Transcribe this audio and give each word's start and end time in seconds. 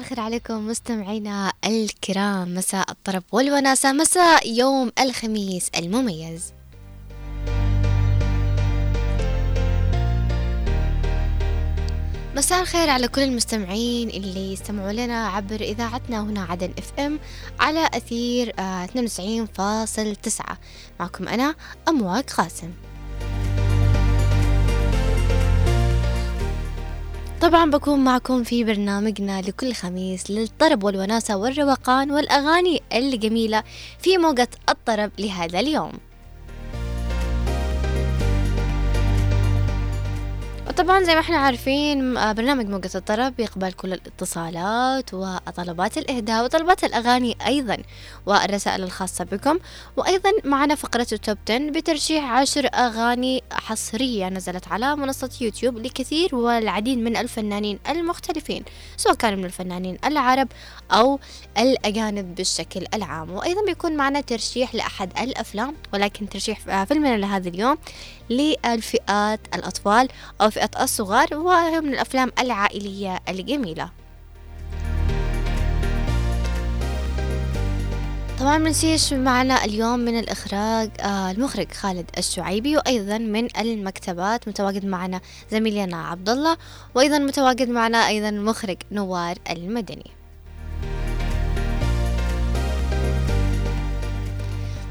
الخير 0.00 0.20
عليكم 0.20 0.66
مستمعينا 0.66 1.52
الكرام. 1.66 2.54
مساء 2.54 2.90
الطرب 2.90 3.22
والوناسة 3.32 3.92
مساء 3.92 4.48
يوم 4.52 4.92
الخميس 5.00 5.68
المميز. 5.76 6.52
مساء 12.36 12.60
الخير 12.60 12.90
على 12.90 13.08
كل 13.08 13.22
المستمعين 13.22 14.08
اللي 14.08 14.52
يستمعوا 14.52 14.92
لنا 14.92 15.28
عبر 15.28 15.60
إذاعتنا 15.60 16.20
هنا 16.20 16.42
عدن 16.42 16.72
إف 16.78 17.00
إم 17.00 17.18
على 17.60 17.90
أثير 17.94 18.52
آه 18.58 18.86
92.9 18.86 20.56
معكم 21.00 21.28
أنا 21.28 21.54
أمواج 21.88 22.24
قاسم. 22.24 22.72
طبعا 27.40 27.70
بكون 27.70 28.04
معكم 28.04 28.42
في 28.42 28.64
برنامجنا 28.64 29.40
لكل 29.40 29.72
خميس 29.72 30.30
للطرب 30.30 30.84
والوناسة 30.84 31.36
والروقان 31.36 32.10
والأغاني 32.10 32.82
الجميلة 32.92 33.62
في 33.98 34.18
موجة 34.18 34.48
الطرب 34.68 35.10
لهذا 35.18 35.60
اليوم. 35.60 35.92
وطبعا 40.70 41.02
زي 41.02 41.14
ما 41.14 41.20
إحنا 41.20 41.36
عارفين 41.36 42.16
آه، 42.16 42.32
برنامج 42.32 42.66
موجة 42.66 42.90
الطرب 42.94 43.40
يقبل 43.40 43.72
كل 43.72 43.92
الاتصالات 43.92 45.14
وطلبات 45.14 45.98
الإهداء 45.98 46.44
وطلبات 46.44 46.84
الأغاني 46.84 47.36
أيضا 47.46 47.76
والرسائل 48.26 48.82
الخاصة 48.82 49.24
بكم. 49.24 49.58
وأيضا 49.96 50.30
معنا 50.44 50.74
فقرة 50.74 51.06
التوب 51.12 51.38
10 51.50 51.70
بترشيح 51.70 52.24
عشر 52.24 52.66
أغاني 52.74 53.42
حصرية 53.52 54.28
نزلت 54.28 54.68
على 54.68 54.96
منصة 54.96 55.30
يوتيوب 55.40 55.78
لكثير 55.78 56.34
والعديد 56.34 56.98
من 56.98 57.16
الفنانين 57.16 57.78
المختلفين 57.88 58.64
سواء 58.96 59.14
كانوا 59.14 59.38
من 59.38 59.44
الفنانين 59.44 59.98
العرب 60.04 60.48
أو 60.92 61.20
الأجانب 61.58 62.34
بالشكل 62.34 62.86
العام. 62.94 63.30
وأيضا 63.30 63.64
بيكون 63.66 63.96
معنا 63.96 64.20
ترشيح 64.20 64.74
لأحد 64.74 65.18
الأفلام 65.18 65.74
ولكن 65.92 66.28
ترشيح 66.28 66.84
فيلمنا 66.84 67.16
لهذا 67.16 67.48
اليوم 67.48 67.78
للفئات 68.30 69.40
الأطفال 69.54 70.08
أو 70.40 70.50
فئة 70.50 70.70
الصغار 70.82 71.34
وهي 71.34 71.80
من 71.80 71.94
الأفلام 71.94 72.32
العائلية 72.38 73.20
الجميلة. 73.28 73.90
طبعا 78.40 78.58
منسيش 78.58 79.12
معنا 79.12 79.64
اليوم 79.64 79.98
من 79.98 80.18
الإخراج 80.18 80.90
آه 81.00 81.30
المخرج 81.30 81.72
خالد 81.72 82.10
الشعيبي 82.18 82.76
وأيضا 82.76 83.18
من 83.18 83.56
المكتبات. 83.56 84.48
متواجد 84.48 84.84
معنا 84.84 85.20
زميلنا 85.50 85.96
عبد 85.96 86.28
الله 86.28 86.56
وأيضا 86.94 87.18
متواجد 87.18 87.68
معنا 87.68 88.08
أيضا 88.08 88.28
المخرج 88.28 88.76
نوار 88.92 89.36
المدني. 89.50 90.10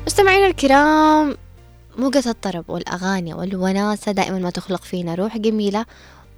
مستمعينا 0.08 0.48
الكرام 0.48 1.38
موجة 2.00 2.24
الطرب 2.30 2.70
والأغاني 2.70 3.34
والوناسة 3.34 4.12
دائما 4.12 4.40
ما 4.40 4.50
تخلق 4.50 4.84
فينا 4.84 5.16
روح 5.16 5.38
جميلة 5.38 5.86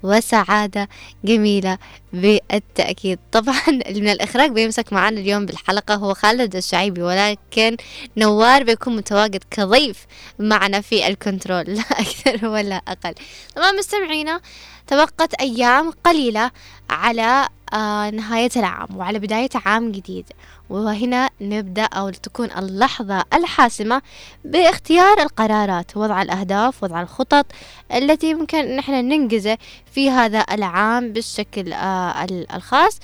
وسعادة 0.03 0.89
جميلة 1.23 1.77
بالتأكيد. 2.13 3.19
طبعا 3.31 3.69
من 3.69 4.09
الإخراج 4.09 4.51
بيمسك 4.51 4.93
معنا 4.93 5.19
اليوم 5.19 5.45
بالحلقة 5.45 5.95
هو 5.95 6.13
خالد 6.13 6.55
الشعيبي 6.55 7.01
ولكن 7.01 7.77
نوار 8.17 8.63
بيكون 8.63 8.95
متواجد 8.95 9.43
كضيف 9.51 10.05
معنا 10.39 10.81
في 10.81 11.07
الكنترول. 11.07 11.65
لا 11.75 11.81
أكثر 11.81 12.47
ولا 12.47 12.75
أقل. 12.87 13.13
طبعا 13.55 13.71
مستمعينا 13.71 14.41
تبقت 14.87 15.33
أيام 15.33 15.91
قليلة 15.91 16.51
على 16.89 17.47
آه 17.73 18.09
نهاية 18.09 18.49
العام 18.55 18.97
وعلى 18.97 19.19
بداية 19.19 19.49
عام 19.65 19.91
جديد. 19.91 20.25
وهنا 20.71 21.29
نبدأ 21.41 21.83
أو 21.83 22.09
تكون 22.09 22.51
اللحظة 22.57 23.23
الحاسمة 23.33 24.01
باختيار 24.45 25.21
القرارات 25.21 25.97
وضع 25.97 26.21
الأهداف 26.21 26.83
وضع 26.83 27.01
الخطط 27.01 27.45
التي 27.93 28.33
ممكن 28.33 28.75
نحن 28.75 28.91
ننجزه 28.91 29.57
في 29.91 30.09
هذا 30.09 30.45
العام 30.51 31.13
بالشكل 31.13 31.73
آه 31.73 32.27
الخاص. 32.55 32.99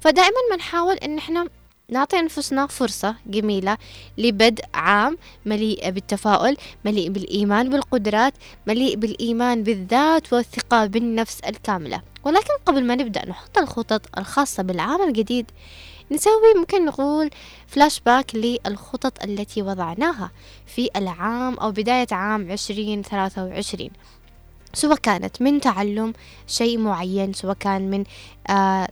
فدائما 0.00 0.36
ما 0.50 0.56
نحاول 0.56 0.94
إن 0.94 1.18
إحنا 1.18 1.48
نعطي 1.88 2.18
أنفسنا 2.18 2.66
فرصة 2.66 3.14
جميلة 3.26 3.78
لبدء 4.18 4.64
عام 4.74 5.18
مليء 5.46 5.90
بالتفاؤل 5.90 6.56
مليء 6.84 7.08
بالإيمان 7.10 7.70
بالقدرات 7.70 8.34
مليء 8.66 8.96
بالإيمان 8.96 9.62
بالذات 9.62 10.32
والثقة 10.32 10.86
بالنفس 10.86 11.40
الكاملة. 11.40 12.02
ولكن 12.24 12.54
قبل 12.66 12.84
ما 12.84 12.94
نبدأ 12.94 13.28
نحط 13.28 13.58
الخطط 13.58 14.18
الخاصة 14.18 14.62
بالعام 14.62 15.08
الجديد 15.08 15.50
نسوي 16.12 16.54
ممكن 16.56 16.84
نقول 16.84 17.30
فلاش 17.66 18.00
باك 18.00 18.34
للخطط 18.34 19.24
التي 19.24 19.62
وضعناها 19.62 20.30
في 20.66 20.88
العام 20.96 21.54
أو 21.54 21.70
بداية 21.70 22.06
عام 22.12 22.52
عشرين 22.52 23.02
ثلاثة 23.02 23.44
وعشرين. 23.44 23.90
سواء 24.74 24.96
كانت 24.96 25.42
من 25.42 25.60
تعلم 25.60 26.12
شيء 26.46 26.78
معين 26.78 27.32
سواء 27.32 27.56
كان 27.60 27.90
من 27.90 28.04
آه 28.50 28.88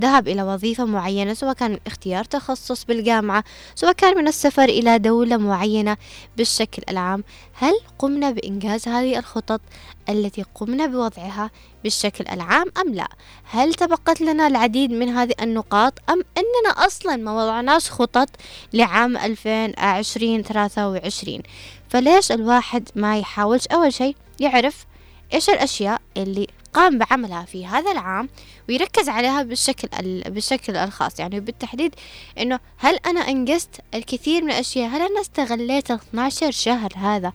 ذهب 0.00 0.28
إلى 0.28 0.42
وظيفة 0.42 0.84
معينة 0.84 1.34
سواء 1.34 1.52
كان 1.52 1.78
اختيار 1.86 2.24
تخصص 2.24 2.84
بالجامعة 2.84 3.44
سواء 3.74 3.92
كان 3.92 4.16
من 4.16 4.28
السفر 4.28 4.64
إلى 4.64 4.98
دولة 4.98 5.36
معينة 5.36 5.96
بالشكل 6.36 6.82
العام. 6.88 7.24
هل 7.54 7.72
قمنا 7.98 8.30
بإنجاز 8.30 8.88
هذه 8.88 9.18
الخطط 9.18 9.60
التي 10.08 10.44
قمنا 10.54 10.86
بوضعها 10.86 11.50
بالشكل 11.82 12.24
العام 12.32 12.66
أم 12.86 12.94
لا؟ 12.94 13.08
هل 13.44 13.74
تبقت 13.74 14.20
لنا 14.20 14.46
العديد 14.46 14.90
من 14.90 15.08
هذه 15.08 15.34
النقاط 15.42 15.98
أم 16.10 16.22
أننا 16.38 16.86
أصلا 16.86 17.16
ما 17.16 17.32
وضعناش 17.32 17.90
خطط 17.90 18.28
لعام 18.72 19.16
2020 19.16 20.42
23 20.42 21.42
فليش 21.88 22.32
الواحد 22.32 22.88
ما 22.94 23.18
يحاولش؟ 23.18 23.66
أول 23.66 23.92
شيء 23.92 24.16
يعرف 24.40 24.86
إيش 25.34 25.50
الأشياء 25.50 26.00
اللي 26.16 26.46
قام 26.74 26.98
بعملها 26.98 27.44
في 27.44 27.66
هذا 27.66 27.92
العام 27.92 28.28
ويركز 28.68 29.08
عليها 29.08 29.42
بالشكل 29.42 29.88
بالشكل 30.30 30.76
الخاص؟ 30.76 31.20
يعني 31.20 31.40
بالتحديد 31.40 31.94
إنه 32.38 32.60
هل 32.76 32.98
أنا 33.06 33.20
أنجزت 33.20 33.80
الكثير 33.94 34.42
من 34.42 34.50
الأشياء؟ 34.50 34.88
هل 34.88 35.02
أنا 35.02 35.20
استغليت 35.20 35.90
12 35.90 36.50
شهر 36.50 36.92
هذا 36.96 37.32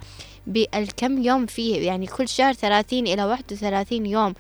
بالكم 0.48 1.24
يوم 1.24 1.46
فيه؟ 1.46 1.88
يعني 1.88 2.08
كل 2.08 2.30
شهر 2.30 2.54
30 2.54 3.08
إلى 3.08 3.24
31 3.24 4.06
يوم. 4.06 4.34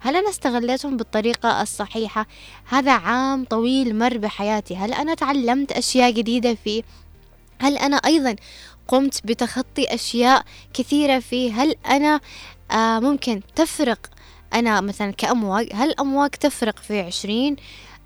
هل 0.00 0.16
أنا 0.16 0.30
استغليتهم 0.30 0.96
بالطريقة 0.96 1.62
الصحيحة؟ 1.62 2.26
هذا 2.64 2.92
عام 2.92 3.44
طويل 3.44 3.98
مر 3.98 4.18
بحياتي. 4.18 4.76
هل 4.76 4.92
أنا 4.92 5.14
تعلمت 5.14 5.72
أشياء 5.72 6.10
جديدة 6.10 6.54
فيه؟ 6.64 6.82
هل 7.58 7.78
أنا 7.78 7.96
أيضا 7.96 8.36
قمت 8.88 9.26
بتخطي 9.26 9.94
أشياء 9.94 10.44
كثيرة 10.74 11.18
فيه. 11.18 11.62
هل 11.62 11.74
أنا 11.86 12.20
آه 12.70 12.98
ممكن 12.98 13.40
تفرق 13.56 14.06
أنا 14.54 14.80
مثلا 14.80 15.10
كأمواج؟ 15.10 15.68
هل 15.74 15.94
أمواج 16.00 16.30
تفرق 16.30 16.78
في 16.78 17.00
عشرين؟ 17.00 17.56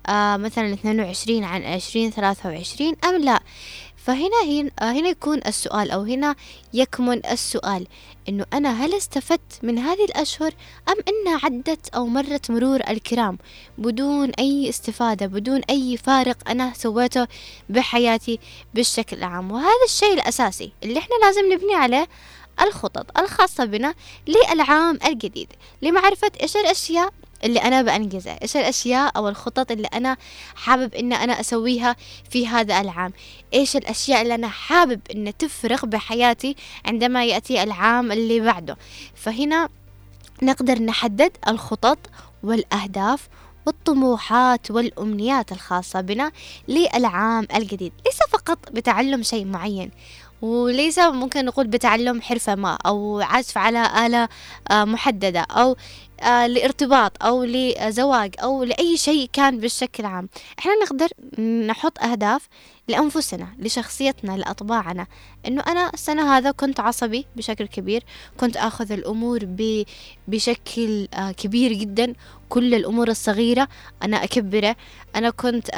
آه 0.07 0.37
مثلا 0.37 0.73
اثنين 0.73 0.99
وعشرين 0.99 1.43
عن 1.43 1.63
عشرين 1.63 2.11
ثلاثة 2.11 2.49
وعشرين؟ 2.49 2.95
أم 3.05 3.23
لا؟ 3.23 3.39
فهنا 4.07 4.43
هنا, 4.45 4.71
آه، 4.79 4.91
هنا 4.91 5.09
يكون 5.09 5.41
السؤال 5.47 5.91
أو 5.91 6.01
هنا 6.01 6.35
يكمن 6.73 7.25
السؤال 7.25 7.87
إنه 8.29 8.45
أنا 8.53 8.85
هل 8.85 8.93
استفدت 8.93 9.59
من 9.63 9.79
هذه 9.79 10.05
الأشهر 10.05 10.51
أم 10.89 10.95
إنها 11.07 11.39
عدت 11.43 11.95
أو 11.95 12.07
مرت 12.07 12.51
مرور 12.51 12.79
الكرام؟ 12.89 13.37
بدون 13.77 14.29
أي 14.29 14.69
استفادة 14.69 15.25
بدون 15.25 15.61
أي 15.69 15.97
فارق 15.97 16.49
أنا 16.49 16.73
سويته 16.73 17.27
بحياتي 17.69 18.39
بالشكل 18.73 19.17
العام. 19.17 19.51
وهذا 19.51 19.85
الشيء 19.85 20.13
الأساسي 20.13 20.71
اللي 20.83 20.99
إحنا 20.99 21.15
لازم 21.23 21.53
نبني 21.53 21.75
عليه 21.75 22.07
الخطط 22.61 23.17
الخاصة 23.19 23.65
بنا 23.65 23.93
للعام 24.27 24.99
الجديد 25.05 25.53
لمعرفة 25.81 26.31
إيش 26.41 26.57
الأشياء 26.57 27.13
اللي 27.43 27.59
أنا 27.59 27.81
بأنجزها 27.81 28.41
إيش 28.41 28.57
الأشياء 28.57 29.17
أو 29.17 29.29
الخطط 29.29 29.71
اللي 29.71 29.87
أنا 29.87 30.17
حابب 30.55 30.95
إن 30.95 31.13
أنا 31.13 31.39
أسويها 31.39 31.95
في 32.29 32.47
هذا 32.47 32.81
العام؟ 32.81 33.13
إيش 33.53 33.75
الأشياء 33.75 34.21
اللي 34.21 34.35
أنا 34.35 34.47
حابب 34.47 35.01
إن 35.15 35.37
تفرق 35.37 35.85
بحياتي 35.85 36.55
عندما 36.85 37.25
يأتي 37.25 37.63
العام 37.63 38.11
اللي 38.11 38.39
بعده؟ 38.39 38.77
فهنا 39.15 39.69
نقدر 40.41 40.81
نحدد 40.81 41.31
الخطط 41.47 41.97
والأهداف 42.43 43.29
والطموحات 43.65 44.71
والأمنيات 44.71 45.51
الخاصة 45.51 46.01
بنا 46.01 46.31
للعام 46.67 47.47
الجديد. 47.55 47.93
ليس 48.05 48.17
فقط 48.29 48.71
بتعلم 48.71 49.23
شيء 49.23 49.45
معين. 49.45 49.91
وليس 50.41 50.99
ممكن 50.99 51.45
نقول 51.45 51.67
بتعلم 51.67 52.21
حرفة 52.21 52.55
ما 52.55 52.77
أو 52.85 53.19
عزف 53.21 53.57
على 53.57 54.05
آلة 54.05 54.29
آه، 54.71 54.85
محددة 54.85 55.39
أو 55.41 55.75
آه، 56.21 56.47
لارتباط 56.47 57.23
أو 57.23 57.43
لزواج 57.43 58.35
أو 58.43 58.63
لأي 58.63 58.97
شيء 58.97 59.29
كان 59.33 59.57
بالشكل 59.59 60.05
عام. 60.05 60.29
إحنا 60.59 60.71
نقدر 60.83 61.07
نحط 61.67 62.03
أهداف 62.03 62.47
لأنفسنا 62.87 63.47
لشخصيتنا 63.59 64.37
لأطباعنا. 64.37 65.07
إنه 65.47 65.63
أنا 65.67 65.91
السنة 65.93 66.37
هذا 66.37 66.51
كنت 66.51 66.79
عصبي 66.79 67.25
بشكل 67.35 67.67
كبير 67.67 68.03
كنت 68.37 68.57
أخذ 68.57 68.91
الأمور 68.91 69.39
بشكل 70.27 71.07
آه، 71.13 71.31
كبير 71.31 71.73
جدا. 71.73 72.13
كل 72.49 72.75
الأمور 72.75 73.07
الصغيرة 73.07 73.67
أنا 74.03 74.23
أكبره. 74.23 74.75
أنا 75.15 75.29
كنت 75.29 75.69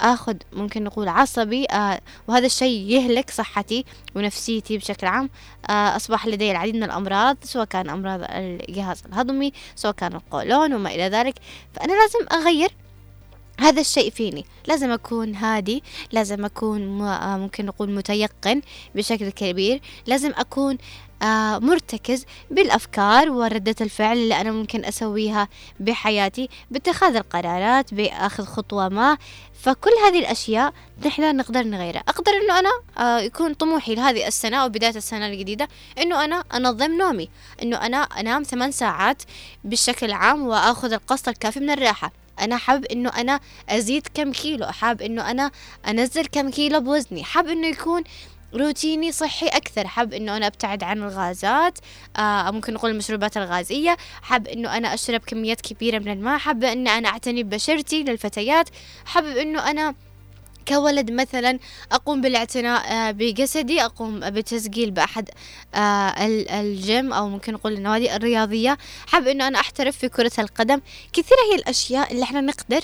آخذ 0.00 0.36
ممكن 0.52 0.84
نقول 0.84 1.08
عصبي 1.08 1.66
آه 1.66 2.00
وهذا 2.28 2.46
الشيء 2.46 2.90
يهلك 2.90 3.30
صحتي 3.30 3.84
ونفسيتي 4.14 4.78
بشكل 4.78 5.06
عام. 5.06 5.30
آه 5.70 5.96
أصبح 5.96 6.26
لدي 6.26 6.50
العديد 6.50 6.76
من 6.76 6.82
الأمراض 6.82 7.36
سواء 7.42 7.64
كان 7.64 7.90
أمراض 7.90 8.20
الجهاز 8.22 9.02
الهضمي 9.06 9.52
سواء 9.76 9.94
كان 9.94 10.12
القولون 10.12 10.74
وما 10.74 10.90
إلى 10.90 11.08
ذلك. 11.08 11.34
فأنا 11.74 11.92
لازم 11.92 12.26
أغير 12.32 12.70
هذا 13.60 13.80
الشيء 13.80 14.10
فيني. 14.10 14.44
لازم 14.68 14.90
أكون 14.90 15.34
هادي 15.34 15.82
لازم 16.12 16.44
أكون 16.44 17.00
آه، 17.00 17.36
ممكن 17.36 17.66
نقول 17.66 17.90
متيقن 17.90 18.60
بشكل 18.94 19.30
كبير. 19.30 19.80
لازم 20.06 20.32
أكون 20.36 20.78
مرتكز 21.58 22.24
بالأفكار 22.50 23.30
وردة 23.30 23.74
الفعل 23.80 24.16
اللي 24.16 24.40
أنا 24.40 24.52
ممكن 24.52 24.84
أسويها 24.84 25.48
بحياتي 25.80 26.48
باتخاذ 26.70 27.16
القرارات 27.16 27.94
بأخذ 27.94 28.44
خطوة 28.44 28.88
ما. 28.88 29.18
فكل 29.62 29.90
هذه 30.06 30.18
الأشياء 30.18 30.72
نحن 31.06 31.36
نقدر 31.36 31.62
نغيرها. 31.62 32.02
أقدر 32.08 32.32
أنه 32.32 32.58
أنا 32.58 32.70
آه، 32.98 33.20
يكون 33.20 33.54
طموحي 33.54 33.94
لهذه 33.94 34.26
السنة 34.26 34.56
أو 34.56 34.68
بداية 34.68 34.96
السنة 34.96 35.26
الجديدة 35.26 35.68
أنه 35.98 36.24
أنا 36.24 36.44
أنظم 36.54 36.96
نومي 36.96 37.28
أنه 37.62 37.76
أنا 37.86 37.96
أنام 37.96 38.42
ثمان 38.42 38.72
ساعات 38.72 39.22
بشكل 39.64 40.12
عام 40.12 40.46
وأخذ 40.46 40.92
القسط 40.92 41.28
الكافي 41.28 41.60
من 41.60 41.70
الراحة. 41.70 42.12
أنا 42.40 42.56
حاب 42.56 42.84
إنه 42.84 43.08
أنا 43.08 43.40
أزيد 43.68 44.06
كم 44.14 44.32
كيلو 44.32 44.66
حاب 44.66 45.02
إنه 45.02 45.30
أنا 45.30 45.50
أنزل 45.88 46.26
كم 46.26 46.50
كيلو 46.50 46.80
بوزني 46.80 47.24
حاب 47.24 47.48
إنه 47.48 47.66
يكون 47.66 48.02
روتيني 48.54 49.12
صحي 49.12 49.46
أكثر. 49.46 49.86
حاب 49.86 50.12
إنه 50.14 50.36
أنا 50.36 50.46
أبتعد 50.46 50.82
عن 50.84 51.02
الغازات 51.02 51.78
آه 52.16 52.50
ممكن 52.50 52.74
نقول 52.74 52.90
المشروبات 52.90 53.36
الغازية. 53.36 53.96
حاب 54.22 54.48
إنه 54.48 54.76
أنا 54.76 54.94
أشرب 54.94 55.20
كميات 55.20 55.60
كبيرة 55.60 55.98
من 55.98 56.08
الماء. 56.12 56.38
حابة 56.38 56.72
إنه 56.72 56.98
أنا 56.98 57.08
أعتني 57.08 57.42
ببشرتي 57.42 58.02
للفتيات. 58.02 58.68
حابب 59.04 59.36
إنه 59.36 59.70
أنا 59.70 59.94
كولد 60.68 61.10
مثلا 61.10 61.58
أقوم 61.92 62.20
بالاعتناء 62.20 62.92
آه، 62.92 63.10
بجسدي 63.10 63.84
أقوم 63.84 64.20
بتسجيل 64.20 64.90
بأحد 64.90 65.30
آه، 65.74 66.14
الجيم 66.60 67.12
أو 67.12 67.28
ممكن 67.28 67.52
نقول 67.52 67.72
النوادي 67.72 68.16
الرياضية. 68.16 68.78
حاب 69.06 69.26
أنه 69.26 69.48
أنا 69.48 69.60
أحترف 69.60 69.96
في 69.96 70.08
كرة 70.08 70.32
القدم. 70.38 70.80
كثيرة 71.12 71.38
هي 71.52 71.58
الأشياء 71.58 72.12
اللي 72.12 72.22
إحنا 72.22 72.40
نقدر 72.40 72.80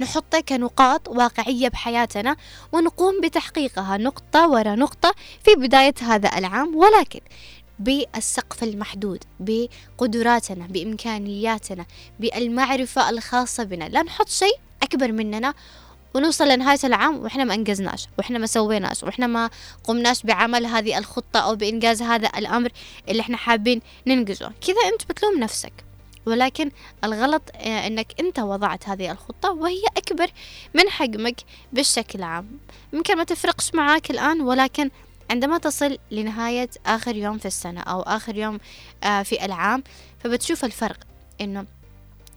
نحطها 0.00 0.40
كنقاط 0.40 1.08
واقعية 1.08 1.68
بحياتنا 1.68 2.36
ونقوم 2.72 3.20
بتحقيقها 3.20 3.96
نقطة 3.96 4.48
ورا 4.48 4.74
نقطة 4.74 5.14
في 5.44 5.54
بداية 5.54 5.94
هذا 6.00 6.38
العام 6.38 6.76
ولكن 6.76 7.20
بالسقف 7.78 8.62
المحدود 8.62 9.24
بقدراتنا 9.40 10.66
بإمكانياتنا 10.66 11.86
بالمعرفة 12.20 13.10
الخاصة 13.10 13.64
بنا. 13.64 13.84
لا 13.84 14.02
نحط 14.02 14.28
شيء 14.28 14.56
أكبر 14.82 15.12
مننا 15.12 15.54
ونوصل 16.14 16.48
لنهاية 16.48 16.78
العام 16.84 17.22
وإحنا 17.22 17.44
ما 17.44 17.54
أنجزناش 17.54 18.06
وإحنا 18.18 18.38
ما 18.38 18.46
سويناش 18.46 19.02
وإحنا 19.02 19.26
ما 19.26 19.50
قمناش 19.84 20.22
بعمل 20.22 20.66
هذه 20.66 20.98
الخطة 20.98 21.40
أو 21.40 21.56
بإنجاز 21.56 22.02
هذا 22.02 22.30
الأمر 22.38 22.70
اللي 23.08 23.20
إحنا 23.20 23.36
حابين 23.36 23.80
ننجزه. 24.06 24.52
كذا 24.60 24.88
أنت 24.92 25.04
بتلوم 25.08 25.38
نفسك. 25.38 25.72
ولكن 26.26 26.70
الغلط 27.04 27.42
آه، 27.54 27.86
إنك 27.86 28.20
أنت 28.20 28.38
وضعت 28.38 28.88
هذه 28.88 29.10
الخطة 29.10 29.52
وهي 29.52 29.82
أكبر 29.96 30.30
من 30.74 30.88
حجمك 30.88 31.36
بالشكل 31.72 32.22
عام 32.22 32.58
يمكن 32.92 33.16
ما 33.16 33.24
تفرقش 33.24 33.74
معاك 33.74 34.10
الآن 34.10 34.40
ولكن 34.40 34.90
عندما 35.30 35.58
تصل 35.58 35.98
لنهاية 36.10 36.70
آخر 36.86 37.16
يوم 37.16 37.38
في 37.38 37.46
السنة 37.46 37.80
أو 37.80 38.02
آخر 38.02 38.36
يوم 38.36 38.58
آه، 39.04 39.22
في 39.22 39.44
العام 39.44 39.82
فبتشوف 40.24 40.64
الفرق 40.64 40.98
إنه 41.40 41.66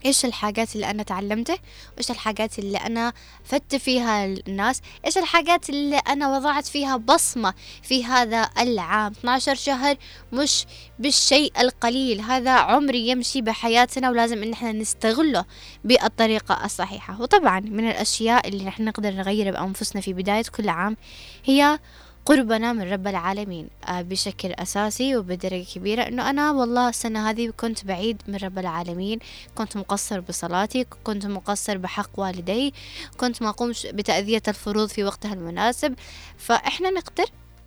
إيش 0.06 0.26
الحاجات 0.26 0.76
اللي 0.76 0.90
أنا 0.90 1.04
تعلمته؟ 1.04 1.58
وايش 1.96 2.12
الحاجات 2.12 2.60
اللي 2.60 2.78
أنا 2.78 3.14
فدت 3.44 3.76
فيها 3.76 4.26
الناس؟ 4.26 4.82
إيش 5.06 5.18
الحاجات 5.18 5.70
اللي 5.70 5.98
أنا 5.98 6.38
وضعت 6.38 6.68
فيها 6.68 6.98
بصمة 6.98 7.54
في 7.84 8.06
هذا 8.06 8.50
العام؟ 8.60 9.12
12 9.12 9.56
شهر 9.56 9.96
مش 10.32 10.66
بالشيء 11.00 11.52
القليل 11.60 12.22
هذا 12.22 12.52
عمر 12.52 12.96
يمشي 12.96 13.42
بحياتنا 13.42 14.10
ولازم 14.10 14.44
إن 14.44 14.54
إحنا 14.54 14.72
نستغله 14.72 15.46
بالطريقة 15.84 16.66
الصحيحة. 16.66 17.22
وطبعا 17.22 17.60
من 17.60 17.90
الأشياء 17.90 18.48
اللي 18.48 18.64
نحن 18.66 18.86
نقدر 18.86 19.12
نغير 19.12 19.52
بأنفسنا 19.52 20.02
في 20.02 20.14
بداية 20.14 20.44
كل 20.58 20.70
عام 20.70 20.98
هي 21.46 21.80
قربنا 22.28 22.74
من 22.74 22.92
رب 22.94 23.08
العالمين 23.08 23.70
آه، 23.88 24.02
بشكل 24.02 24.52
أساسي 24.52 25.16
وبدرجة 25.18 25.66
كبيرة 25.76 26.02
أنه 26.08 26.30
أنا 26.30 26.52
والله 26.52 26.90
السنة 26.90 27.30
هذه 27.30 27.54
كنت 27.58 27.86
بعيد 27.86 28.22
من 28.28 28.36
رب 28.36 28.60
العالمين. 28.60 29.20
كنت 29.56 29.78
مقصر 29.78 30.20
بصلاتي 30.20 30.86
كنت 31.04 31.26
مقصر 31.26 31.78
بحق 31.78 32.10
والدي 32.18 32.74
كنت 33.18 33.42
ما 33.42 33.50
أقومش 33.50 33.88
بتأذية 33.88 34.42
الفروض 34.48 34.90
في 34.90 35.04
وقتها 35.04 35.34
المناسب. 35.34 35.96
فإحنا 36.38 36.90
نقدر 36.90 37.26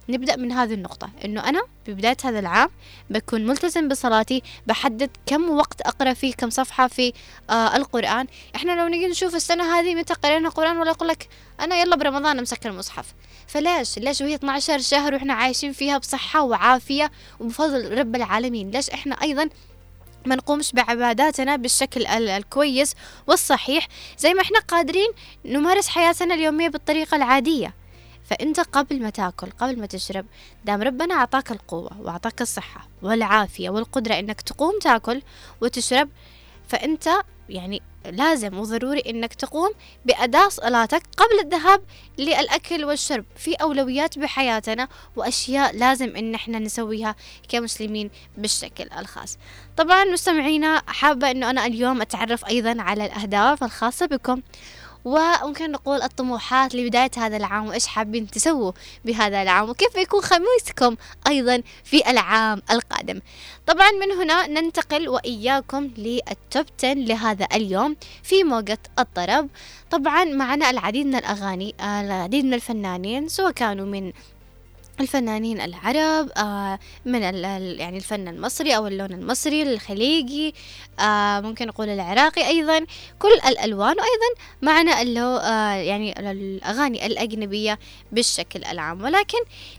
نبدأ 0.08 0.36
من 0.36 0.52
هذه 0.52 0.74
النقطة 0.74 1.10
إنه 1.24 1.48
أنا 1.48 1.62
ببداية 1.86 2.16
هذا 2.24 2.38
العام 2.38 2.68
بكون 3.10 3.46
ملتزم 3.46 3.88
بصلاتي 3.88 4.42
بحدد 4.66 5.10
كم 5.26 5.50
وقت 5.50 5.80
أقرأ 5.80 6.12
فيه 6.12 6.32
كم 6.34 6.50
صفحة 6.50 6.88
في 6.88 7.12
آه 7.50 7.76
القرآن. 7.76 8.26
إحنا 8.56 8.80
لو 8.80 8.88
نجي 8.88 9.06
نشوف 9.06 9.34
السنة 9.34 9.64
هذه 9.78 9.94
متى 9.94 10.14
قرينا 10.14 10.48
القرآن 10.48 10.76
ولا 10.78 10.90
يقول 10.90 11.08
لك 11.08 11.28
أنا 11.60 11.80
يلا 11.80 11.96
برمضان 11.96 12.38
أمسك 12.38 12.66
المصحف. 12.66 13.14
فليش 13.55 13.99
ليش 13.99 14.20
وهي 14.20 14.35
12 14.35 14.79
شهر 14.79 15.14
وإحنا 15.14 15.35
عايشين 15.35 15.73
فيها 15.73 15.99
بصحة 15.99 16.43
وعافية 16.43 17.11
وبفضل 17.41 17.99
رب 17.99 18.17
العالمين. 18.17 18.70
ليش 18.70 18.91
إحنا 18.91 19.14
أيضا 19.23 19.49
ما 20.26 20.35
نقومش 20.37 20.73
بعباداتنا 20.73 21.56
بالشكل 21.56 22.06
الكويس 22.06 22.95
والصحيح 23.26 23.88
زي 24.19 24.35
ما 24.35 24.42
إحنا 24.42 24.59
قادرين 24.59 25.09
نمارس 25.45 25.88
حياتنا 25.88 26.35
اليومية 26.35 26.69
بالطريقة 26.69 27.16
العادية. 27.16 27.75
فأنت 28.25 28.61
قبل 28.61 29.02
ما 29.02 29.11
تأكل 29.11 29.50
قبل 29.50 29.78
ما 29.80 29.87
تشرب 29.87 30.26
دام 30.64 30.83
ربنا 30.83 31.14
أعطاك 31.14 31.50
القوة 31.52 32.00
وأعطاك 32.00 32.42
الصحة 32.42 32.88
والعافية 33.02 33.71
والقدرة 33.71 34.19
إنك 34.19 34.40
تقوم 34.40 34.78
تأكل 34.78 35.23
وتشرب 35.61 36.09
فأنت 36.69 37.09
يعني 37.50 37.83
لازم 38.11 38.59
وضروري 38.59 39.00
إنك 39.00 39.35
تقوم 39.35 39.71
بأداء 40.04 40.49
صلاتك 40.49 41.02
قبل 41.16 41.40
الذهاب 41.45 41.83
للأكل 42.19 42.85
والشرب 42.85 43.25
في 43.37 43.54
أولويات 43.54 44.19
بحياتنا 44.19 44.88
وأشياء 45.16 45.76
لازم 45.76 46.16
إن 46.16 46.35
إحنا 46.35 46.59
نسويها 46.59 47.14
كمسلمين 47.49 48.11
بالشكل 48.38 48.88
الخاص. 48.99 49.38
طبعا 49.76 50.04
مستمعينا 50.04 50.83
حابة 50.87 51.30
إنه 51.30 51.50
أنا 51.50 51.66
اليوم 51.66 52.00
أتعرف 52.00 52.45
أيضا 52.47 52.83
على 52.83 53.07
الأهداف 53.07 53.64
الخاصة 53.64 54.07
بكم. 54.07 54.42
وممكن 55.04 55.73
نقول 55.73 56.02
الطموحات 56.02 56.75
لبداية 56.75 57.11
هذا 57.16 57.37
العام 57.37 57.66
وإيش 57.66 57.87
حابين 57.87 58.30
تسووا 58.30 58.73
بهذا 59.04 59.42
العام 59.42 59.71
وكيف 59.71 59.97
يكون 59.97 60.21
خميسكم 60.21 60.97
أيضا 61.26 61.62
في 61.85 62.11
العام 62.11 62.62
القادم. 62.71 63.21
طبعا 63.66 63.90
من 63.90 64.12
هنا 64.12 64.47
ننتقل 64.47 65.09
وإياكم 65.09 65.90
للتوب 65.99 66.66
10 66.78 66.95
لهذا 66.95 67.47
اليوم 67.52 67.97
في 68.23 68.45
موجة 68.45 68.78
الطرب. 68.99 69.49
طبعا 69.90 70.25
معنا 70.25 70.71
العديد 70.71 71.07
من 71.07 71.14
الأغاني 71.14 71.75
العديد 71.80 72.45
من 72.45 72.54
الفنانين 72.54 73.28
سواء 73.28 73.50
كانوا 73.50 73.87
من 73.87 74.12
الفنانين 75.00 75.61
العرب 75.61 76.30
آه 76.37 76.78
من 77.04 77.23
يعني 77.23 77.97
الفن 77.97 78.28
المصري 78.28 78.76
أو 78.76 78.87
اللون 78.87 79.12
المصري 79.12 79.62
الخليجي 79.62 80.54
آه 81.00 81.40
ممكن 81.40 81.66
نقول 81.66 81.88
العراقي 81.88 82.47
أيضا 82.47 82.87
كل 83.19 83.33
الألوان 83.47 83.97
وأيضا 83.97 84.40
معنا 84.62 85.02
اللو 85.02 85.37
آه 85.37 85.73
يعني 85.73 86.30
الأغاني 86.30 87.07
الأجنبية 87.07 87.78
بالشكل 88.12 88.64
العام. 88.64 89.02
ولكن 89.02 89.38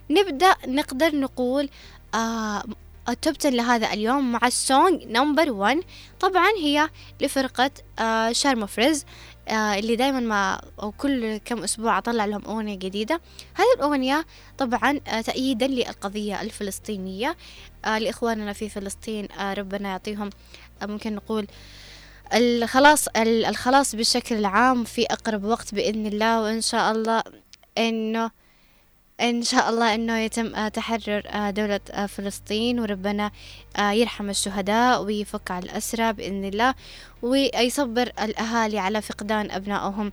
نبدأ 0.10 0.56
نقدر 0.68 1.16
نقول 1.16 1.70
آه 2.16 2.63
ال 3.10 3.16
top 3.16 3.36
10 3.40 3.50
لهذا 3.50 3.94
اليوم 3.94 4.32
مع 4.32 4.40
ال 4.48 4.59
song 4.59 5.03
number 5.03 5.51
1 5.51 5.80
طبعا 6.20 6.50
هي 6.58 6.90
لفرقة 7.22 7.72
آه 8.00 8.32
شارموفرز 8.32 9.06
اللي 9.50 9.95
دايما 9.95 10.19
ما 10.19 10.62
أو 10.81 10.91
كل 10.91 11.38
كم 11.38 11.63
أسبوع 11.63 11.98
أطلع 11.98 12.25
لهم 12.25 12.45
أغنية 12.45 12.75
جديدة. 12.75 13.21
هذه 13.53 13.74
الأغنية 13.77 14.25
طبعا 14.57 15.00
آه 15.07 15.21
تأييدا 15.21 15.67
للقضية 15.67 16.41
الفلسطينية. 16.41 17.38
آه 17.86 17.98
لإخواننا 17.98 18.53
في 18.53 18.69
فلسطين 18.69 19.31
آه 19.31 19.53
ربنا 19.53 19.89
يعطيهم 19.89 20.29
آه 20.81 20.86
ممكن 20.86 21.15
نقول 21.15 21.48
الخلاص 22.33 23.07
الخلاص 23.17 23.95
بشكل 23.95 24.45
عام 24.45 24.83
في 24.83 25.05
أقرب 25.05 25.43
وقت 25.43 25.75
بإذن 25.75 26.05
الله. 26.05 26.41
وإن 26.41 26.62
شاء 26.62 26.91
الله 26.91 27.24
إنه 27.77 28.31
إن 29.22 29.44
شاء 29.44 29.70
الله 29.70 29.96
إنه 29.96 30.20
يتم 30.20 30.56
آه، 30.56 30.68
تحرر 30.68 31.24
آه، 31.28 31.50
دولة 31.50 31.80
آه، 31.92 32.06
فلسطين 32.06 32.80
وربنا 32.80 33.32
يرحم 33.80 34.30
الشهداء 34.30 35.04
ويفك 35.04 35.51
على 35.51 35.66
الأسرى 35.66 36.13
بإذن 36.13 36.46
الله 36.46 36.74
ويصبر 37.22 38.12
الأهالي 38.22 38.80
على 38.80 39.01
فقدان 39.01 39.51
أبنائهم 39.51 40.12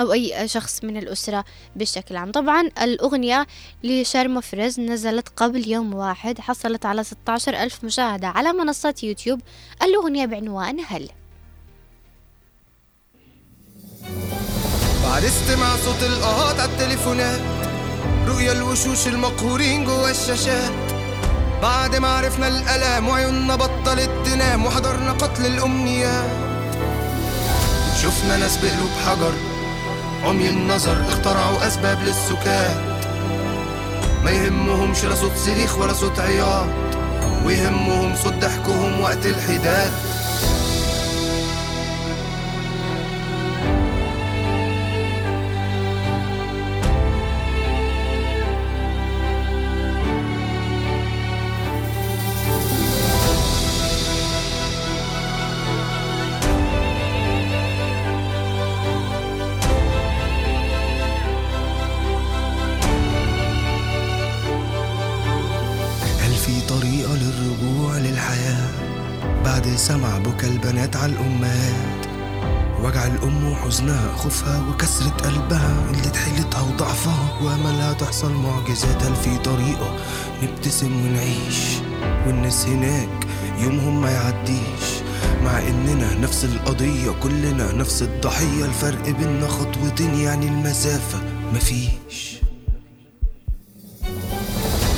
أو 0.00 0.12
أي 0.12 0.48
شخص 0.48 0.84
من 0.84 0.96
الأسرة 0.96 1.44
بشكل 1.76 2.16
عام. 2.16 2.32
طبعا 2.32 2.70
الأغنية 2.82 3.46
لشار 3.84 4.40
فريز 4.40 4.80
نزلت 4.80 5.28
قبل 5.36 5.68
يوم 5.68 5.94
واحد 5.94 6.40
حصلت 6.40 6.86
على 6.86 7.04
16 7.04 7.62
ألف 7.62 7.84
مشاهدة 7.84 8.28
على 8.28 8.52
منصات 8.52 9.04
يوتيوب. 9.04 9.40
الأغنية 9.82 10.26
بعنوان 10.26 10.80
هل؟ 10.88 11.08
بعد 15.02 15.24
استماع 15.24 15.76
صوت 15.76 16.02
الآهات 16.02 16.60
على 16.60 16.72
التليفونات 16.72 17.75
رؤيا 18.26 18.52
الوشوش 18.52 19.06
المقهورين 19.06 19.84
جوا 19.84 20.10
الشاشات. 20.10 20.72
بعد 21.62 21.96
ما 21.96 22.08
عرفنا 22.08 22.48
الألام 22.48 23.08
وعيوننا 23.08 23.56
بطلت 23.56 24.10
تنام 24.24 24.66
وحضرنا 24.66 25.12
قتل 25.12 25.46
الأمنيات. 25.46 26.30
شفنا 28.02 28.36
ناس 28.36 28.56
بقلوب 28.56 28.90
حجر 29.06 29.32
عمي 30.24 30.48
النظر 30.48 31.02
اخترعوا 31.08 31.66
أسباب 31.66 31.98
للسكات. 32.02 32.76
ما 34.24 34.30
يهمهمش 34.30 35.04
لا 35.04 35.14
صوت 35.14 35.36
صريخ 35.36 35.78
ولا 35.78 35.92
صوت 35.92 36.20
عياط 36.20 36.68
ويهمهم 37.44 38.14
صوت 38.22 38.32
ضحكهم 38.32 39.00
وقت 39.00 39.26
الحداد. 39.26 39.92
الأم 73.66 73.74
وحزنها 73.74 74.16
خوفها 74.16 74.68
وكسرة 74.70 75.08
قلبها 75.10 75.90
اللي 75.90 76.18
حيلتها 76.18 76.60
وضعفها. 76.62 77.38
وأملها 77.42 77.92
تحصل 77.92 78.32
معجزات 78.32 79.02
هل 79.02 79.16
في 79.16 79.38
طريقة؟ 79.38 79.96
نبتسم 80.42 81.06
ونعيش 81.06 81.58
والناس 82.26 82.66
هناك 82.66 83.26
يومهم 83.58 84.00
ما 84.00 84.10
يعديش. 84.10 84.86
مع 85.44 85.58
إننا 85.58 86.14
نفس 86.14 86.44
القضية 86.44 87.10
كلنا 87.22 87.72
نفس 87.72 88.02
الضحية. 88.02 88.64
الفرق 88.64 89.08
بينا 89.08 89.48
خطوتين 89.48 90.14
يعني 90.14 90.46
المسافة. 90.48 91.18
مفيش. 91.54 92.36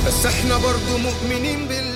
بس 0.07 0.25
إحنا 0.25 0.57
برضو 0.57 0.97
مؤمنين 0.97 1.67
بالله 1.67 1.88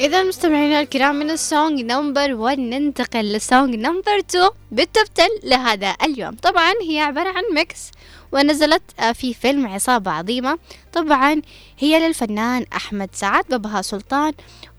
إذا 0.00 0.22
مستمعينا 0.22 0.80
الكرام 0.80 1.14
من 1.14 1.30
ال 1.30 1.40
song 1.40 1.80
number 1.80 2.34
1 2.34 2.58
ننتقل 2.58 3.24
لل 3.24 3.41
song 3.41 3.74
number 3.74 4.18
2 4.18 4.48
بال 4.72 4.85
top 4.85 5.04
10 5.18 5.28
لهذا 5.44 5.96
اليوم. 6.02 6.34
طبعا 6.36 6.72
هي 6.88 7.00
عبارة 7.00 7.28
عن 7.28 7.42
mix 7.54 7.90
ونزلت 8.32 8.82
آه، 9.00 9.12
في 9.12 9.34
فيلم 9.34 9.66
عصابة 9.66 10.10
عظيمة. 10.10 10.58
طبعا 10.92 11.42
هي 11.78 11.98
للفنان 12.08 12.66
أحمد 12.76 13.10
سعد 13.12 13.44
بابها 13.50 13.82
سلطان 13.82 14.32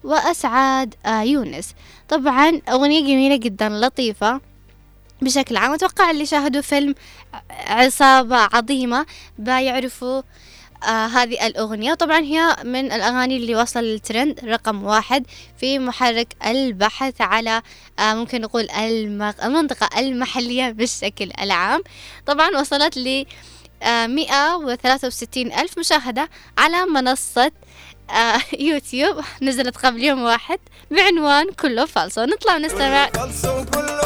وإسعاد 0.04 0.96
آه، 1.06 1.22
يونس. 1.22 1.74
طبعا 2.10 2.62
أغنية 2.70 3.02
جميلة 3.02 3.36
جدا 3.36 3.70
لطيفة 3.70 4.42
بشكل 5.22 5.58
عام. 5.58 5.74
أتوقع 5.74 6.12
اللي 6.12 6.26
شاهدوا 6.26 6.62
فيلم 6.62 6.96
عصابة 7.68 8.38
عظيمة 8.54 9.06
بيعرفوا 9.40 10.22
آه 10.84 11.06
هذه 11.08 11.48
الأغنية. 11.48 11.94
طبعا 11.94 12.20
هي 12.20 12.56
من 12.64 12.92
الأغاني 12.92 13.38
اللي 13.38 13.56
وصل 13.56 13.80
للترند 13.80 14.40
رقم 14.46 14.84
واحد 14.84 15.26
في 15.58 15.80
محرك 15.80 16.28
البحث 16.46 17.22
على 17.22 17.62
آه 18.00 18.14
ممكن 18.14 18.42
نقول 18.42 18.68
المنطقة 19.44 20.00
المحلية 20.00 20.70
بالشكل 20.72 21.32
العام. 21.42 21.82
طبعا 22.26 22.50
وصلت 22.50 22.98
ل 22.98 23.26
آه 23.84 24.08
مئة 24.08 24.56
وثلاثة 24.56 25.08
وستين 25.08 25.54
ألف 25.54 25.78
مشاهدة 25.80 26.30
على 26.58 26.86
منصة 26.86 27.52
آه 28.10 28.40
يوتيوب. 28.60 29.22
نزلت 29.42 29.78
قبل 29.78 30.04
يوم 30.04 30.22
واحد 30.24 30.60
بعنوان 30.92 31.52
كله 31.52 31.86
فالصو 31.86 32.24
نطلع 32.24 32.56
ونستمع. 32.56 33.06
فالصو 33.10 33.66
كله 33.66 34.01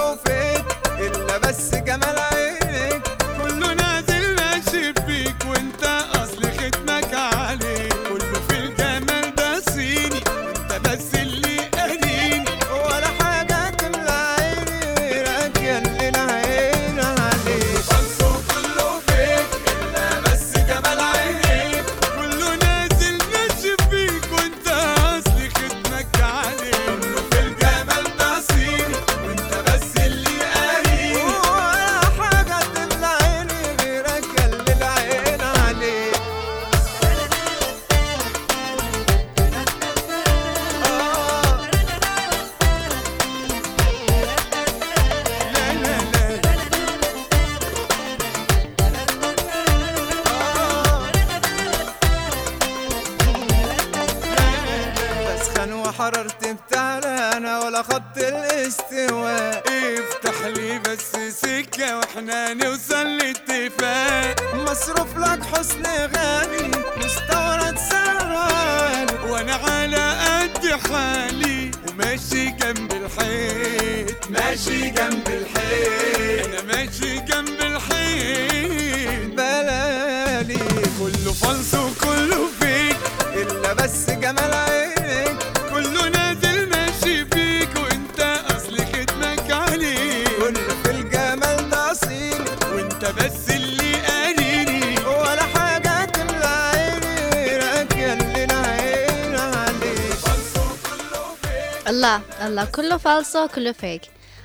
الله 101.95 102.65
كله 102.65 102.97
فالصو 102.97 103.47
كله 103.47 103.71
فيك 103.71 104.01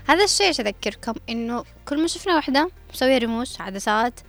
هذا 0.08 0.24
الشيء 0.24 0.50
أذكركم؟ 0.50 1.14
إنه 1.28 1.64
كل 1.88 2.00
ما 2.00 2.06
شفنا 2.06 2.36
وحدة 2.36 2.70
مسوية 2.94 3.18
رموش 3.18 3.60
عدسات 3.60 4.20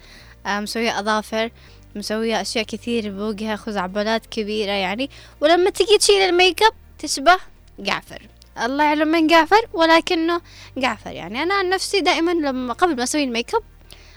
آه، 0.46 0.60
مسوية 0.60 1.00
أظافر 1.00 1.52
مسوية 1.96 2.42
أشياء 2.42 2.66
كثير 2.66 3.12
بوجهها 3.12 3.56
خزعبلات 3.56 4.26
كبيرة 4.26 4.72
يعني. 4.72 5.10
ولما 5.42 5.70
تجي 5.70 5.98
تشيل 5.98 6.22
الميك 6.22 6.64
اب 6.64 6.74
تشبه 7.00 7.38
جعفر. 7.80 8.22
الله 8.64 8.84
يعلم 8.84 9.08
من 9.08 9.28
جعفر 9.28 9.68
ولكنه 9.74 10.42
جعفر 10.78 11.12
يعني. 11.12 11.44
أنا 11.44 11.56
عن 11.56 11.70
نفسي 11.70 12.02
دائما 12.02 12.32
لما 12.32 12.74
قبل 12.74 12.96
ما 12.96 13.04
أسوي 13.04 13.24
الميك 13.24 13.56
اب 13.56 13.64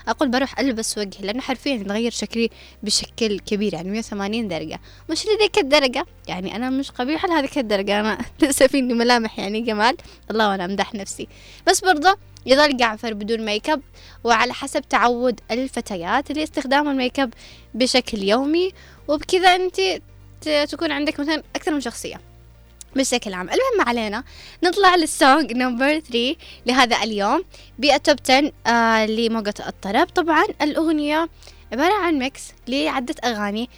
أقول 0.09 0.29
بروح 0.29 0.59
ألبس 0.61 0.99
وجهي 0.99 1.27
لأنه 1.27 1.41
حرفيا 1.41 1.77
تغير 1.77 2.11
شكلي 2.11 2.51
بشكل 2.83 3.39
كبير 3.39 3.75
يعني 3.75 3.91
180 3.91 4.49
درجة. 4.49 4.81
مش 5.11 5.27
لذيك 5.27 5.59
الدرجة 5.59 6.07
يعني 6.29 6.57
أنا 6.57 6.71
مش 6.71 6.91
قبيحة 6.91 7.29
لهذيك 7.29 7.59
الدرجة 7.59 8.01
أنا 8.01 8.19
لسه 8.43 8.67
فيني 8.67 8.95
ملامح 8.95 9.39
يعني 9.39 9.61
جمال. 9.61 9.97
الله 10.31 10.49
وأنا 10.49 10.65
أمدح 10.65 10.95
نفسي. 10.95 11.29
بس 11.67 11.81
برضه 11.81 12.17
يظل 12.47 12.77
جعفر 12.77 13.15
بدون 13.15 13.45
ميك 13.45 13.71
اب 13.71 13.83
وعلى 14.25 14.55
حسب 14.55 14.81
تعود 14.81 15.41
الفتيات 15.51 16.33
لاستخدام 16.33 16.89
الميك 16.89 17.21
اب 17.21 17.35
بشكل 17.75 18.23
يومي. 18.23 18.73
وبكذا 19.09 19.49
انت 19.57 19.81
تكون 20.71 20.93
عندك 20.93 21.21
مثلا 21.21 21.43
أكثر 21.57 21.73
من 21.73 21.81
شخصية. 21.81 22.34
بشكل 22.97 23.35
عام. 23.35 23.49
المهم 23.49 23.89
علينا 23.89 24.25
نطلع 24.65 24.95
لل 24.95 25.14
song 25.14 25.53
number 25.53 25.99
3 26.01 26.37
لهذا 26.67 27.03
اليوم 27.03 27.45
بال 27.79 27.94
top 27.94 28.17
10 28.25 28.53
آه 28.67 29.07
لموجة 29.07 29.55
الطرب. 29.69 30.07
طبعا 30.07 30.45
الأغنية 30.63 31.29
عبارة 31.73 31.95
عن 31.95 32.15
mix 32.19 32.43
لعدة 32.69 33.15
أغاني. 33.25 33.71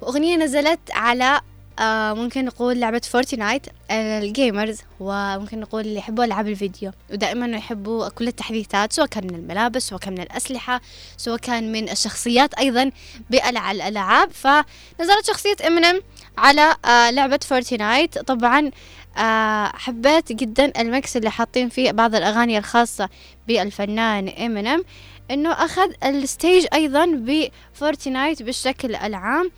وأغنية 0.00 0.36
نزلت 0.36 0.80
على 0.90 1.40
آه 1.78 2.14
ممكن 2.14 2.44
نقول 2.44 2.80
لعبة 2.80 2.98
فورتنايت 2.98 3.66
ال 3.90 4.03
gamers 4.03 4.78
وممكن 5.00 5.60
نقول 5.60 5.80
اللي 5.80 5.98
يحبوا 5.98 6.24
ألعاب 6.24 6.48
الفيديو. 6.48 6.92
ودائما 7.12 7.56
يحبوا 7.56 8.08
كل 8.08 8.28
التحديثات 8.28 8.92
سواء 8.92 9.06
كان 9.06 9.24
من 9.26 9.34
الملابس 9.34 9.88
سواء 9.88 10.00
كان 10.00 10.12
من 10.12 10.20
الأسلحة 10.20 10.80
سواء 11.16 11.38
كان 11.38 11.72
من 11.72 11.88
الشخصيات 11.88 12.54
أيضا 12.54 12.90
بالألعاب 13.30 14.30
فنزلت 14.30 15.26
شخصية 15.26 15.56
إمينيم 15.66 16.00
على 16.38 16.76
آه 16.84 17.10
لعبة 17.10 17.40
فورتنايت 17.42 18.18
طبعا 18.18 18.70
آه 19.18 19.66
حبيت 19.66 20.32
جدا 20.32 20.80
ال 20.80 20.89
mix 20.89 21.16
اللي 21.16 21.30
حاطين 21.30 21.68
فيه 21.68 21.92
بعض 21.92 22.14
الأغاني 22.14 22.58
الخاصة 22.58 23.08
بالفنان 23.48 24.28
إمينيم 24.28 24.84
إنه 25.30 25.52
أخذ 25.52 25.92
ال 26.04 26.14
stage 26.14 26.66
أيضا 26.74 27.06
بفورتنايت 27.06 28.42
بالشكل 28.42 28.94
العام. 28.94 29.50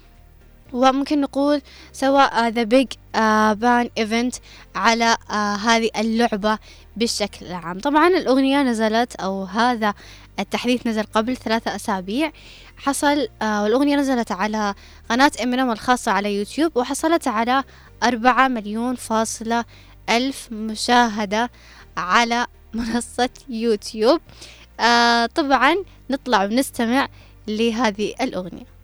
وممكن 0.72 1.20
نقول 1.20 1.62
سواء 1.92 2.48
the 2.48 2.62
Big 2.62 2.86
Bang 3.54 3.90
event 3.98 4.34
على 4.74 5.16
uh, 5.28 5.32
هذه 5.34 5.90
اللعبة 5.96 6.58
بالشكل 6.96 7.46
العام. 7.46 7.78
طبعا 7.78 8.08
الأغنية 8.08 8.62
نزلت 8.62 9.16
أو 9.16 9.44
هذا 9.44 9.94
التحديث 10.38 10.86
نزل 10.86 11.02
قبل 11.02 11.36
ثلاثة 11.36 11.76
أسابيع. 11.76 12.32
حصل 12.78 13.26
uh, 13.26 13.44
والأغنية 13.44 13.96
نزلت 13.96 14.32
على 14.32 14.74
قناة 15.10 15.32
إمينيم 15.42 15.70
الخاصة 15.70 16.12
على 16.12 16.38
يوتيوب 16.38 16.76
وحصلت 16.76 17.28
على 17.28 17.64
أربعة 18.02 18.48
مليون 18.48 18.94
فاصلة 18.94 19.64
ألف 20.10 20.48
مشاهدة 20.52 21.50
على 21.96 22.46
منصة 22.74 23.30
يوتيوب 23.48 24.20
uh, 24.20 24.82
طبعا 25.34 25.74
نطلع 26.10 26.44
ونستمع 26.44 27.08
لهذه 27.48 28.14
الأغنية 28.20 28.78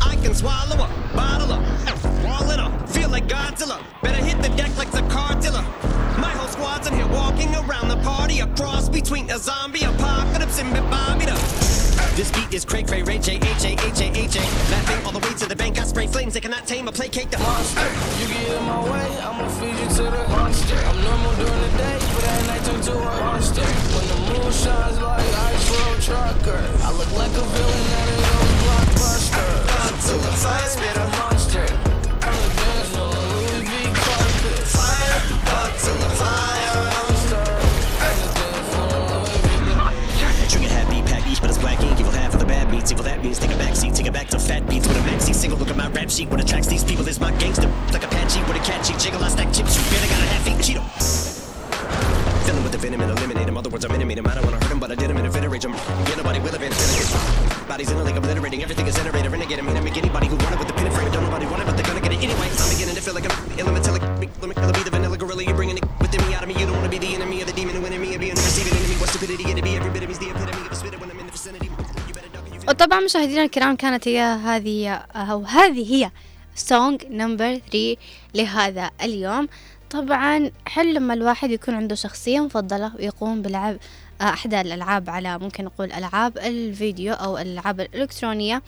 I 0.00 0.16
can 0.16 0.34
swallow 0.34 0.88
bottle 1.16 1.44
feel 2.94 3.08
like 3.08 3.26
Godzilla. 3.26 3.78
Better 4.02 4.22
hit 4.24 4.40
the 4.42 4.48
deck 4.50 4.76
like 4.78 4.90
the 4.90 5.02
cartilla. 5.14 5.62
My 6.18 6.30
whole 6.30 6.48
squad's 6.48 6.86
in 6.86 6.94
here 6.94 7.08
walking 7.08 7.54
around 7.54 7.88
the 7.88 7.96
party, 7.98 8.40
a 8.40 8.46
cross 8.58 8.88
between 8.88 9.30
a 9.30 9.38
zombie 9.38 9.84
apocalypse 9.84 10.60
and 10.60 10.72
Bobby 10.90 11.26
This 12.14 12.30
beat 12.30 12.54
is 12.54 12.64
cray 12.64 12.84
cray 12.84 13.02
ray 13.02 13.18
J 13.18 13.36
H 13.42 13.64
A 13.64 13.72
H 13.74 14.00
A 14.00 14.06
H 14.14 14.36
A. 14.36 14.44
Laughing 14.70 15.04
all 15.04 15.10
the 15.10 15.18
way 15.18 15.34
to 15.34 15.48
the 15.48 15.56
bank, 15.56 15.80
I 15.80 15.84
spray 15.84 16.06
flames 16.06 16.34
they 16.34 16.40
cannot 16.40 16.64
tame 16.64 16.88
or 16.88 16.92
placate 16.92 17.28
the 17.28 17.38
monster. 17.38 17.82
You 18.22 18.28
get 18.28 18.54
in 18.54 18.62
my 18.62 18.84
way, 18.86 19.18
I'ma 19.18 19.48
feed 19.58 19.74
you 19.74 19.88
to 19.98 20.02
the 20.14 20.28
monster. 20.30 20.76
I'm 20.76 21.02
normal 21.02 21.34
during 21.34 21.60
the 21.60 21.76
day, 21.76 21.98
but 22.14 22.24
at 22.24 22.46
night 22.46 22.64
turn 22.64 22.80
to 22.80 22.92
a 22.92 23.18
monster. 23.18 23.66
When 23.66 24.06
the 24.06 24.18
moon 24.30 24.52
shines 24.52 25.00
like 25.02 25.26
ice 25.26 25.66
road 25.74 25.98
trucker, 26.06 26.62
I 26.86 26.92
look 26.94 27.10
like 27.18 27.34
a 27.34 27.44
villain 27.50 27.84
that 27.90 28.08
is 28.14 28.22
on 28.30 28.46
blockbuster 28.62 29.74
to 30.06 30.14
the 30.14 30.32
fire, 30.38 30.68
spit 30.68 30.96
a 30.96 31.23
beats. 42.84 42.92
Evil 42.92 43.04
that 43.04 43.22
means 43.22 43.38
take 43.38 43.50
a 43.50 43.56
back 43.56 43.74
seat, 43.74 43.94
take 43.94 44.06
a 44.06 44.12
back 44.12 44.28
to 44.28 44.38
fat 44.38 44.68
beats 44.68 44.86
with 44.86 44.96
a 44.96 45.00
maxi 45.00 45.34
single. 45.34 45.58
Look 45.58 45.70
at 45.70 45.76
my 45.76 45.88
rap 45.90 46.10
sheet. 46.10 46.28
What 46.28 46.40
attracts 46.40 46.68
these 46.68 46.84
people 46.84 47.06
is 47.08 47.20
my 47.20 47.32
gangster. 47.38 47.68
Like 47.92 48.04
a 48.04 48.06
Apache 48.06 48.40
with 48.44 48.56
a 48.56 48.64
catchy 48.64 48.94
jiggle. 48.98 49.22
I 49.24 49.28
stack 49.28 49.52
chips. 49.52 49.76
You 49.76 49.82
better 49.90 50.08
got 50.08 50.20
a 50.20 50.28
half 50.28 50.48
eat 50.48 50.58
Cheeto. 50.60 50.84
Filling 52.44 52.62
with 52.62 52.72
the 52.72 52.78
venom 52.78 53.00
and 53.00 53.10
eliminate 53.10 53.48
him. 53.48 53.56
Other 53.56 53.70
words, 53.70 53.84
I'm 53.84 53.92
intimate 53.92 54.18
him. 54.18 54.26
I 54.26 54.34
don't 54.34 54.44
wanna 54.44 54.60
hurt 54.60 54.72
him, 54.72 54.80
but 54.80 54.90
I 54.92 54.94
did 54.94 55.10
him 55.10 55.16
in 55.16 55.26
a 55.26 55.32
fit 55.32 55.48
rage 55.48 55.64
him. 55.64 55.72
Get 55.72 56.16
nobody 56.16 56.40
will 56.40 56.52
have 56.52 57.68
Bodies 57.68 57.90
in 57.90 57.96
a 57.96 58.04
lake 58.04 58.16
obliterating 58.16 58.62
everything 58.62 58.86
is 58.86 58.96
iterator. 58.96 59.32
Renegade, 59.32 59.58
I 59.58 59.62
mean, 59.62 59.76
I 59.76 59.80
make 59.80 59.96
anybody 59.96 60.26
who 60.26 60.36
wanted 60.36 60.58
with 60.58 60.68
the 60.68 60.74
pin 60.74 60.90
frame. 60.92 61.10
Don't 61.10 61.24
nobody 61.24 61.46
want 61.46 61.62
it, 61.62 61.66
but 61.66 61.76
they're 61.76 61.86
gonna 61.86 62.00
get 62.00 62.12
it 62.12 62.22
anyway. 62.22 62.48
I'm 62.52 62.68
beginning 62.68 62.94
to 62.94 63.00
feel 63.00 63.14
like 63.14 63.24
I'm. 63.24 63.34
Let 64.44 64.48
me 64.48 64.54
be 64.54 64.82
the 64.84 64.90
vanilla 64.90 65.16
gorilla. 65.16 65.42
You're 65.42 65.56
bringing 65.56 65.78
it 65.78 65.84
within 66.00 66.20
me 66.28 66.34
out 66.34 66.42
of 66.42 66.48
me. 66.48 66.54
You 66.60 66.66
don't 66.66 66.76
wanna 66.76 66.90
be 66.90 66.98
the 66.98 67.14
enemy 67.14 67.40
of 67.40 67.46
the 67.46 67.54
demon 67.54 67.76
who 67.76 67.86
enemy 67.86 68.13
وطبعا 72.68 73.00
مشاهدينا 73.00 73.44
الكرام 73.44 73.76
كانت 73.76 74.08
هي 74.08 74.20
هذه 74.20 74.94
أو 74.94 75.44
هذه 75.44 75.94
هي 75.94 76.10
song 76.54 77.04
number 77.10 77.60
3 77.72 77.96
لهذا 78.34 78.90
اليوم. 79.02 79.48
طبعا 79.90 80.50
حلو 80.66 80.90
لما 80.90 81.14
الواحد 81.14 81.50
يكون 81.50 81.74
عنده 81.74 81.94
شخصية 81.94 82.40
مفضلة 82.40 82.92
ويقوم 82.96 83.42
بلعب 83.42 83.76
أحدى 84.22 84.60
الألعاب 84.60 85.10
على 85.10 85.38
ممكن 85.38 85.64
نقول 85.64 85.92
ألعاب 85.92 86.38
الفيديو 86.38 87.14
أو 87.14 87.38
الألعاب 87.38 87.80
الإلكترونية 87.80 88.62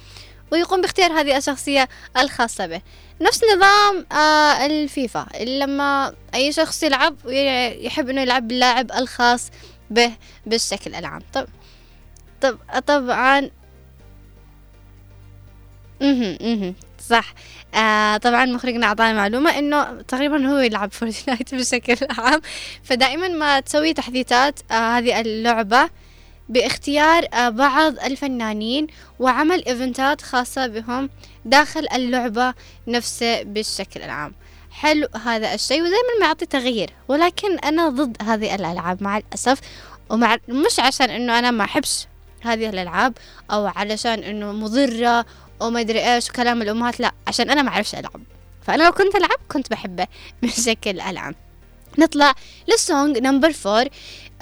ويقوم 0.53 0.81
باختيار 0.81 1.13
هذه 1.21 1.37
الشخصية 1.37 1.89
الخاصة 2.17 2.67
به. 2.67 2.81
نفس 3.21 3.41
نظام 3.57 4.07
آه 4.13 4.67
الفيفا. 4.67 5.27
لما 5.41 6.15
أي 6.35 6.53
شخص 6.53 6.83
يلعب 6.83 7.17
يحب 7.81 8.09
أنه 8.09 8.21
يلعب 8.21 8.49
باللاعب 8.49 8.93
الخاص 8.93 9.51
به 9.91 10.13
بالشكل 10.47 10.95
العام. 10.95 11.23
طب 11.33 11.47
طب 12.41 12.59
طبعا 12.87 13.51
أها 16.03 16.39
أها 16.41 16.75
صح. 17.09 17.35
آه 17.75 18.17
طبعا 18.17 18.45
مخرجنا 18.45 18.87
أعطانا 18.87 19.13
معلومة 19.13 19.59
إنه 19.59 20.03
تقريبا 20.03 20.47
هو 20.47 20.59
يلعب 20.59 20.93
فورتنايت 20.93 21.55
بشكل 21.55 22.07
عام. 22.19 22.41
فدائما 22.83 23.29
ما 23.29 23.61
تسوي 23.61 23.93
تحديثات 23.93 24.61
آه 24.71 24.99
هذه 24.99 25.21
اللعبة 25.21 25.91
باختيار 26.49 27.27
آه 27.35 27.49
بعض 27.49 27.99
الفنانين 27.99 28.87
وعمل 29.19 29.65
event 29.69 30.14
ات 30.14 30.23
خاصة 30.23 30.67
بهم 30.67 31.11
داخل 31.45 31.87
اللعبة 31.95 32.55
نفسه 32.89 33.43
بالشكل 33.43 34.03
العام. 34.03 34.35
حلو 34.71 35.09
هذا 35.25 35.55
الشيء 35.55 35.81
ودائما 35.81 36.21
ما 36.21 36.27
يعطي 36.27 36.47
تغيير 36.47 36.91
ولكن 37.09 37.59
أنا 37.59 37.89
ضد 37.89 38.17
هذه 38.23 38.55
الألعاب 38.55 39.03
مع 39.03 39.19
الأسف. 39.19 39.61
ومع 40.11 40.37
مش 40.49 40.81
عشان 40.81 41.11
إنه 41.11 41.39
أنا 41.39 41.51
ما 41.51 41.65
أحبش 41.65 42.07
هذه 42.43 42.69
الألعاب 42.69 43.13
أو 43.51 43.67
علشان 43.67 44.19
إنه 44.23 44.53
مضرة 44.53 45.25
وما 45.61 45.81
ادري 45.81 46.15
إيش 46.15 46.31
وكلام 46.31 46.63
الأمهات 46.63 47.01
لا 47.01 47.13
عشان 47.27 47.51
أنا 47.51 47.63
ما 47.63 47.69
أعرفش 47.69 47.95
ألعب. 47.95 48.21
فأنا 48.63 48.83
لو 48.83 48.93
كنت 48.93 49.15
ألعب 49.17 49.39
كنت 49.49 49.71
بحبه 49.71 50.07
بشكل 50.43 51.01
العب 51.01 51.35
نطلع 51.99 52.35
لل 52.69 52.85
song 52.85 53.19
number 53.19 53.53
four 53.53 53.85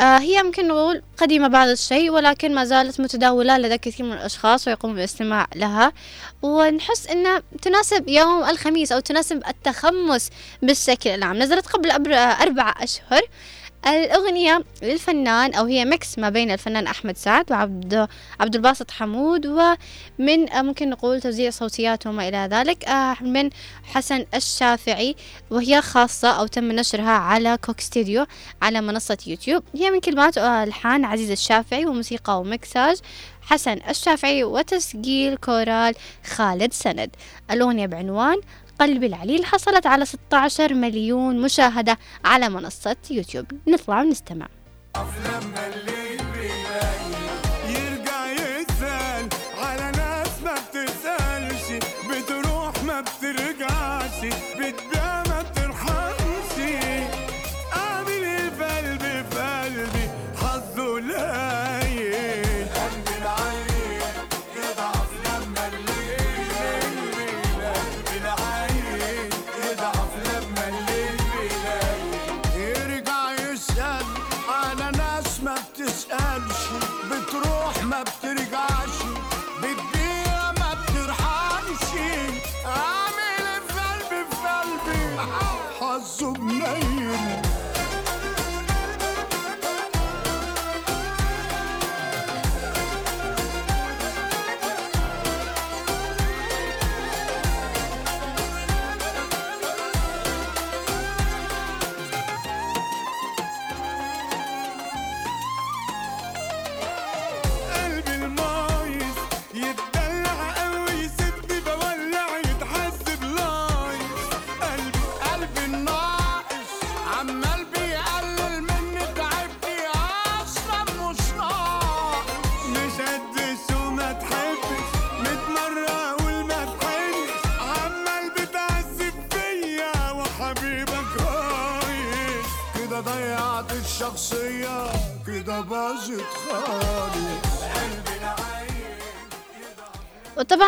آه 0.00 0.18
هي 0.18 0.42
ممكن 0.42 0.68
نقول 0.68 1.02
قديمة 1.16 1.48
بعض 1.48 1.68
الشيء 1.68 2.10
ولكن 2.10 2.54
ما 2.54 2.64
زالت 2.64 3.00
متداولة 3.00 3.58
لدى 3.58 3.78
كثير 3.78 4.06
من 4.06 4.12
الأشخاص 4.12 4.68
ويقوموا 4.68 4.96
بالاستماع 4.96 5.46
لها. 5.56 5.92
ونحس 6.42 7.06
أنها 7.06 7.42
تناسب 7.62 8.08
يوم 8.08 8.44
الخميس 8.44 8.92
أو 8.92 9.00
تناسب 9.00 9.42
التخمس 9.48 10.30
بالشكل 10.62 11.10
العام. 11.10 11.38
نزلت 11.38 11.66
قبل 11.66 12.12
أربع 12.14 12.74
أشهر. 12.80 13.22
الأغنية 13.86 14.64
للفنان 14.82 15.54
أو 15.54 15.64
هي 15.64 15.84
mix 15.84 16.18
ما 16.18 16.28
بين 16.28 16.50
الفنان 16.50 16.86
أحمد 16.86 17.16
سعد 17.16 17.52
وعبد 17.52 18.08
عبد 18.40 18.54
الباسط 18.54 18.90
حمود 18.90 19.46
ومن 19.46 20.50
آه، 20.50 20.62
ممكن 20.62 20.90
نقول 20.90 21.20
توزيع 21.20 21.50
صوتيات 21.50 22.06
وما 22.06 22.28
إلى 22.28 22.48
ذلك 22.50 22.84
آه، 22.84 23.16
من 23.20 23.50
حسن 23.84 24.26
الشافعي 24.34 25.16
وهي 25.50 25.82
خاصة 25.82 26.28
أو 26.30 26.46
تم 26.46 26.72
نشرها 26.72 27.10
على 27.10 27.58
Coke 27.64 27.80
Studio 27.80 28.26
على 28.62 28.80
منصة 28.80 29.18
يوتيوب. 29.26 29.62
هي 29.74 29.90
من 29.90 30.00
كلمات 30.00 30.38
وألحان 30.38 31.04
عزيز 31.04 31.30
الشافعي 31.30 31.86
وموسيقى 31.86 32.40
ومكساج 32.40 32.96
حسن 33.42 33.78
الشافعي 33.88 34.44
وتسجيل 34.44 35.36
كورال 35.36 35.94
خالد 36.26 36.72
سند. 36.72 37.10
الأغنية 37.50 37.86
بعنوان 37.86 38.36
قلبي 38.80 39.06
العليل 39.06 39.44
حصلت 39.44 39.86
على 39.86 40.04
16 40.04 40.74
مليون 40.74 41.40
مشاهدة 41.42 41.98
على 42.24 42.48
منصة 42.48 42.96
يوتيوب. 43.10 43.46
نطلع 43.68 44.02
ونستمع. 44.02 44.48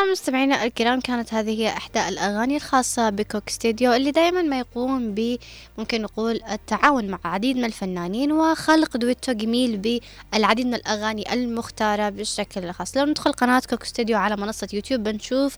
مستمعينا 0.04 0.64
الكرام 0.64 1.00
كانت 1.00 1.34
هذه 1.34 1.60
هي 1.60 1.68
إحدى 1.68 2.08
الأغاني 2.08 2.56
الخاصة 2.56 3.10
ب 3.10 3.18
Coke 3.18 3.48
Studio 3.48 3.92
اللي 3.92 4.10
دائما 4.10 4.42
ما 4.42 4.58
يقوم 4.58 5.14
ب 5.14 5.38
ممكن 5.78 6.02
نقول 6.02 6.40
التعاون 6.50 7.08
مع 7.08 7.18
عديد 7.24 7.56
من 7.56 7.64
الفنانين 7.64 8.32
وخلق 8.32 8.96
دويتو 8.96 9.32
جميل 9.32 10.00
بالعديد 10.32 10.66
من 10.66 10.74
الأغاني 10.74 11.32
المختارة 11.32 12.08
بالشكل 12.08 12.64
الخاص. 12.64 12.96
لو 12.96 13.04
ندخل 13.04 13.32
قناة 13.32 13.62
Coke 13.70 13.84
Studio 13.84 14.18
على 14.18 14.36
منصة 14.36 14.68
يوتيوب 14.72 15.02
بنشوف 15.02 15.56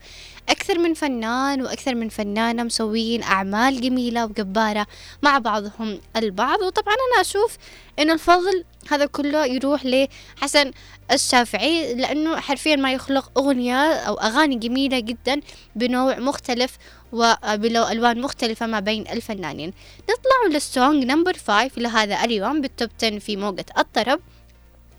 أكثر 0.49 0.79
من 0.79 0.95
فنان 0.95 1.63
وأكثر 1.63 1.95
من 1.95 2.09
فنانة 2.09 2.63
مسويين 2.63 3.23
أعمال 3.23 3.81
جميلة 3.81 4.25
وجبارة 4.25 4.87
مع 5.23 5.39
بعضهم 5.39 6.01
البعض. 6.17 6.61
وطبعا 6.63 6.95
أنا 6.95 7.21
أشوف 7.21 7.57
إنه 7.99 8.13
الفضل 8.13 8.65
هذا 8.91 9.07
كله 9.07 9.47
يروح 9.47 9.87
لحسن 9.87 10.71
الشافعي 11.13 11.95
لأنه 11.95 12.41
حرفيا 12.41 12.77
ما 12.77 12.93
يخلق 12.93 13.39
أغنية 13.39 13.93
أو 13.93 14.15
أغاني 14.15 14.57
جميلة 14.57 14.99
جدا 14.99 15.41
بنوع 15.77 16.19
مختلف 16.19 16.79
وبلو 17.13 17.89
ألوان 17.89 18.21
مختلفة 18.21 18.67
ما 18.67 18.81
بين 18.81 19.09
الفنانين. 19.09 19.73
نطلع 20.03 20.55
لل 20.55 20.71
song 20.71 21.05
number 21.05 21.33
five 21.33 21.79
لهذا 21.79 22.25
اليوم 22.25 22.61
بال 22.61 22.73
top 22.73 22.90
10 23.03 23.19
في 23.19 23.37
موجة 23.37 23.67
الطرب. 23.79 24.21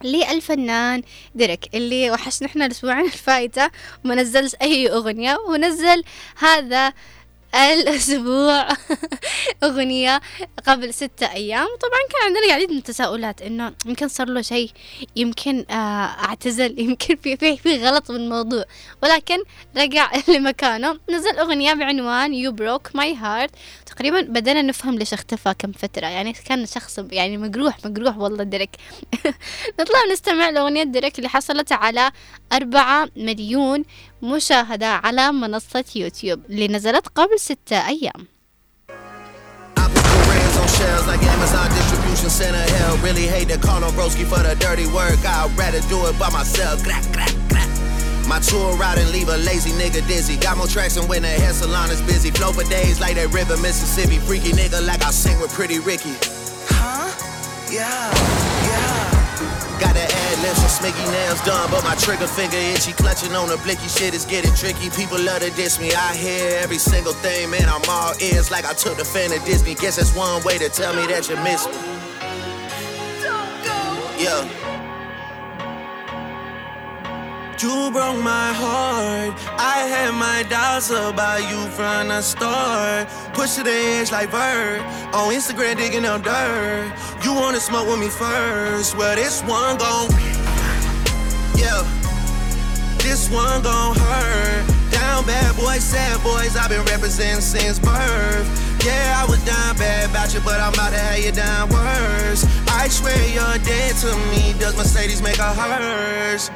للفنان 0.04 1.02
دريك 1.36 1.76
اللي 1.76 2.12
وحشنا 2.12 2.48
إحنا 2.48 2.66
الأسبوعين 2.66 3.06
الفايتة 3.06 3.70
وما 4.06 4.16
نزلش 4.16 4.56
أي 4.62 4.92
أغنية 4.92 5.38
ونزل 5.50 6.04
هذا 6.38 6.94
الأسبوع. 7.56 8.68
أغنية 9.64 10.22
قبل 10.68 10.94
ستة 10.94 11.32
أيام. 11.32 11.66
طبعا 11.82 12.00
كان 12.12 12.26
عندنا 12.26 12.46
العديد 12.46 12.72
من 12.72 12.78
التساؤلات 12.78 13.42
إنه 13.42 13.74
يمكن 13.86 14.08
صار 14.08 14.28
له 14.28 14.42
شيء 14.42 14.72
يمكن 15.16 15.66
آه 15.70 15.74
اعتزل 16.26 16.80
يمكن 16.84 17.16
في 17.16 17.38
في 17.38 17.58
في 17.58 17.78
غلط 17.88 18.12
بالموضوع 18.12 18.64
ولكن 19.04 19.38
رجع 19.78 20.12
لمكانه. 20.36 21.00
نزل 21.10 21.38
أغنية 21.40 21.74
بعنوان 21.74 22.32
You 22.34 22.56
Broke 22.56 22.92
My 23.00 23.16
Heart. 23.24 23.50
تقريبا 23.86 24.22
بدأنا 24.22 24.62
نفهم 24.62 24.96
ليش 24.98 25.14
اختفى 25.14 25.54
كم 25.60 25.72
فترة. 25.72 26.08
يعني 26.08 26.34
كان 26.34 26.66
شخص 26.66 27.00
يعني 27.12 27.38
مجروح 27.38 27.78
مجروح 27.86 28.18
والله 28.18 28.44
ديريك. 28.44 28.70
نطلع 29.80 30.00
نستمع 30.12 30.50
لأغنية 30.50 30.84
ديريك 30.84 31.18
اللي 31.18 31.30
حصلت 31.30 31.72
على 31.72 32.12
أربعة 32.54 33.10
مليون 33.16 33.84
مشاهدة 34.22 34.88
على 34.88 35.32
منصة 35.32 35.86
يوتيوب 35.96 36.40
اللي 36.50 36.68
نزلت 36.68 37.08
قبل 37.16 37.40
ستة 37.40 37.88
أيام 37.88 38.28
I 39.78 39.88
put 39.94 40.04
Koreans 40.04 40.58
on 40.58 40.68
shelves 40.78 41.08
like 41.08 41.24
Amazon 41.36 41.68
distribution 41.80 42.30
center. 42.30 42.64
Hell, 42.78 42.98
really 42.98 43.28
hate 43.28 43.48
to 43.54 43.58
call 43.58 43.82
on 43.84 43.92
Broski 43.94 44.26
for 44.32 44.42
the 44.48 44.56
dirty 44.66 44.88
work. 44.88 45.20
I'd 45.26 45.58
rather 45.58 45.82
do 45.94 45.98
it 46.08 46.16
by 46.20 46.30
myself. 46.40 46.84
Clack, 46.84 47.04
clack, 47.14 47.34
clack. 47.52 47.70
My 48.28 48.40
tour 48.40 48.76
route 48.82 48.98
and 49.02 49.10
leave 49.16 49.30
a 49.30 49.38
lazy 49.38 49.72
nigga 49.82 50.02
dizzy. 50.08 50.36
Got 50.38 50.58
more 50.58 50.68
traction 50.68 51.04
when 51.08 51.22
the 51.22 51.30
hair 51.30 51.54
salon 51.54 51.90
is 51.90 52.02
busy. 52.02 52.30
Flow 52.32 52.52
for 52.52 52.66
days 52.78 53.00
like 53.00 53.16
that 53.16 53.30
river, 53.40 53.56
Mississippi. 53.58 54.18
Freaky 54.28 54.52
nigga 54.52 54.86
like 54.86 55.02
I 55.02 55.12
sing 55.12 55.40
with 55.42 55.52
Pretty 55.54 55.80
Ricky. 55.80 56.16
Huh? 56.68 57.08
Yeah, 57.72 58.12
yeah. 58.68 58.69
Got 59.80 59.96
the 59.96 60.04
ad 60.04 60.38
lips 60.44 60.60
and 60.60 60.70
smicky 60.70 61.12
nails 61.12 61.42
done, 61.42 61.72
but 61.72 61.84
my 61.84 61.96
trigger 61.96 62.28
finger 62.28 62.58
itchy. 62.58 62.92
Clutching 62.94 63.34
on 63.34 63.48
the 63.48 63.58
blicky 63.58 63.88
shit 63.88 64.14
is 64.14 64.26
getting 64.26 64.54
tricky. 64.54 64.90
People 64.90 65.20
love 65.20 65.42
to 65.42 65.52
diss 65.52 65.80
me. 65.80 65.94
I 65.94 66.16
hear 66.16 66.60
every 66.60 66.78
single 66.78 67.14
thing, 67.14 67.50
man. 67.50 67.70
I'm 67.70 67.82
all 67.88 68.14
ears 68.22 68.52
like 68.52 68.66
I 68.66 68.74
took 68.74 68.98
the 68.98 69.06
fan 69.06 69.32
of 69.32 69.44
Disney. 69.46 69.76
Guess 69.76 69.96
that's 69.96 70.16
one 70.16 70.44
way 70.44 70.58
to 70.58 70.70
tell 70.70 70.94
me 70.94 71.08
that 71.08 71.30
you 71.30 71.38
miss 71.38 71.66
me. 71.68 71.74
Yeah. 74.22 74.59
You 77.62 77.92
broke 77.92 78.24
my 78.24 78.54
heart. 78.54 79.36
I 79.60 79.80
had 79.84 80.12
my 80.12 80.44
doubts 80.48 80.92
about 80.92 81.42
you 81.52 81.60
from 81.76 82.08
the 82.08 82.22
start. 82.22 83.10
Push 83.34 83.56
to 83.56 83.64
the 83.64 83.72
edge 84.00 84.14
like 84.14 84.32
Bird. 84.32 84.80
On 85.12 85.34
Instagram 85.34 85.76
digging 85.76 86.06
up 86.06 86.24
dirt. 86.24 86.88
You 87.22 87.34
wanna 87.34 87.60
smoke 87.60 87.90
with 87.90 88.00
me 88.00 88.08
first. 88.08 88.96
Well, 88.96 89.14
this 89.18 89.42
one 89.44 89.76
gon' 89.76 90.08
Yeah. 91.60 91.84
This 93.00 93.30
one 93.30 93.62
gon' 93.62 93.94
hurt. 93.94 94.92
Down 94.92 95.26
bad 95.26 95.54
boys, 95.58 95.84
sad 95.84 96.24
boys. 96.24 96.56
I've 96.56 96.70
been 96.70 96.86
representing 96.86 97.42
since 97.42 97.78
birth. 97.78 98.48
Yeah, 98.86 99.20
I 99.20 99.30
was 99.30 99.44
down 99.44 99.76
bad 99.76 100.10
about 100.10 100.34
you, 100.34 100.40
but 100.46 100.62
I'm 100.62 100.74
about 100.74 100.92
to 100.92 101.00
have 101.00 101.20
you 101.20 101.34
down 101.34 101.68
worse. 101.68 102.46
I 102.70 102.88
swear 102.88 103.20
you're 103.28 103.60
dead 103.68 103.96
to 103.98 104.16
me. 104.32 104.54
Does 104.58 104.78
Mercedes 104.78 105.22
make 105.22 105.40
a 105.40 105.54
hers? 105.54 106.50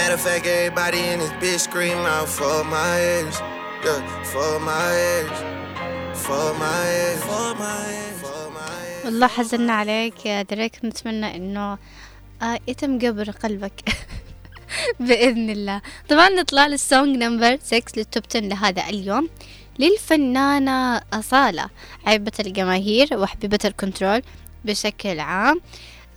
Matter 0.00 0.14
of 0.14 0.22
fact, 0.22 0.46
everybody 0.46 1.02
in 1.12 1.18
this 1.18 1.32
bitch 1.42 1.60
scream 1.68 1.98
out 2.14 2.28
for 2.38 2.64
my 2.64 2.92
ears. 3.14 3.36
Yeah, 3.84 4.00
for 4.32 4.52
my 4.70 4.88
ears. 5.12 5.38
For 6.24 6.46
my 6.62 6.82
ears. 7.00 7.22
For 7.30 7.48
my 7.60 7.82
ears. 8.00 9.04
والله 9.04 9.26
حزنا 9.26 9.72
عليك 9.72 10.26
يا 10.26 10.42
دريك 10.42 10.84
نتمنى 10.84 11.36
إنه 11.36 11.78
آه 12.42 12.58
يتم 12.68 12.98
جبر 12.98 13.30
قلبك 13.30 13.72
بإذن 15.00 15.50
الله 15.50 15.80
طبعا 16.08 16.28
نطلع 16.28 16.66
لل 16.66 16.83
song 16.83 17.16
number 17.16 17.58
6 17.62 17.92
لل 17.96 18.06
top 18.06 18.22
10 18.30 18.40
لهذا 18.40 18.88
اليوم 18.88 19.28
للفنانة 19.78 21.02
أصالة 21.12 21.68
حبيبة 22.06 22.32
الجماهير 22.40 23.08
وحبيبة 23.12 23.58
ال 23.64 23.71
control 23.71 24.22
بشكل 24.64 25.20
عام 25.20 25.60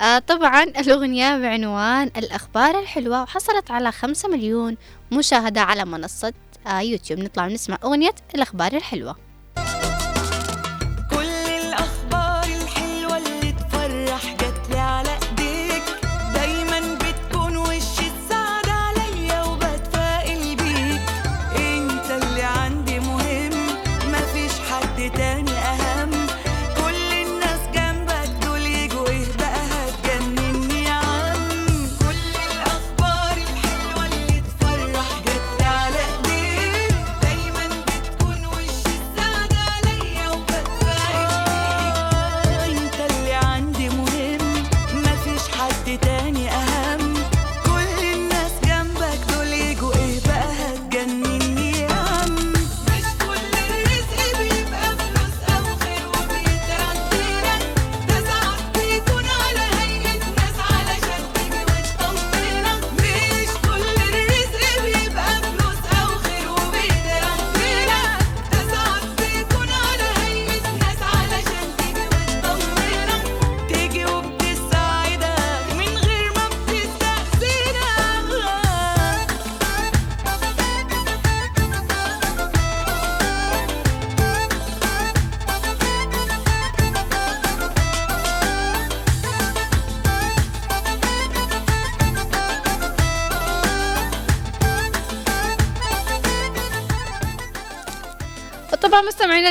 آه 0.01 0.19
طبعا 0.19 0.63
الأغنية 0.63 1.37
بعنوان 1.37 2.11
الأخبار 2.17 2.79
الحلوة 2.79 3.21
وحصلت 3.23 3.71
على 3.71 3.91
خمسة 3.91 4.29
مليون 4.29 4.77
مشاهدة 5.11 5.61
على 5.61 5.85
منصة 5.85 6.33
آه 6.67 6.79
يوتيوب. 6.81 7.19
نطلع 7.19 7.45
ونسمع 7.45 7.77
أغنية 7.83 8.15
الأخبار 8.35 8.73
الحلوة. 8.73 9.15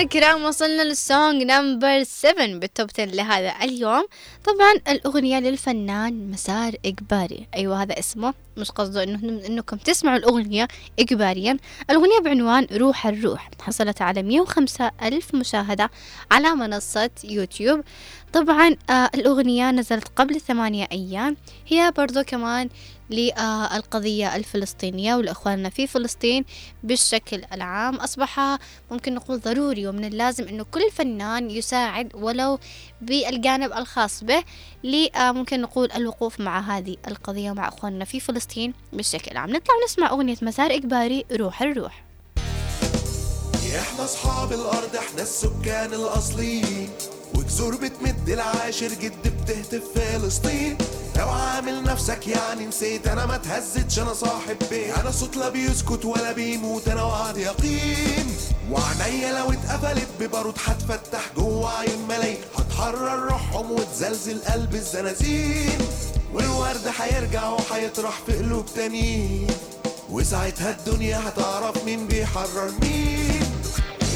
الكرام 0.03 0.45
وصلنا 0.45 0.83
لل 0.83 1.03
song 1.03 1.43
number 1.43 2.03
7 2.03 2.47
بال 2.47 2.64
top 2.64 2.91
10 2.95 3.05
لهذا 3.05 3.55
اليوم. 3.63 4.07
طبعا 4.45 4.73
الأغنية 4.89 5.39
للفنان 5.39 6.31
مسار 6.31 6.75
إجباري. 6.85 7.47
أيوة 7.55 7.83
هذا 7.83 7.99
اسمه. 7.99 8.35
مش 8.57 8.71
قصده 8.71 9.03
إنه 9.03 9.47
إنكم 9.47 9.77
تسمعوا 9.77 10.17
الأغنية 10.17 10.69
إجباريا. 10.99 11.57
الأغنية 11.91 12.19
بعنوان 12.19 12.67
روح 12.73 13.07
الروح. 13.07 13.51
حصلت 13.61 14.03
على 14.03 14.23
105 14.23 14.91
ألف 15.03 15.35
مشاهدة 15.35 15.91
على 16.31 16.55
منصة 16.55 17.11
يوتيوب. 17.25 17.81
طبعا 18.33 18.77
آه 18.91 19.11
الأغنية 19.15 19.71
نزلت 19.71 20.09
قبل 20.17 20.41
ثمانية 20.41 20.89
أيام. 20.93 21.37
هي 21.67 21.93
برضو 21.97 22.23
كمان 22.23 22.69
للقضية 23.13 24.37
الفلسطينية 24.37 25.15
ولإخواننا 25.15 25.71
في 25.71 25.87
فلسطين 25.87 26.45
بالشكل 26.83 27.43
العام. 27.53 27.95
أصبح 27.95 28.59
ممكن 28.91 29.15
نقول 29.15 29.41
ضروري 29.41 29.87
ومن 29.87 30.05
اللازم 30.05 30.49
أنه 30.49 30.65
كل 30.65 30.91
فنان 30.93 31.51
يساعد 31.51 32.15
ولو 32.15 32.59
بالجانب 33.01 33.73
الخاص 33.73 34.25
به 34.25 34.45
ممكن 35.17 35.61
نقول 35.61 35.93
الوقوف 35.93 36.41
مع 36.41 36.61
هذه 36.61 36.97
القضية 37.09 37.51
ومع 37.51 37.69
إخواننا 37.69 38.05
في 38.05 38.21
فلسطين 38.21 38.75
بالشكل 38.93 39.31
العام. 39.31 39.51
نطلع 39.51 39.75
نسمع 39.85 40.11
أغنية 40.11 40.37
مسار 40.43 40.75
إجباري 40.75 41.25
روح 41.33 41.63
الروح. 41.63 42.05
إحنا 43.79 44.05
أصحاب 44.05 44.53
الأرض 44.53 44.97
إحنا 44.97 45.23
السكان 45.23 45.95
الأصليين. 45.95 46.91
وجذور 47.35 47.77
بتمد 47.77 48.29
العاشر 48.29 48.89
جد 48.89 49.43
بتهتف 49.43 49.99
فلسطين. 49.99 50.79
لو 51.17 51.29
عامل 51.29 51.83
نفسك 51.83 52.29
يعني 52.29 52.67
نسيت 52.67 53.07
أنا 53.07 53.27
ما 53.27 53.37
تهزتش 53.37 53.99
أنا 53.99 54.13
صاحب 54.13 54.57
بيت. 54.71 54.99
أنا 54.99 55.11
صوت 55.11 55.37
لا 55.37 55.49
بيسكت 55.49 56.05
ولا 56.05 56.33
بيموت 56.33 56.89
أنا 56.89 57.03
وعد 57.03 57.37
يقين. 57.37 58.37
وعينيا 58.71 59.33
لو 59.33 59.53
اتقفلت 59.53 60.09
ببارود 60.21 60.55
هتفتح 60.65 61.21
جوه 61.37 61.79
عيون 61.79 62.07
ملايين 62.09 62.39
هتحرر 62.59 63.19
روحهم 63.31 63.71
وتزلزل 63.71 64.41
قلب 64.41 64.75
الزنازين. 64.75 65.79
والورد 66.35 66.93
هيرجع 66.99 67.49
وهيطرح 67.49 68.21
في 68.27 68.33
قلوب 68.39 68.67
تانيين. 68.75 69.47
وساعتها 70.11 70.71
الدنيا 70.71 71.29
هتعرف 71.29 71.85
مين 71.85 72.07
بيحرر 72.07 72.73
مين. 72.83 73.43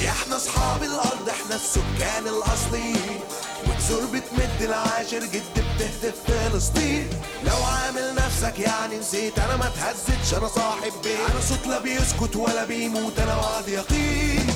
إحنا 0.08 0.36
أصحاب 0.36 0.82
الأرض 0.82 1.28
إحنا 1.28 1.54
السكان 1.56 2.26
الأصليين. 2.26 3.20
وجذور 3.90 4.06
بتمد 4.06 4.62
العاشر 4.62 5.18
جد 5.24 5.42
بتهتف 5.56 6.14
فلسطين 6.26 7.10
لو 7.44 7.64
عامل 7.64 8.14
نفسك 8.14 8.58
يعني 8.58 8.98
نسيت 8.98 9.38
أنا 9.38 9.56
ما 9.56 9.68
تهزتش 9.68 10.38
أنا 10.38 10.48
صاحب 10.48 10.92
بيت. 11.04 11.30
أنا 11.30 11.40
صوت 11.40 11.66
لا 11.66 11.80
بيسكت 11.80 12.36
ولا 12.36 12.64
بيموت 12.64 13.18
أنا 13.18 13.36
وعد 13.36 13.68
يقين 13.68 14.46